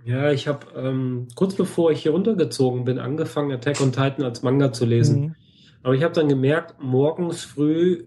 [0.05, 4.43] ja, ich habe ähm, kurz bevor ich hier runtergezogen bin, angefangen, Attack on Titan als
[4.43, 5.21] Manga zu lesen.
[5.21, 5.35] Mhm.
[5.87, 8.07] Aber ich habe dann gemerkt, morgens früh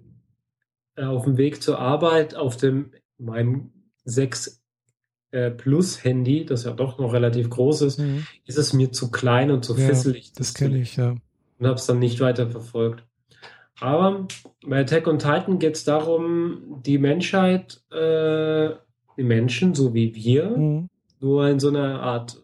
[0.98, 3.72] äh, auf dem Weg zur Arbeit auf dem meinem
[4.04, 4.62] 6
[5.32, 8.28] äh, Plus Handy, das ja doch noch relativ groß ist, Mhm.
[8.44, 10.34] ist es mir zu klein und zu Ja, fisselig.
[10.34, 11.12] Das kenne ich, ja.
[11.58, 13.06] und habe es dann nicht weiter verfolgt.
[13.80, 14.28] Aber
[14.68, 18.72] bei Attack on Titan geht es darum, die Menschheit, äh,
[19.16, 20.90] die Menschen, so wie wir, Mhm.
[21.22, 22.44] nur in so einer Art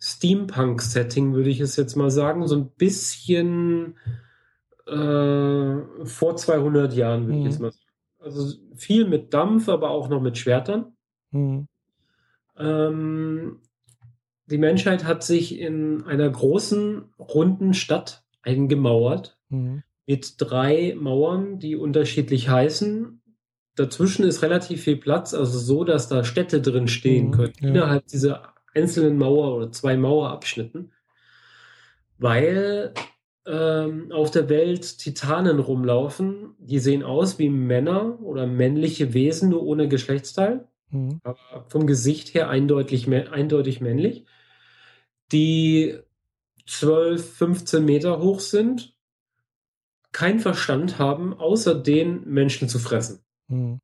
[0.00, 3.98] Steampunk-Setting, würde ich es jetzt mal sagen, so ein bisschen
[4.92, 7.50] äh, vor 200 Jahren, würde ich Mhm.
[7.50, 7.84] jetzt mal sagen.
[8.18, 10.96] Also viel mit Dampf, aber auch noch mit Schwertern.
[11.32, 11.66] Mhm.
[12.56, 13.60] Ähm,
[14.46, 19.82] die Menschheit hat sich in einer großen, runden Stadt eingemauert Mhm.
[20.06, 23.20] mit drei Mauern, die unterschiedlich heißen.
[23.76, 27.68] Dazwischen ist relativ viel Platz, also so, dass da Städte drin stehen Mhm, können, ja.
[27.68, 30.92] innerhalb dieser einzelnen Mauer oder zwei Mauerabschnitten,
[32.18, 32.92] weil
[33.46, 39.62] ähm, auf der Welt Titanen rumlaufen, die sehen aus wie Männer oder männliche Wesen, nur
[39.62, 41.20] ohne Geschlechtsteil Mhm.
[41.24, 44.26] aber vom Gesicht her eindeutig, eindeutig männlich,
[45.32, 45.98] die
[46.66, 48.94] 12, 15 Meter hoch sind,
[50.12, 53.20] keinen Verstand haben, außer den Menschen zu fressen.
[53.48, 53.80] Mhm.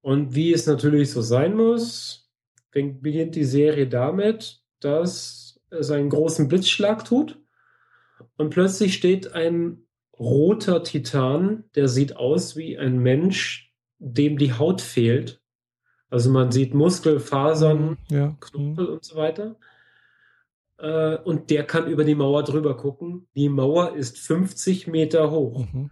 [0.00, 2.28] Und wie es natürlich so sein muss,
[2.72, 7.38] beginnt die Serie damit, dass es einen großen Blitzschlag tut
[8.36, 9.86] und plötzlich steht ein
[10.18, 15.40] roter Titan, der sieht aus wie ein Mensch, dem die Haut fehlt.
[16.10, 17.96] Also man sieht Muskelfasern, Mhm.
[18.10, 18.26] Ja.
[18.28, 18.40] Mhm.
[18.40, 19.56] Knubbel und so weiter.
[20.78, 23.26] Äh, und der kann über die Mauer drüber gucken.
[23.34, 25.66] Die Mauer ist 50 Meter hoch.
[25.72, 25.90] Mhm.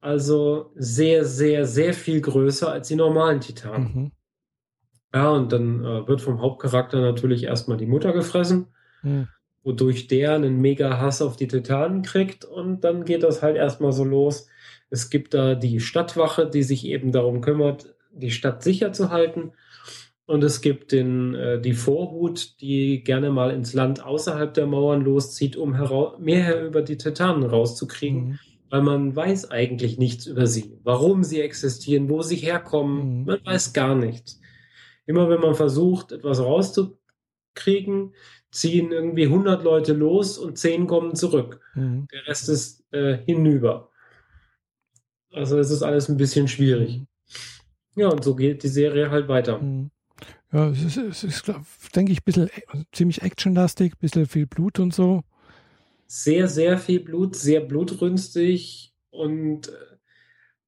[0.00, 3.92] Also sehr, sehr, sehr viel größer als die normalen Titanen.
[3.94, 4.12] Mhm.
[5.12, 8.68] Ja, und dann äh, wird vom Hauptcharakter natürlich erstmal die Mutter gefressen,
[9.02, 9.28] Mhm.
[9.68, 13.92] Wodurch der einen mega Hass auf die Titanen kriegt und dann geht das halt erstmal
[13.92, 14.48] so los.
[14.88, 19.52] Es gibt da die Stadtwache, die sich eben darum kümmert, die Stadt sicher zu halten.
[20.24, 25.02] Und es gibt den, äh, die Vorhut, die gerne mal ins Land außerhalb der Mauern
[25.02, 25.76] loszieht, um
[26.18, 28.38] mehr über die Titanen rauszukriegen, Mhm.
[28.70, 33.20] weil man weiß eigentlich nichts über sie, warum sie existieren, wo sie herkommen.
[33.20, 33.24] Mhm.
[33.26, 34.40] Man weiß gar nichts.
[35.04, 38.14] Immer wenn man versucht, etwas rauszukriegen,
[38.50, 41.60] ziehen irgendwie 100 Leute los und 10 kommen zurück.
[41.74, 42.08] Mhm.
[42.12, 43.90] Der Rest ist äh, hinüber.
[45.32, 47.02] Also es ist alles ein bisschen schwierig.
[47.94, 49.58] Ja, und so geht die Serie halt weiter.
[49.58, 49.90] Mhm.
[50.52, 51.52] Ja, es ist, es ist
[51.94, 55.22] denke ich, ein bisschen äh, ziemlich actionlastig, ein bisschen viel Blut und so.
[56.06, 59.72] Sehr, sehr viel Blut, sehr blutrünstig und äh,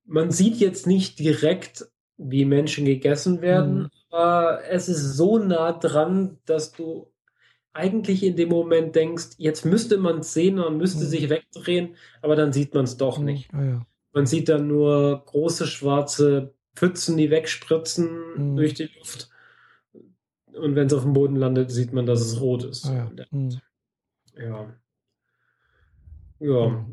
[0.05, 1.87] man sieht jetzt nicht direkt,
[2.19, 3.91] wie Menschen gegessen werden, Mhm.
[4.11, 7.10] aber es ist so nah dran, dass du
[7.73, 11.09] eigentlich in dem Moment denkst, jetzt müsste man es sehen, man müsste Mhm.
[11.09, 13.25] sich wegdrehen, aber dann sieht man es doch Mhm.
[13.25, 13.55] nicht.
[13.55, 13.87] Ah, ja.
[14.13, 18.57] Man sieht dann nur große schwarze Pfützen, die wegspritzen Mhm.
[18.57, 19.31] durch die Luft.
[20.53, 22.87] Und wenn es auf dem Boden landet, sieht man, dass es rot ist.
[22.87, 23.25] Ah, ja.
[23.31, 23.61] Mhm.
[24.37, 24.75] Ja.
[26.41, 26.87] Ja.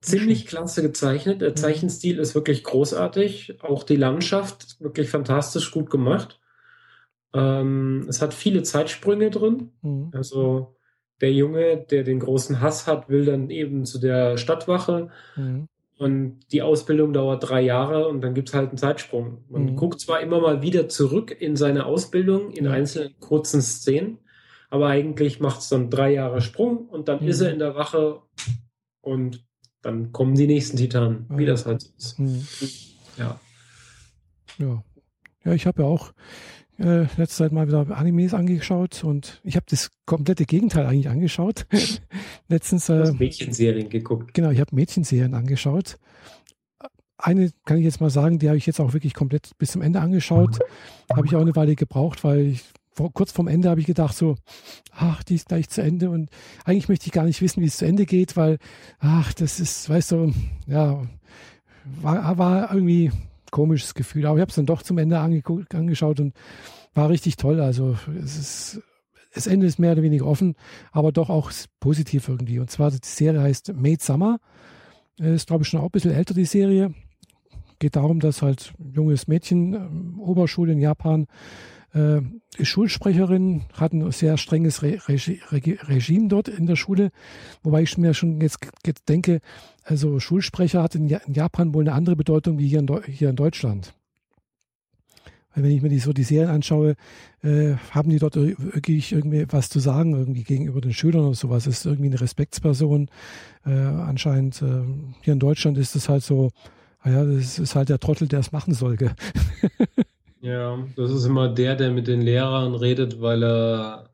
[0.00, 1.40] Ziemlich klasse gezeichnet.
[1.42, 1.56] Der Mhm.
[1.56, 3.62] Zeichenstil ist wirklich großartig.
[3.62, 6.39] Auch die Landschaft wirklich fantastisch gut gemacht.
[7.32, 9.70] Ähm, es hat viele Zeitsprünge drin.
[9.82, 10.10] Mhm.
[10.14, 10.74] Also
[11.20, 15.10] der Junge, der den großen Hass hat, will dann eben zu der Stadtwache.
[15.36, 15.68] Mhm.
[15.98, 19.44] Und die Ausbildung dauert drei Jahre und dann gibt es halt einen Zeitsprung.
[19.50, 19.76] Man Mhm.
[19.76, 24.18] guckt zwar immer mal wieder zurück in seine Ausbildung, in einzelnen kurzen Szenen,
[24.70, 27.28] aber eigentlich macht es dann drei Jahre Sprung und dann Mhm.
[27.28, 28.22] ist er in der Wache
[29.02, 29.44] und
[29.82, 32.18] dann kommen die nächsten Titanen, wie das halt so ist.
[32.18, 32.46] Mhm.
[33.18, 33.38] Ja.
[34.58, 34.82] Ja.
[35.44, 36.12] Ja, ich habe ja auch
[36.80, 41.66] äh, letzte Zeit mal wieder Animes angeschaut und ich habe das komplette Gegenteil eigentlich angeschaut.
[42.48, 44.34] Letztens, äh, Mädchenserien geguckt.
[44.34, 45.98] genau, ich habe Mädchenserien angeschaut
[47.22, 49.82] eine kann ich jetzt mal sagen, die habe ich jetzt auch wirklich komplett bis zum
[49.82, 50.58] Ende angeschaut.
[51.12, 54.16] Habe ich auch eine Weile gebraucht, weil ich vor, kurz vorm Ende habe ich gedacht
[54.16, 54.36] so,
[54.90, 56.30] ach, die ist gleich zu Ende und
[56.64, 58.58] eigentlich möchte ich gar nicht wissen, wie es zu Ende geht, weil,
[58.98, 60.32] ach, das ist, weißt du,
[60.66, 61.02] ja,
[62.02, 63.12] war, war irgendwie
[63.50, 64.26] komisches Gefühl.
[64.26, 66.34] Aber ich habe es dann doch zum Ende angeschaut und
[66.94, 67.60] war richtig toll.
[67.60, 68.82] Also es ist,
[69.34, 70.56] das Ende ist mehr oder weniger offen,
[70.92, 72.58] aber doch auch positiv irgendwie.
[72.58, 74.38] Und zwar die Serie heißt Made Summer.
[75.18, 76.94] Ist, glaube ich, schon auch ein bisschen älter, die Serie.
[77.78, 81.26] Geht darum, dass halt ein junges Mädchen, ähm, Oberschule in Japan,
[81.92, 82.20] äh,
[82.62, 87.10] Schulsprecherin, hat ein sehr strenges Re Regi Regime dort in der Schule,
[87.62, 88.58] wobei ich mir schon jetzt
[89.08, 89.40] denke,
[89.90, 93.92] also Schulsprecher hat in, Japan wohl eine andere Bedeutung wie hier in, hier in Deutschland.
[95.52, 96.94] Weil wenn ich mir die, so die Serien anschaue,
[97.42, 101.66] äh, haben die dort wirklich irgendwie was zu sagen, irgendwie gegenüber den Schülern oder sowas.
[101.66, 103.10] Ist irgendwie eine Respektsperson.
[103.66, 104.84] Äh, anscheinend äh,
[105.22, 106.50] hier in Deutschland ist es halt so,
[107.04, 108.96] naja, das ist halt der Trottel, der es machen soll.
[110.42, 114.08] Ja, das ist immer der, der mit den Lehrern redet, weil er.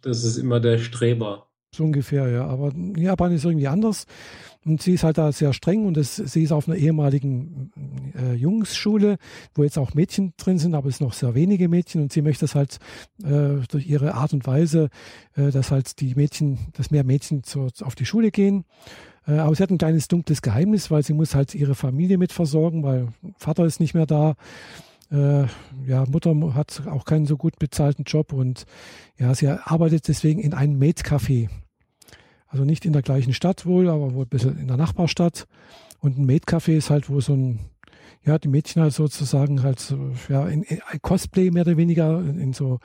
[0.00, 1.47] Das ist immer der Streber.
[1.74, 2.46] So ungefähr, ja.
[2.46, 4.06] Aber Japan ist irgendwie anders.
[4.64, 7.70] Und sie ist halt da sehr streng und das, sie ist auf einer ehemaligen
[8.14, 9.16] äh, Jungsschule,
[9.54, 12.22] wo jetzt auch Mädchen drin sind, aber es sind noch sehr wenige Mädchen und sie
[12.22, 12.78] möchte das halt
[13.22, 14.90] äh, durch ihre Art und Weise,
[15.36, 18.64] äh, dass halt die Mädchen, dass mehr Mädchen zu, auf die Schule gehen.
[19.26, 22.32] Äh, aber sie hat ein kleines dunkles Geheimnis, weil sie muss halt ihre Familie mit
[22.32, 24.34] versorgen, weil Vater ist nicht mehr da.
[25.10, 25.46] Äh,
[25.86, 28.66] ja, Mutter hat auch keinen so gut bezahlten Job und
[29.16, 31.48] ja, sie arbeitet deswegen in einem Maid-Café.
[32.46, 35.46] Also nicht in der gleichen Stadt wohl, aber wohl ein bisschen in der Nachbarstadt.
[36.00, 37.60] Und ein Maid-Café ist halt, wo so ein,
[38.24, 39.94] ja, die Mädchen halt sozusagen halt
[40.28, 42.78] ja, in, in Cosplay mehr oder weniger, in, in so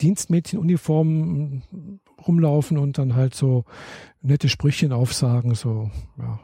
[0.00, 3.64] Dienstmädchenuniformen rumlaufen und dann halt so
[4.22, 6.40] nette Sprüchchen aufsagen, so, ja.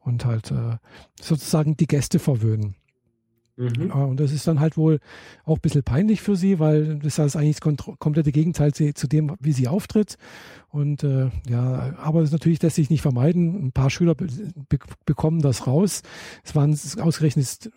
[0.00, 0.78] Und halt äh,
[1.20, 2.74] sozusagen die Gäste verwöhnen.
[3.56, 3.90] Mhm.
[3.90, 4.98] Und das ist dann halt wohl
[5.44, 9.36] auch ein bisschen peinlich für sie, weil das ist eigentlich das komplette Gegenteil zu dem,
[9.40, 10.16] wie sie auftritt.
[10.70, 13.66] Und äh, ja, aber es natürlich lässt sich nicht vermeiden.
[13.66, 14.28] Ein paar Schüler be
[15.04, 16.02] bekommen das raus.
[16.44, 17.70] Es waren ausgerechnet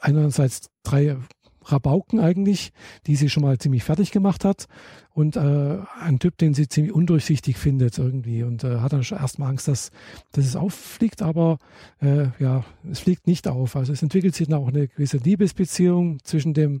[0.00, 1.16] einerseits drei
[1.64, 2.72] Rabauken eigentlich,
[3.06, 4.66] die sie schon mal ziemlich fertig gemacht hat
[5.14, 9.18] und äh, ein Typ, den sie ziemlich undurchsichtig findet irgendwie und äh, hat dann schon
[9.18, 9.90] erstmal Angst, dass,
[10.32, 11.58] dass es auffliegt, aber
[12.00, 13.76] äh, ja, es fliegt nicht auf.
[13.76, 16.80] Also es entwickelt sich dann auch eine gewisse Liebesbeziehung zwischen dem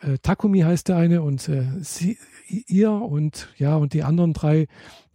[0.00, 2.18] äh, Takumi heißt der eine und äh, sie,
[2.48, 4.66] ihr und ja und die anderen drei,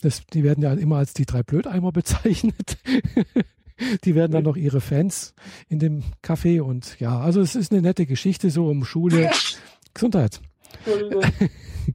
[0.01, 2.77] das, die werden ja immer als die drei Blödeimer bezeichnet.
[4.03, 5.33] die werden dann noch ihre Fans
[5.67, 9.29] in dem Café und ja, also es ist eine nette Geschichte so um Schule.
[9.93, 10.41] Gesundheit.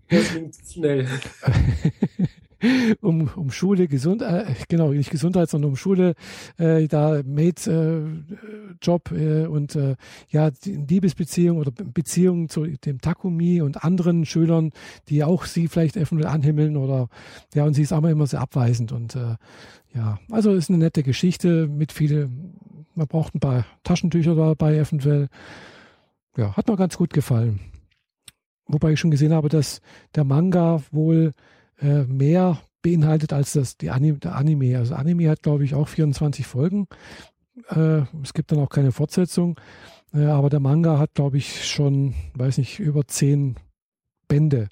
[0.09, 1.09] Das klingt schnell.
[3.01, 6.15] um, um Schule, gesund, äh, genau, nicht Gesundheit, sondern um Schule,
[6.59, 9.97] äh, da Mate-Job äh, äh, und äh,
[10.31, 14.70] ja, Liebesbeziehung oder Beziehung zu dem Takumi und anderen Schülern,
[15.09, 17.09] die auch sie vielleicht eventuell anhimmeln oder
[17.55, 19.36] ja, und sie ist aber immer sehr abweisend und äh,
[19.95, 22.28] ja, also ist eine nette Geschichte mit viel,
[22.95, 25.28] man braucht ein paar Taschentücher dabei eventuell.
[26.36, 27.61] Ja, hat mir ganz gut gefallen.
[28.66, 29.81] Wobei ich schon gesehen habe, dass
[30.16, 31.32] der Manga wohl
[31.85, 34.78] äh, mehr beinhaltet als das, die Anime, der Anime.
[34.78, 36.86] Also Anime hat, glaube ich, auch 24 Folgen.
[37.69, 39.61] Äh, es gibt dann auch keine Fortsetzung.
[40.15, 43.56] Äh, aber der Manga hat, glaube ich, schon, weiß nicht, über 10
[44.28, 44.69] Bände.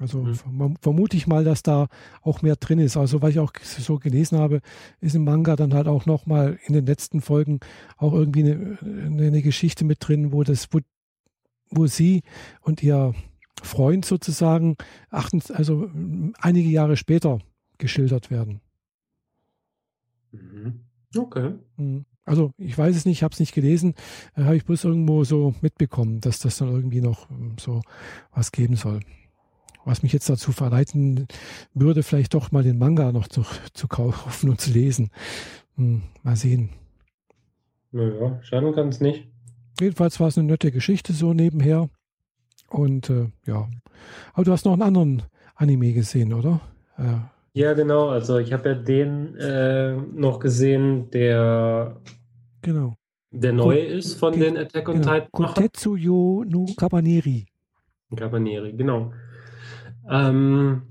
[0.00, 0.76] Also mhm.
[0.80, 1.88] vermute ich mal, dass da
[2.22, 2.96] auch mehr drin ist.
[2.96, 4.60] Also was ich auch so gelesen habe,
[5.00, 7.60] ist im Manga dann halt auch nochmal in den letzten Folgen
[7.96, 10.80] auch irgendwie eine, eine Geschichte mit drin, wo das, wo,
[11.70, 12.22] wo sie
[12.60, 13.14] und ihr
[13.64, 14.76] Freund sozusagen
[15.10, 15.90] also
[16.38, 17.38] einige Jahre später
[17.78, 18.60] geschildert werden.
[20.32, 20.80] Mhm.
[21.16, 21.54] Okay.
[21.76, 22.04] Mhm.
[22.24, 23.94] Also ich weiß es nicht, ich habe es nicht gelesen,
[24.34, 27.82] äh, habe ich bloß irgendwo so mitbekommen, dass das dann irgendwie noch ähm, so
[28.32, 29.00] was geben soll
[29.84, 31.26] was mich jetzt dazu verleiten
[31.74, 35.10] würde, vielleicht doch mal den Manga noch zu, zu kaufen und zu lesen.
[35.76, 36.70] Hm, mal sehen.
[37.92, 39.28] Naja, schaden kann es nicht.
[39.80, 41.90] Jedenfalls war es eine nette Geschichte so nebenher.
[42.74, 43.68] Und äh, ja.
[44.32, 45.22] Aber du hast noch einen anderen
[45.54, 46.60] Anime gesehen, oder?
[46.98, 47.18] Äh,
[47.52, 48.08] ja, genau.
[48.08, 51.96] Also ich habe ja den äh, noch gesehen, der
[52.62, 52.96] genau.
[53.30, 55.14] der neu ist von den Attack on genau.
[55.14, 55.28] Titan.
[55.30, 57.46] Kotetsu yo no Kabaneri.
[58.16, 59.12] Kabaneri, genau.
[60.10, 60.82] Ähm,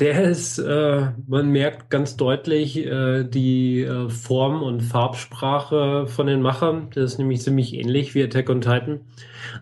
[0.00, 6.40] der ist, äh, man merkt ganz deutlich äh, die äh, Form und Farbsprache von den
[6.40, 6.88] Machern.
[6.94, 9.00] Das ist nämlich ziemlich ähnlich wie Attack on Titan.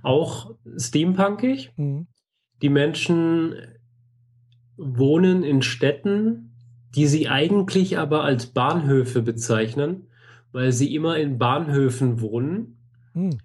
[0.03, 1.73] Auch steampunkig.
[1.77, 2.07] Mhm.
[2.63, 3.55] Die Menschen
[4.77, 6.53] wohnen in Städten,
[6.95, 10.09] die sie eigentlich aber als Bahnhöfe bezeichnen,
[10.53, 12.79] weil sie immer in Bahnhöfen wohnen.
[13.13, 13.39] Hm.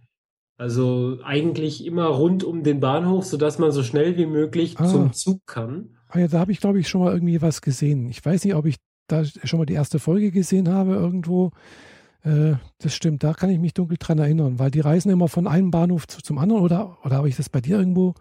[0.57, 4.85] Also eigentlich immer rund um den Bahnhof, sodass man so schnell wie möglich ah.
[4.85, 5.97] zum Zug kann.
[6.11, 8.09] Ah ja, da habe ich, glaube ich, schon mal irgendwie was gesehen.
[8.09, 8.75] Ich weiß nicht, ob ich
[9.07, 11.51] da schon mal die erste Folge gesehen habe irgendwo.
[12.23, 15.47] Äh, das stimmt, da kann ich mich dunkel dran erinnern, weil die reisen immer von
[15.47, 18.13] einem Bahnhof zu, zum anderen oder, oder habe ich das bei dir irgendwo?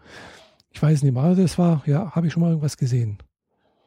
[0.70, 3.18] Ich weiß nicht mal, das war, ja, habe ich schon mal irgendwas gesehen.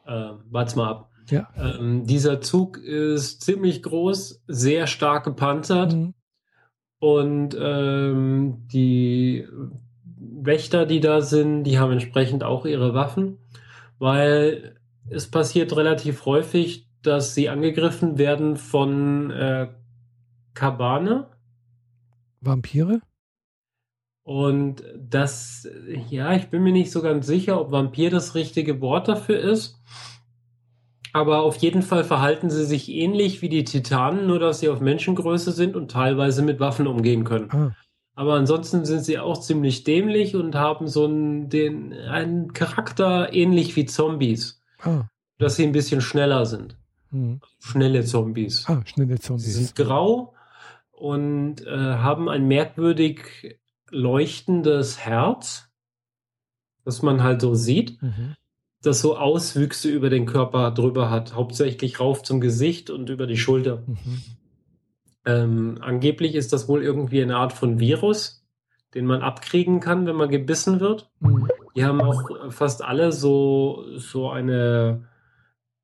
[0.06, 1.10] Äh, warte mal ab.
[1.30, 1.48] Ja.
[1.56, 6.14] Ähm, dieser Zug ist ziemlich groß, sehr stark gepanzert mhm.
[6.98, 9.48] und ähm, die
[10.04, 13.38] Wächter, die da sind, die haben entsprechend auch ihre Waffen,
[13.98, 14.76] weil
[15.08, 19.68] es passiert relativ häufig, dass sie angegriffen werden von äh,
[20.54, 21.28] Kabane.
[22.40, 23.00] Vampire?
[24.22, 25.68] Und das,
[26.08, 29.78] ja, ich bin mir nicht so ganz sicher, ob Vampir das richtige Wort dafür ist.
[31.12, 34.80] Aber auf jeden Fall verhalten sie sich ähnlich wie die Titanen, nur dass sie auf
[34.80, 37.50] Menschengröße sind und teilweise mit Waffen umgehen können.
[37.52, 37.76] Ah.
[38.14, 43.74] Aber ansonsten sind sie auch ziemlich dämlich und haben so einen, den, einen Charakter ähnlich
[43.76, 44.62] wie Zombies.
[44.80, 45.08] Ah.
[45.38, 46.76] Dass sie ein bisschen schneller sind.
[47.10, 47.40] Mhm.
[47.58, 48.64] Schnelle Zombies.
[48.68, 49.44] Ah, schnelle Zombies.
[49.46, 50.34] Sie sind grau
[50.92, 53.58] und äh, haben ein merkwürdig
[53.90, 55.68] leuchtendes Herz,
[56.84, 58.36] das man halt so sieht, mhm.
[58.82, 63.36] das so Auswüchse über den Körper drüber hat, hauptsächlich rauf zum Gesicht und über die
[63.36, 63.82] Schulter.
[63.86, 64.22] Mhm.
[65.26, 68.44] Ähm, angeblich ist das wohl irgendwie eine Art von Virus,
[68.94, 71.10] den man abkriegen kann, wenn man gebissen wird.
[71.20, 71.48] Mhm.
[71.76, 75.08] Die haben auch fast alle so, so eine,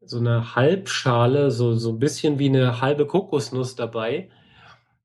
[0.01, 4.31] so eine Halbschale, so, so ein bisschen wie eine halbe Kokosnuss dabei,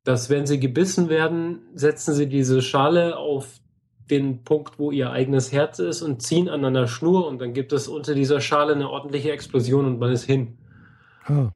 [0.04, 3.60] dass wenn sie gebissen werden, setzen sie diese Schale auf
[4.10, 7.74] den Punkt, wo ihr eigenes Herz ist und ziehen an einer Schnur und dann gibt
[7.74, 10.60] es unter dieser Schale eine ordentliche Explosion und man ist hin.
[11.26, 11.50] Ah.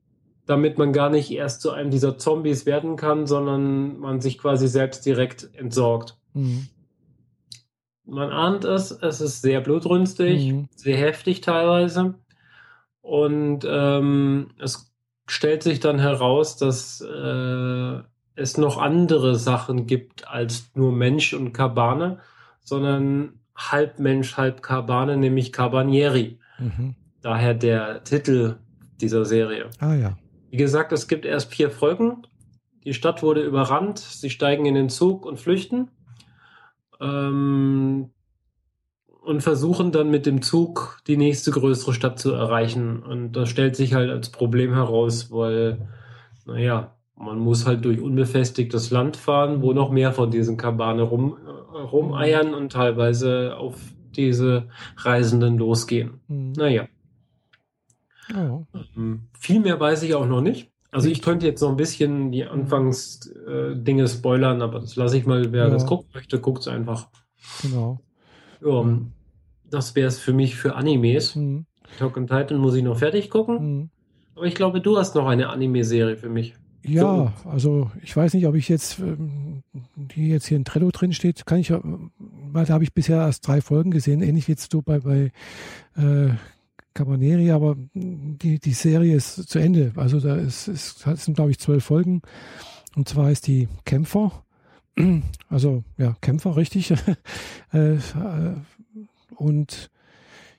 [0.50, 4.68] Damit man gar nicht erst zu einem dieser Zombies werden kann, sondern man sich quasi
[4.68, 6.18] selbst direkt entsorgt.
[6.34, 6.70] Mhm.
[8.04, 10.68] Man ahnt es, es ist sehr blutrünstig, mhm.
[10.76, 12.16] sehr heftig teilweise.
[13.02, 14.92] Und ähm, es
[15.28, 18.00] stellt sich dann heraus, dass äh,
[18.34, 22.18] es noch andere Sachen gibt als nur Mensch und Kabane,
[22.62, 26.40] sondern halb Mensch, halb Kabane, nämlich Cabanieri.
[26.58, 26.96] Mhm.
[27.22, 28.56] Daher der Titel
[29.00, 29.70] dieser Serie.
[29.78, 30.18] Ah ja.
[30.50, 32.24] Wie gesagt, es gibt erst vier Folgen.
[32.84, 35.90] Die Stadt wurde überrannt, sie steigen in den Zug und flüchten.
[37.00, 38.10] Ähm,
[39.22, 43.04] und versuchen dann mit dem Zug die nächste größere Stadt zu erreichen.
[43.04, 45.88] Und das stellt sich halt als Problem heraus, weil,
[46.46, 51.38] naja, man muss halt durch unbefestigtes Land fahren, wo noch mehr von diesen Kabane rum,
[51.46, 53.76] äh, rumeiern und teilweise auf
[54.16, 54.68] diese
[54.98, 56.22] Reisenden losgehen.
[56.28, 56.54] Mhm.
[56.54, 56.88] Naja.
[58.36, 58.66] Oh.
[58.96, 60.70] Ähm, viel mehr weiß ich auch noch nicht.
[60.92, 65.26] Also ich könnte jetzt noch ein bisschen die Anfangsdinge äh, spoilern, aber das lasse ich
[65.26, 65.70] mal, wer ja.
[65.70, 67.10] das gucken möchte, guckt es einfach.
[67.62, 68.00] Genau.
[68.64, 69.12] Ja, mhm.
[69.70, 71.36] Das wäre es für mich für Animes.
[71.36, 71.66] Mhm.
[71.98, 73.56] Talk on Titan muss ich noch fertig gucken.
[73.78, 73.90] Mhm.
[74.36, 76.56] Aber ich glaube, du hast noch eine Anime-Serie für mich.
[76.84, 79.64] Ja, also ich weiß nicht, ob ich jetzt, ähm,
[79.96, 83.48] die jetzt hier in Trello drin steht, kann ich, weil da habe ich bisher erst
[83.48, 85.32] drei Folgen gesehen, ähnlich wie jetzt du bei, bei
[85.98, 86.30] äh,
[86.94, 89.94] Cabaneri, aber die, die Serie ist zu Ende.
[89.96, 92.22] Also da ist, ist, sind, glaube ich, zwölf Folgen.
[92.96, 94.44] Und zwar ist die Kämpfer.
[95.50, 96.94] Also ja, Kämpfer, richtig.
[97.72, 98.00] Äh, äh,
[99.36, 99.92] und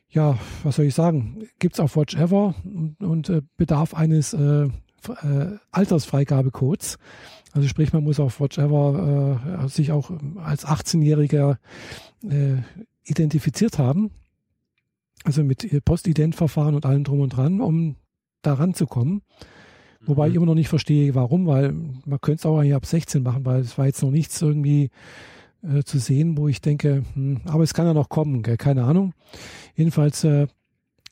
[0.08, 1.48] ja, was soll ich sagen?
[1.58, 4.68] Gibt es auf Watch Ever und, und äh, bedarf eines äh,
[5.08, 6.98] äh, Altersfreigabecodes.
[7.52, 11.56] Also sprich, man muss auf Watchever äh, sich auch als 18-Jähriger
[12.22, 12.56] äh,
[13.04, 14.10] identifiziert haben.
[15.24, 17.96] Also mit Postident-Verfahren und allem drum und dran, um
[18.42, 19.22] da ranzukommen.
[20.02, 20.30] Wobei mhm.
[20.30, 23.44] ich immer noch nicht verstehe, warum, weil man könnte es auch eigentlich ab 16 machen,
[23.44, 24.90] weil es war jetzt noch nichts irgendwie
[25.62, 28.56] äh, zu sehen, wo ich denke, hm, aber es kann ja noch kommen, gell?
[28.56, 29.12] keine Ahnung.
[29.74, 30.46] Jedenfalls äh,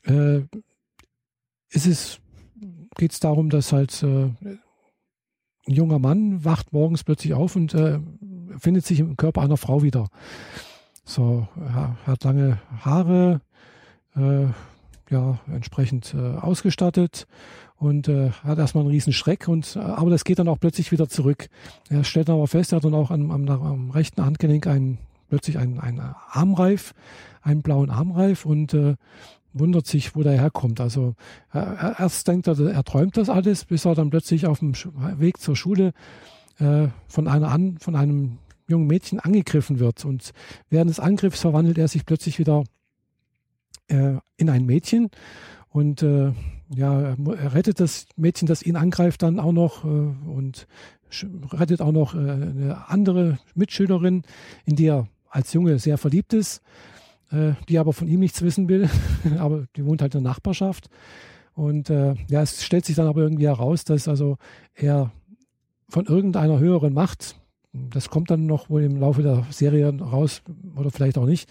[0.05, 0.43] äh,
[1.69, 2.19] ist es
[2.95, 4.59] geht es darum, dass halt äh, ein
[5.67, 7.99] junger Mann wacht morgens plötzlich auf und äh,
[8.57, 10.09] findet sich im Körper einer Frau wieder.
[11.05, 13.41] So, er hat lange Haare,
[15.09, 17.27] ja, entsprechend äh, ausgestattet
[17.77, 20.91] und äh, hat erstmal einen riesen Schreck und äh, aber das geht dann auch plötzlich
[20.91, 21.47] wieder zurück.
[21.89, 24.97] Er stellt dann aber fest, er hat dann auch am, am, am rechten Handgelenk einen,
[25.29, 26.01] plötzlich einen, einen
[26.31, 26.93] Armreif,
[27.41, 28.95] einen blauen Armreif und äh,
[29.53, 30.79] wundert sich, wo der herkommt.
[30.79, 31.15] Also
[31.51, 34.73] er, erst denkt er, er träumt das alles, bis er dann plötzlich auf dem
[35.17, 35.93] Weg zur Schule
[36.59, 38.37] äh, von, einer an, von einem
[38.67, 40.05] jungen Mädchen angegriffen wird.
[40.05, 40.31] Und
[40.69, 42.63] während des Angriffs verwandelt er sich plötzlich wieder
[43.89, 45.09] äh, in ein Mädchen.
[45.69, 46.31] Und äh,
[46.73, 50.67] ja, er rettet das Mädchen, das ihn angreift, dann auch noch äh, und
[51.51, 54.23] rettet auch noch äh, eine andere Mitschülerin,
[54.65, 56.61] in die er als Junge sehr verliebt ist,
[57.31, 58.89] äh, die aber von ihm nichts wissen will,
[59.37, 60.89] aber die wohnt halt in der Nachbarschaft.
[61.53, 64.37] Und äh, ja, es stellt sich dann aber irgendwie heraus, dass also
[64.75, 65.11] er
[65.89, 67.38] von irgendeiner höheren Macht,
[67.73, 70.41] das kommt dann noch wohl im Laufe der Serie raus
[70.75, 71.49] oder vielleicht auch nicht,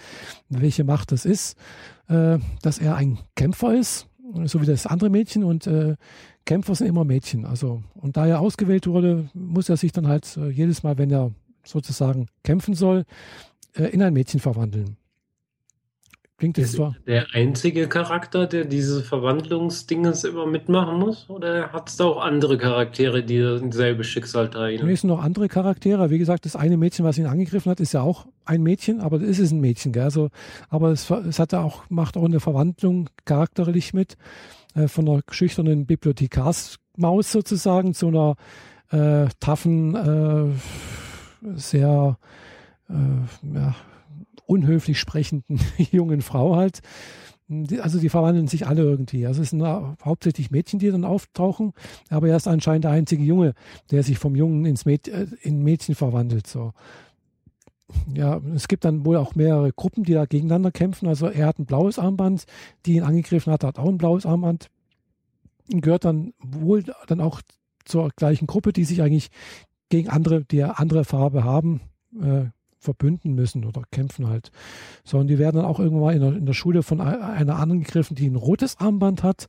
[0.48, 1.56] welche Macht das ist,
[2.08, 4.08] äh, dass er ein Kämpfer ist,
[4.44, 5.96] so wie das andere Mädchen und äh,
[6.44, 7.44] Kämpfer sind immer Mädchen.
[7.44, 11.10] Also und da er ausgewählt wurde, muss er sich dann halt äh, jedes Mal, wenn
[11.10, 11.30] er
[11.64, 13.04] sozusagen kämpfen soll,
[13.74, 14.96] äh, in ein Mädchen verwandeln.
[16.38, 16.94] Klingt das zwar.
[17.06, 21.28] Der einzige Charakter, der diese Verwandlungsdinges immer mitmachen muss?
[21.28, 24.86] Oder hat es da auch andere Charaktere, die dasselbe Schicksal teilen?
[24.86, 26.10] Nee, es sind noch andere Charaktere.
[26.10, 29.20] Wie gesagt, das eine Mädchen, was ihn angegriffen hat, ist ja auch ein Mädchen, aber
[29.20, 29.92] es ist ein Mädchen.
[29.92, 30.04] Gell?
[30.04, 30.28] Also,
[30.68, 34.16] aber es, es hat auch, macht auch eine Verwandlung charakterlich mit.
[34.74, 38.36] Äh, von einer schüchternen Bibliothekarsmaus sozusagen zu einer
[38.90, 42.18] äh, taffen, äh, sehr
[42.88, 42.92] äh,
[43.54, 43.74] ja,
[44.48, 45.60] unhöflich sprechenden
[45.92, 46.80] jungen Frau halt.
[47.80, 49.26] Also die verwandeln sich alle irgendwie.
[49.26, 51.72] Also es sind hauptsächlich Mädchen, die dann auftauchen,
[52.10, 53.54] aber er ist anscheinend der einzige Junge,
[53.90, 56.46] der sich vom Jungen ins Mäd äh, in Mädchen verwandelt.
[56.46, 56.72] So.
[58.12, 61.08] Ja, es gibt dann wohl auch mehrere Gruppen, die da gegeneinander kämpfen.
[61.08, 62.44] Also er hat ein blaues Armband,
[62.84, 64.68] die ihn angegriffen hat, hat auch ein blaues Armband.
[65.68, 67.40] Gehört dann wohl dann auch
[67.84, 69.30] zur gleichen Gruppe, die sich eigentlich
[69.88, 71.80] gegen andere, die andere Farbe haben,
[72.20, 72.46] äh,
[72.78, 74.50] verbünden müssen oder kämpfen halt.
[75.04, 77.56] So, und die werden dann auch irgendwann mal in der, in der Schule von einer
[77.56, 79.48] angegriffen, die ein rotes Armband hat.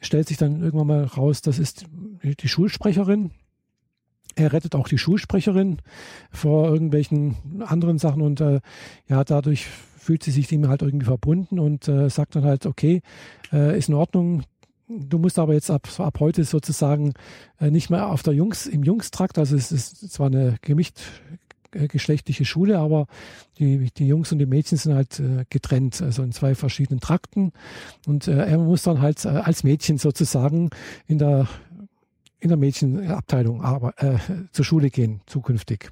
[0.00, 1.86] Stellt sich dann irgendwann mal raus, das ist
[2.22, 3.30] die Schulsprecherin.
[4.34, 5.78] Er rettet auch die Schulsprecherin
[6.30, 8.60] vor irgendwelchen anderen Sachen und äh,
[9.08, 13.00] ja, dadurch fühlt sie sich ihm halt irgendwie verbunden und äh, sagt dann halt, okay,
[13.52, 14.44] äh, ist in Ordnung,
[14.88, 17.14] Du musst aber jetzt ab, ab heute sozusagen
[17.58, 21.00] äh, nicht mehr auf der Jungs, im Jungstrakt, also es ist zwar eine gemischt,
[21.72, 23.06] äh, geschlechtliche Schule, aber
[23.58, 27.52] die, die Jungs und die Mädchen sind halt äh, getrennt, also in zwei verschiedenen Trakten.
[28.06, 30.70] Und äh, er muss dann halt äh, als Mädchen sozusagen
[31.06, 31.48] in der,
[32.38, 34.18] in der Mädchenabteilung aber, äh,
[34.52, 35.90] zur Schule gehen, zukünftig.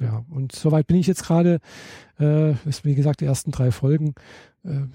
[0.00, 1.60] Ja, und soweit bin ich jetzt gerade.
[2.18, 4.14] Äh, ist wie gesagt die ersten drei Folgen.
[4.64, 4.86] Äh,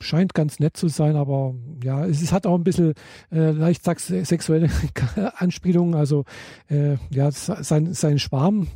[0.00, 2.94] scheint ganz nett zu sein, aber ja, es, es hat auch ein bisschen
[3.30, 4.70] äh, leicht sexuelle
[5.36, 5.94] Anspielungen.
[5.94, 6.24] Also
[6.68, 8.68] äh, ja, sein, sein Schwarm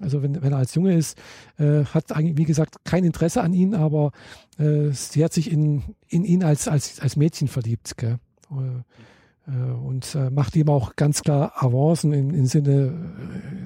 [0.00, 1.18] also wenn, wenn er als Junge ist,
[1.58, 4.12] äh, hat eigentlich, wie gesagt, kein Interesse an ihn, aber
[4.58, 7.96] äh, sie hat sich in, in ihn als, als, als Mädchen verliebt.
[7.96, 8.18] Gell?
[8.50, 12.92] Äh, äh und äh, macht ihm auch ganz klar Avancen im, im Sinne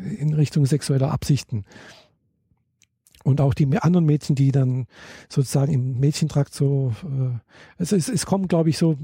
[0.09, 1.65] äh, in Richtung sexueller Absichten.
[3.22, 4.86] Und auch die anderen Mädchen, die dann
[5.28, 7.38] sozusagen im Mädchentrakt so, äh,
[7.78, 8.97] also es, es kommen, glaube ich, so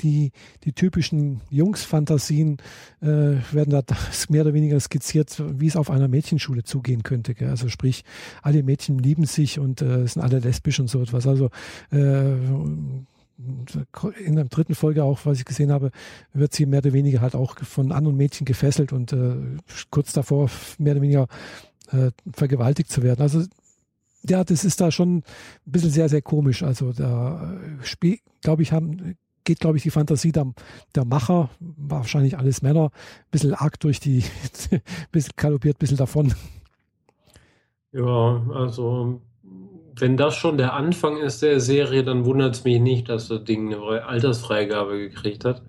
[0.00, 0.30] die,
[0.62, 2.58] die typischen Jungsfantasien
[3.00, 3.82] äh, werden da
[4.28, 7.34] mehr oder weniger skizziert, wie es auf einer Mädchenschule zugehen könnte.
[7.34, 7.48] Gell?
[7.48, 8.04] Also sprich,
[8.42, 11.26] alle Mädchen lieben sich und äh, sind alle lesbisch und so etwas.
[11.26, 11.50] Also
[11.90, 12.34] äh,
[14.24, 15.90] in der dritten Folge auch, was ich gesehen habe,
[16.32, 19.34] wird sie mehr oder weniger halt auch von anderen Mädchen gefesselt und äh,
[19.90, 20.48] kurz davor
[20.78, 21.26] mehr oder weniger
[21.90, 23.22] äh, vergewaltigt zu werden.
[23.22, 23.44] Also
[24.28, 25.22] ja, das ist da schon ein
[25.66, 26.62] bisschen sehr, sehr komisch.
[26.62, 27.58] Also da
[28.02, 30.52] äh, glaube ich, haben, geht, glaube ich, die Fantasie der,
[30.94, 34.24] der Macher, wahrscheinlich alles Männer, ein bisschen arg durch die,
[34.70, 34.80] ein
[35.12, 36.34] bisschen kalopiert, ein bisschen davon.
[37.92, 39.20] Ja, also
[39.96, 43.44] wenn das schon der Anfang ist der Serie, dann wundert es mich nicht, dass das
[43.44, 45.62] Ding eine Altersfreigabe gekriegt hat.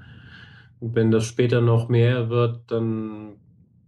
[0.79, 3.35] Wenn das später noch mehr wird, dann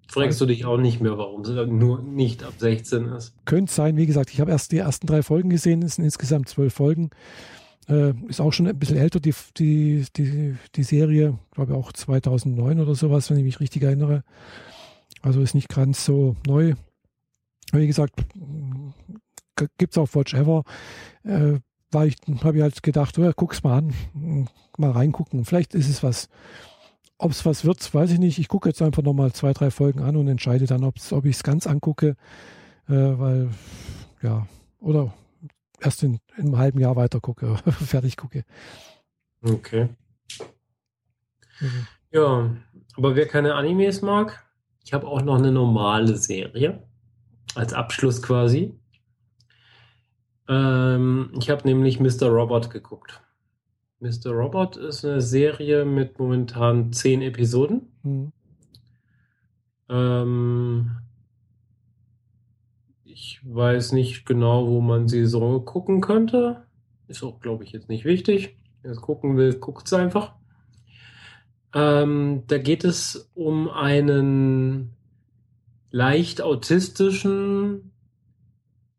[0.08, 3.34] fragst du dich auch nicht mehr, warum es nur nicht ab 16 ist.
[3.46, 6.50] Könnte sein, wie gesagt, ich habe erst die ersten drei Folgen gesehen, es sind insgesamt
[6.50, 7.10] zwölf Folgen.
[7.88, 12.80] Äh, ist auch schon ein bisschen älter, die, die, die, die Serie, glaube auch 2009
[12.80, 14.24] oder sowas, wenn ich mich richtig erinnere.
[15.22, 16.74] Also ist nicht ganz so neu.
[17.72, 18.14] Wie gesagt,
[19.78, 20.64] gibt es auf Watch Ever.
[21.24, 21.60] Äh,
[22.06, 24.48] ich, habe ich halt gedacht, oh, guck's mal an,
[24.78, 25.46] mal reingucken.
[25.46, 26.30] Vielleicht ist es was.
[27.19, 28.38] Ob es was wird, weiß ich nicht.
[28.38, 30.95] Ich gucke jetzt einfach nochmal zwei, drei Folgen an und entscheide dann, ob
[31.26, 32.15] ich es ganz angucke.
[32.88, 33.49] Äh, weil,
[34.22, 34.48] ja,
[34.80, 35.14] oder
[35.81, 38.44] erst in, in einem halben Jahr weiter gucke, fertig gucke.
[39.41, 39.89] Okay.
[41.60, 41.88] Mhm.
[42.11, 42.56] Ja,
[42.95, 44.45] aber wer keine Animes mag,
[44.84, 46.84] ich habe auch noch eine normale Serie.
[47.56, 48.73] Als Abschluss quasi.
[50.48, 52.27] Ähm, ich habe nämlich Mr.
[52.27, 53.22] Robot geguckt.
[53.99, 54.32] Mr.
[54.32, 57.91] Robot ist eine Serie mit momentan zehn Episoden.
[58.03, 58.32] Mhm.
[59.90, 60.91] Ähm,
[63.03, 66.68] ich weiß nicht genau, wo man sie so gucken könnte.
[67.07, 68.57] Ist auch, glaube ich, jetzt nicht wichtig.
[68.84, 70.36] Wer es gucken will, guckt es einfach.
[71.74, 74.94] Ähm, da geht es um einen
[75.90, 77.91] leicht autistischen,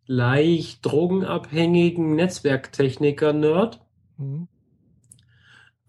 [0.06, 3.80] leicht drogenabhängigen Netzwerktechniker-Nerd.
[4.16, 4.48] Mhm.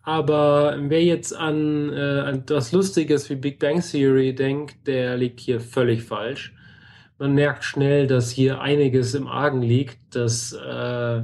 [0.02, 5.60] Aber wer jetzt an, äh, das Lustiges wie Big Bang Theory denkt, der liegt hier
[5.60, 6.54] völlig falsch.
[7.18, 10.16] Man merkt schnell, dass hier einiges im Argen liegt.
[10.16, 11.24] Dass äh,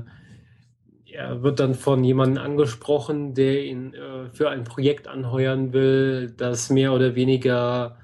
[1.15, 6.69] er wird dann von jemandem angesprochen, der ihn äh, für ein Projekt anheuern will, das
[6.69, 7.97] mehr oder weniger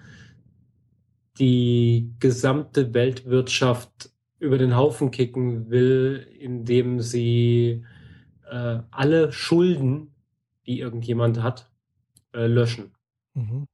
[1.38, 7.84] die gesamte Weltwirtschaft über den Haufen kicken will, indem sie
[8.49, 10.11] äh, alle Schulden,
[10.72, 11.69] die irgendjemand hat,
[12.34, 12.91] äh, löschen.
[13.34, 13.68] Mhm.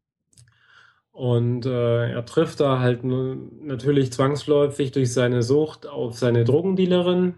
[1.11, 7.35] Und äh, er trifft da halt natürlich zwangsläufig durch seine Sucht auf seine Drogendealerin,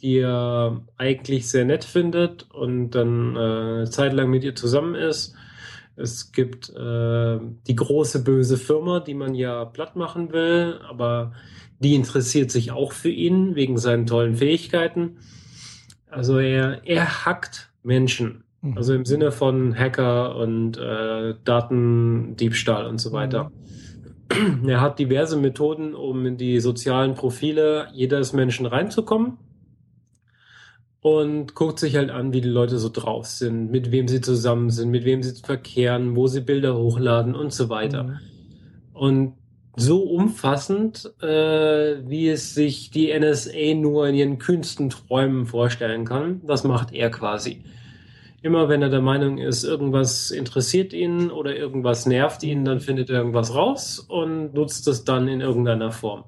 [0.00, 4.94] die er eigentlich sehr nett findet und dann äh, eine Zeit lang mit ihr zusammen
[4.94, 5.34] ist.
[5.96, 11.32] Es gibt äh, die große böse Firma, die man ja platt machen will, aber
[11.78, 15.18] die interessiert sich auch für ihn wegen seinen tollen Fähigkeiten.
[16.10, 18.43] Also er, er hackt Menschen.
[18.64, 18.78] Mhm.
[18.78, 23.52] Also im Sinne von Hacker und äh, Datendiebstahl und so weiter.
[24.32, 24.68] Mhm.
[24.68, 29.36] Er hat diverse Methoden, um in die sozialen Profile jedes Menschen reinzukommen
[31.02, 34.70] und guckt sich halt an, wie die Leute so drauf sind, mit wem sie zusammen
[34.70, 38.04] sind, mit wem sie verkehren, wo sie Bilder hochladen und so weiter.
[38.04, 38.18] Mhm.
[38.94, 39.32] Und
[39.76, 46.40] so umfassend, äh, wie es sich die NSA nur in ihren kühnsten Träumen vorstellen kann,
[46.46, 47.64] das macht er quasi.
[48.44, 53.08] Immer wenn er der Meinung ist, irgendwas interessiert ihn oder irgendwas nervt ihn, dann findet
[53.08, 56.24] er irgendwas raus und nutzt es dann in irgendeiner Form.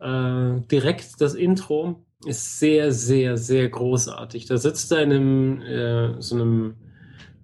[0.00, 4.44] Äh, direkt das Intro ist sehr, sehr, sehr großartig.
[4.44, 6.74] Da sitzt er in einem, äh, so einem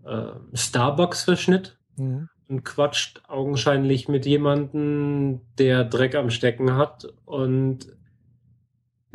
[0.04, 2.28] äh, Starbucks-Verschnitt mhm.
[2.48, 7.86] und quatscht augenscheinlich mit jemandem, der Dreck am Stecken hat und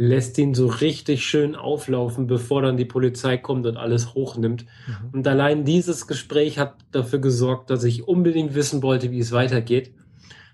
[0.02, 4.66] lässt ihn so richtig schön auflaufen, bevor dann die Polizei kommt und alles hochnimmt.
[4.88, 5.10] Mhm.
[5.12, 9.94] Und allein dieses Gespräch hat dafür gesorgt, dass ich unbedingt wissen wollte, wie es weitergeht.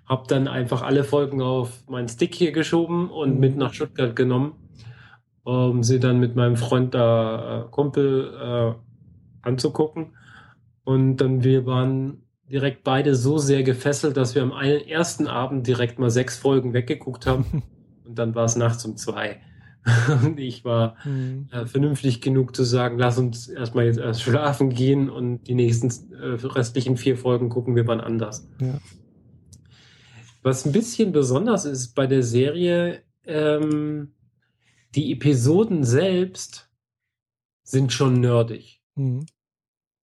[0.05, 3.39] Hab dann einfach alle Folgen auf meinen Stick hier geschoben und mhm.
[3.39, 4.53] mit nach Stuttgart genommen
[5.45, 10.17] um sie dann mit meinem Freund da äh, Kumpel äh, anzugucken.
[10.83, 15.67] Und dann wir waren direkt beide so sehr gefesselt, dass wir am einen, ersten Abend
[15.67, 17.63] direkt mal sechs Folgen weggeguckt haben.
[18.15, 19.41] Und dann war es nachts um zwei.
[20.23, 21.49] und ich war mhm.
[21.51, 26.13] äh, vernünftig genug zu sagen, lass uns erstmal jetzt erst schlafen gehen und die nächsten
[26.13, 28.47] äh, restlichen vier Folgen gucken wir wann anders.
[28.61, 28.79] Ja.
[30.43, 34.13] Was ein bisschen besonders ist bei der Serie, ähm,
[34.95, 36.69] die Episoden selbst
[37.63, 38.81] sind schon nerdig.
[38.95, 39.25] Mhm.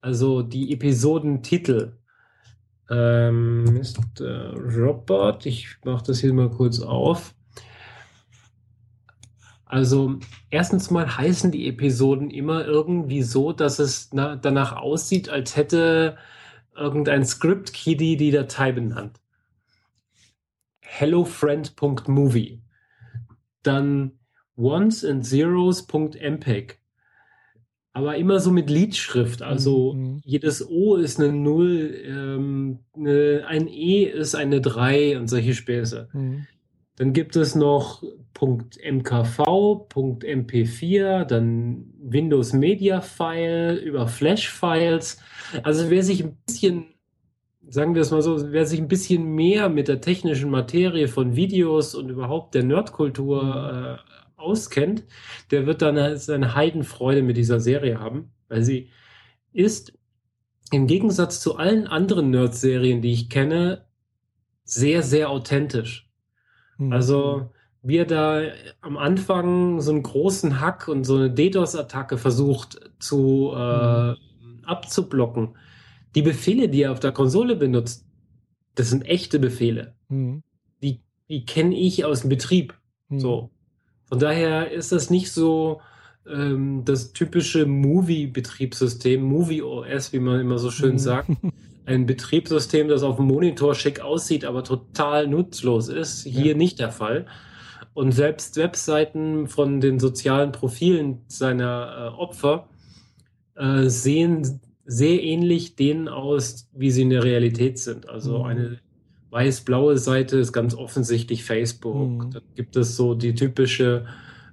[0.02, 1.96] Also die Episodentitel.
[2.90, 4.52] Ähm, Mr.
[4.54, 7.34] Robot, ich mache das hier mal kurz auf.
[9.72, 10.18] Also
[10.50, 16.18] erstens mal heißen die Episoden immer irgendwie so, dass es na, danach aussieht, als hätte
[16.76, 19.18] irgendein Script-Kiddie die Datei benannt.
[20.80, 22.60] HelloFriend.movie.
[23.62, 24.12] Dann
[24.56, 26.78] Ones and Zeros.mpeg.
[27.94, 29.40] Aber immer so mit Liedschrift.
[29.40, 30.20] Also mhm.
[30.22, 36.10] jedes O ist eine Null, ähm, eine, ein E ist eine 3 und solche Späße.
[36.12, 36.46] Mhm.
[36.96, 38.02] Dann gibt es noch
[38.42, 39.38] .mkv,
[39.94, 45.22] .mp4, dann Windows Media File über Flash Files.
[45.62, 46.86] Also wer sich ein bisschen,
[47.68, 51.36] sagen wir es mal so, wer sich ein bisschen mehr mit der technischen Materie von
[51.36, 55.04] Videos und überhaupt der Nerdkultur äh, auskennt,
[55.52, 58.90] der wird dann seine Heidenfreude mit dieser Serie haben, weil sie
[59.52, 59.96] ist
[60.72, 63.84] im Gegensatz zu allen anderen Nerd-Serien, die ich kenne,
[64.64, 66.10] sehr, sehr authentisch.
[66.78, 66.92] Mhm.
[66.92, 67.52] Also,
[67.82, 68.42] wie er da
[68.80, 74.16] am Anfang so einen großen Hack und so eine DDoS-Attacke versucht zu äh, mhm.
[74.64, 75.56] abzublocken.
[76.14, 78.06] Die Befehle, die er auf der Konsole benutzt,
[78.76, 79.94] das sind echte Befehle.
[80.08, 80.42] Mhm.
[80.82, 82.74] Die, die kenne ich aus dem Betrieb.
[83.08, 83.20] Mhm.
[83.20, 83.50] So.
[84.04, 85.80] Von daher ist das nicht so
[86.28, 90.98] ähm, das typische Movie-Betriebssystem, Movie-OS, wie man immer so schön mhm.
[90.98, 91.30] sagt.
[91.84, 96.22] Ein Betriebssystem, das auf dem Monitor schick aussieht, aber total nutzlos ist.
[96.22, 96.56] Hier ja.
[96.56, 97.26] nicht der Fall.
[97.94, 102.68] Und selbst Webseiten von den sozialen Profilen seiner äh, Opfer
[103.54, 108.08] äh, sehen sehr ähnlich denen aus, wie sie in der Realität sind.
[108.08, 108.44] Also mhm.
[108.44, 108.78] eine
[109.30, 112.24] weiß-blaue Seite ist ganz offensichtlich Facebook.
[112.26, 112.30] Mhm.
[112.32, 114.04] Dann gibt es so die typische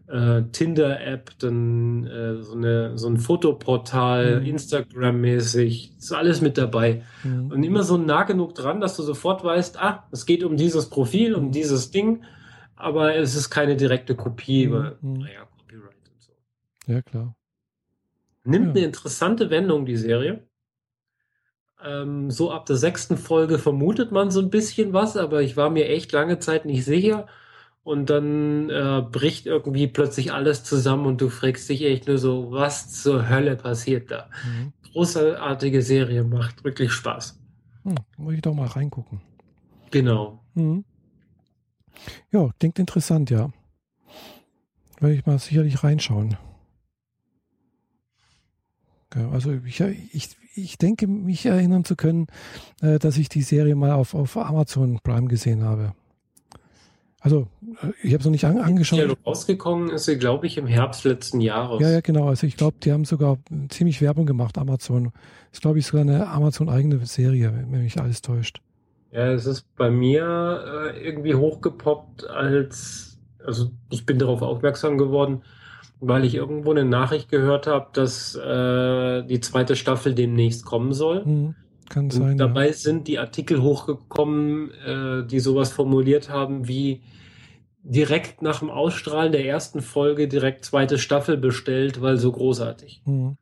[0.07, 4.45] äh, Tinder-App, dann äh, so, eine, so ein Fotoportal, Mhm.
[4.47, 7.03] Instagram-mäßig, ist alles mit dabei.
[7.23, 7.51] Mhm.
[7.51, 10.89] Und immer so nah genug dran, dass du sofort weißt, ah, es geht um dieses
[10.89, 11.51] Profil, um Mhm.
[11.51, 12.23] dieses Ding,
[12.79, 14.73] aber es ist keine direkte Kopie, Mhm.
[14.73, 15.13] weil, Mhm.
[15.19, 16.31] naja, Copyright und so.
[16.87, 17.35] Ja, klar.
[18.43, 18.71] Nimmt Ja.
[18.73, 20.47] eine interessante Wendung, die Serie.
[21.83, 25.69] Ähm, so ab der sechsten Folge vermutet man so ein bisschen was, aber ich war
[25.69, 27.27] mir echt lange Zeit nicht sicher.
[27.83, 32.51] Und dann äh, bricht irgendwie plötzlich alles zusammen und du fragst dich echt nur so,
[32.51, 34.29] was zur Hölle passiert da?
[34.43, 34.73] Mhm.
[34.91, 37.39] Großartige Serie, macht wirklich Spaß.
[37.83, 39.21] Hm, muss ich doch mal reingucken.
[39.91, 40.43] Genau.
[40.55, 40.83] Mhm.
[42.31, 43.49] Ja, klingt interessant, ja.
[44.99, 46.37] Werde ich mal sicherlich reinschauen.
[49.15, 52.27] Ja, also ich, ich, ich denke, mich erinnern zu können,
[52.81, 55.93] äh, dass ich die Serie mal auf, auf Amazon Prime gesehen habe.
[57.21, 57.47] Also,
[57.81, 59.17] äh, ich habe es noch nicht an, Ja, angeschaut.
[59.25, 61.81] rausgekommen ist sie, glaube ich, im Herbst letzten Jahres.
[61.81, 62.27] Ja, ja, genau.
[62.27, 63.37] Also ich glaube, die haben sogar
[63.69, 65.11] ziemlich Werbung gemacht, Amazon.
[65.51, 68.61] ist, glaube ich, sogar eine Amazon-eigene Serie, wenn mich alles täuscht.
[69.11, 75.41] Ja, es ist bei mir äh, irgendwie hochgepoppt als, also ich bin darauf aufmerksam geworden,
[75.99, 81.25] weil ich irgendwo eine Nachricht gehört habe, dass äh, die zweite Staffel demnächst kommen soll.
[81.25, 81.55] Hm,
[81.89, 82.37] kann Und sein.
[82.37, 87.01] dabei sind die Artikel hochgekommen, äh, die sowas formuliert haben wie
[87.81, 93.01] direkt nach dem Ausstrahlen der ersten Folge direkt zweite Staffel bestellt, weil so großartig.
[93.05, 93.11] Ja.
[93.11, 93.37] Hm.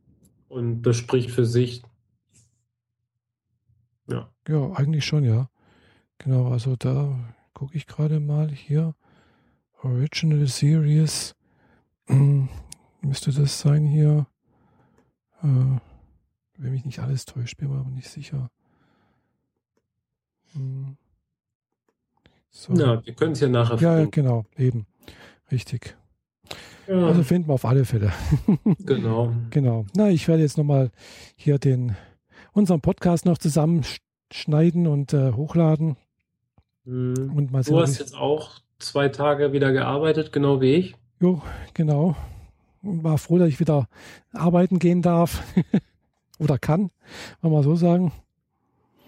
[0.48, 1.84] Und das spricht für sich.
[4.10, 4.30] Ja.
[4.48, 5.49] Ja, eigentlich schon, ja.
[6.28, 7.18] Genau, also da
[7.54, 8.95] gucke ich gerade mal hier.
[9.82, 11.36] Original Series.
[13.02, 14.28] Müsste das sein hier?
[15.41, 15.80] Äh,
[16.58, 18.52] wenn mich nicht alles täuscht, bin mir aber nicht sicher.
[20.52, 20.98] Hm.
[22.49, 22.74] So.
[22.74, 24.12] Ja, wir können es ja nachher ja, finden.
[24.12, 24.86] genau, eben.
[25.49, 25.95] Richtig.
[26.90, 28.12] Ja, Also finden wir auf alle Fälle.
[28.80, 29.32] genau.
[29.52, 29.86] Genau.
[29.95, 30.91] Na, ich werde jetzt nochmal
[31.38, 31.95] hier den
[32.52, 35.95] unseren Podcast noch zusammenschneiden und äh, hochladen
[36.88, 37.34] Mhm.
[37.35, 40.95] und mal Du hast jetzt auch zwei Tage wieder gearbeitet, genau wie ich.
[41.19, 41.41] Jo,
[41.73, 42.15] genau.
[42.81, 43.89] War froh, dass ich wieder
[44.31, 45.43] arbeiten gehen darf.
[46.39, 46.91] Oder kann,
[47.41, 48.14] wenn wir so sagen.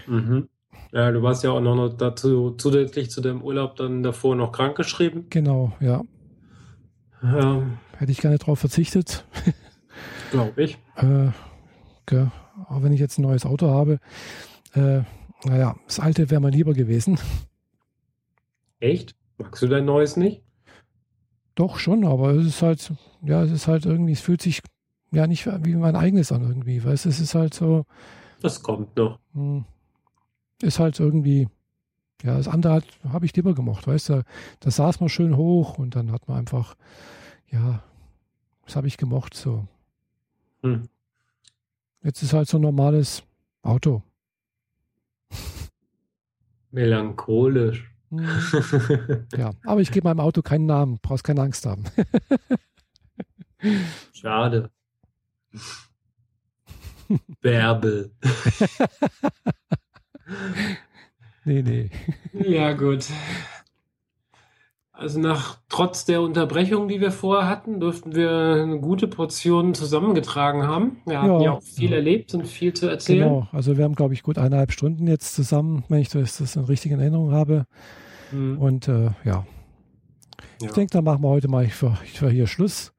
[0.08, 0.50] Mhm.
[0.92, 5.28] Ja, du warst ja auch noch dazu zusätzlich zu deinem Urlaub dann davor noch krankgeschrieben.
[5.30, 6.02] Genau, ja.
[7.22, 7.64] Ja,
[7.98, 9.26] Hätte ich gerne drauf verzichtet.
[10.32, 10.78] glaube ich.
[10.96, 11.30] Äh,
[12.06, 12.32] gell,
[12.68, 14.00] auch wenn ich jetzt ein neues Auto habe.
[14.74, 15.02] Äh,
[15.46, 17.20] naja, das alte wäre mal lieber gewesen.
[18.80, 19.16] Echt?
[19.38, 20.44] Magst du dein neues nicht?
[21.56, 24.62] Doch schon, aber es ist halt, ja, es ist halt irgendwie, es fühlt sich
[25.12, 26.84] ja nicht wie mein eigenes an irgendwie.
[26.84, 27.86] Weißt du, es ist halt so,
[28.42, 29.20] Das kommt noch.
[29.34, 29.66] hm,
[30.62, 31.48] ist halt irgendwie,
[32.24, 34.24] ja, das andere habe ich lieber gemacht, weißt du,
[34.62, 36.76] da saß man schön hoch und dann hat man einfach,
[37.50, 37.84] ja,
[38.66, 39.68] das habe ich gemocht so.
[40.64, 40.88] Hm.
[42.04, 43.24] Jetzt ist halt so ein normales
[43.62, 44.04] Auto.
[46.72, 47.92] Melancholisch.
[48.10, 51.84] Hm, ja, aber ich gebe meinem Auto keinen Namen, brauchst keine Angst haben.
[54.14, 54.72] Schade.
[57.42, 58.12] Bärbel.
[61.46, 61.90] nee, nee.
[62.34, 63.06] Ja, gut.
[65.00, 68.30] Also nach trotz der Unterbrechung, die wir vorher hatten, dürften wir
[68.64, 70.98] eine gute Portion zusammengetragen haben.
[71.06, 71.42] Wir hatten Ja.
[71.42, 71.96] ja auch viel Ja.
[71.98, 73.30] erlebt und viel zu erzählen.
[73.30, 76.56] Genau, also wir haben, glaube ich, gut eineinhalb Stunden jetzt zusammen, wenn ich das, das
[76.58, 77.66] in richtigen Erinnerung habe.
[78.32, 78.58] Mhm.
[78.60, 79.46] Und äh, ja,
[80.60, 80.72] ich Ja.
[80.74, 82.92] denke, da machen wir heute mal für, für hier Schluss.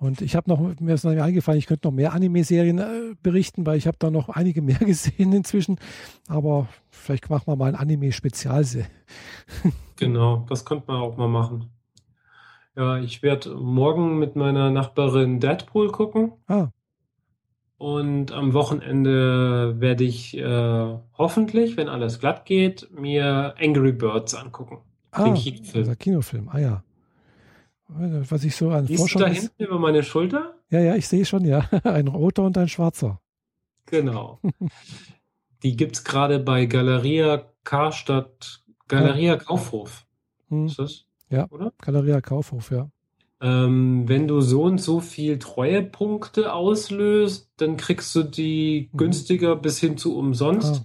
[0.00, 3.66] Und ich habe noch, mir ist noch eingefallen, ich könnte noch mehr Anime-Serien äh, berichten,
[3.66, 5.78] weil ich habe da noch einige mehr gesehen inzwischen.
[6.26, 8.64] Aber vielleicht machen wir mal ein Anime-Spezial.
[9.96, 11.66] Genau, das könnte man auch mal machen.
[12.74, 16.68] Ja, ich werde morgen mit meiner Nachbarin Deadpool gucken Ah,
[17.80, 24.80] und am Wochenende werde ich äh, hoffentlich, wenn alles glatt geht, mir Angry Birds angucken.
[25.12, 25.98] ah Den Kinofilm.
[25.98, 26.48] Kinofilm.
[26.50, 26.84] Ah ja.
[27.92, 29.38] Was ich so an Siehst du Forschung da ist.
[29.40, 30.54] hinten über meine Schulter?
[30.70, 31.60] Ja, ja, ich sehe schon, ja.
[31.84, 33.20] Ein roter und ein schwarzer.
[33.86, 34.38] Genau.
[35.62, 40.06] Die gibt es gerade bei Galeria Karstadt, Galeria Kaufhof.
[40.48, 40.66] Hm.
[40.66, 41.04] Ist das?
[41.28, 41.46] Ja.
[41.50, 41.72] Oder?
[41.82, 42.88] Galeria Kaufhof, ja.
[43.42, 48.96] Ähm, wenn du so und so viel Treuepunkte auslöst, dann kriegst du die Mhm.
[48.98, 50.82] günstiger bis hin zu umsonst.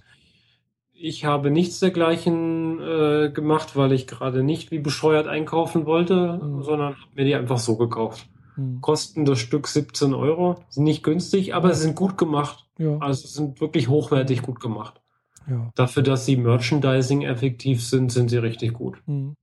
[0.98, 6.62] Ich habe nichts dergleichen äh, gemacht, weil ich gerade nicht wie bescheuert einkaufen wollte, Mhm.
[6.62, 8.28] sondern habe mir die einfach so gekauft.
[8.54, 8.80] hm.
[8.80, 10.56] Kosten das Stück 17 Euro.
[10.70, 12.64] Sind nicht günstig, aber sie sind gut gemacht.
[12.78, 15.00] Ja, Also sind wirklich hochwertig gut gemacht.
[15.46, 15.70] ja.
[15.74, 18.96] Dafür, dass sie Merchandising effektiv sind, sind sie richtig gut.
[19.06, 19.36] Hm.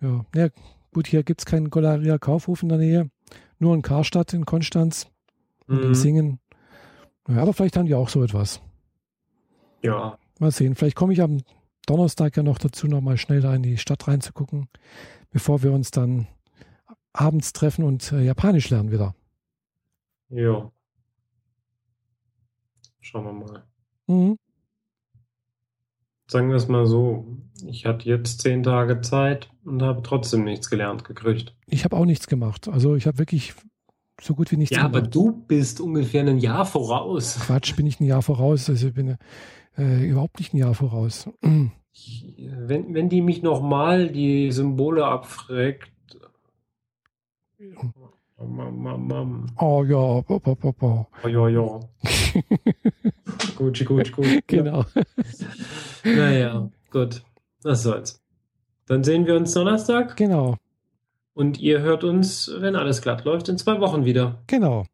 [0.00, 0.48] Ja, ja,
[0.92, 3.10] Gut, hier gibt es keinen Galeria Kaufhof in der Nähe,
[3.60, 5.06] nur in Karstadt in Konstanz
[5.68, 5.94] und in Mhm.
[5.94, 6.38] Singen.
[7.28, 8.60] Ja, aber vielleicht haben die auch so etwas.
[9.82, 10.74] Ja, Mal sehen.
[10.74, 11.42] Vielleicht komme ich am
[11.86, 14.68] Donnerstag ja noch dazu, noch mal schnell da in die Stadt reinzugucken,
[15.30, 16.26] bevor wir uns dann
[17.12, 19.14] abends treffen und äh, Japanisch lernen wieder.
[20.28, 20.70] ja.
[23.02, 23.64] Schauen wir mal.
[24.06, 24.36] Mhm.
[26.28, 27.26] Sagen wir es mal so.
[27.66, 31.56] Ich hatte jetzt zehn Tage Zeit und habe trotzdem nichts gelernt gekriegt.
[31.66, 32.68] Ich habe auch nichts gemacht.
[32.68, 33.54] Also ich habe wirklich
[34.20, 35.14] so gut wie nichts Ja, aber gemacht.
[35.14, 37.38] du bist ungefähr ein Jahr voraus.
[37.40, 38.68] Quatsch, bin ich ein Jahr voraus.
[38.68, 39.16] Also ich bin
[39.78, 41.28] äh, überhaupt nicht ein Jahr voraus.
[41.92, 45.90] Ich, wenn, wenn die mich nochmal die Symbole abfragt.
[48.38, 49.46] Mam, mam, mam.
[49.58, 51.06] Oh ja, bo, bo, bo, bo.
[51.24, 51.80] Oh, ja, ja.
[53.56, 54.42] Gut, gut, gut.
[54.46, 54.84] genau.
[56.04, 57.22] Naja, gut.
[57.62, 58.22] Was soll's.
[58.86, 60.56] Dann sehen wir uns Donnerstag Genau,
[61.34, 64.42] und ihr hört uns, wenn alles glatt läuft, in zwei Wochen wieder.
[64.46, 64.84] genau.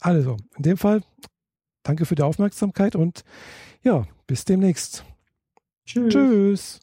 [0.00, 1.02] Also, in dem Fall,
[1.84, 3.22] danke für die Aufmerksamkeit und
[3.82, 5.04] ja, bis demnächst.
[5.84, 6.12] Tschüss.
[6.12, 6.80] Tschüss.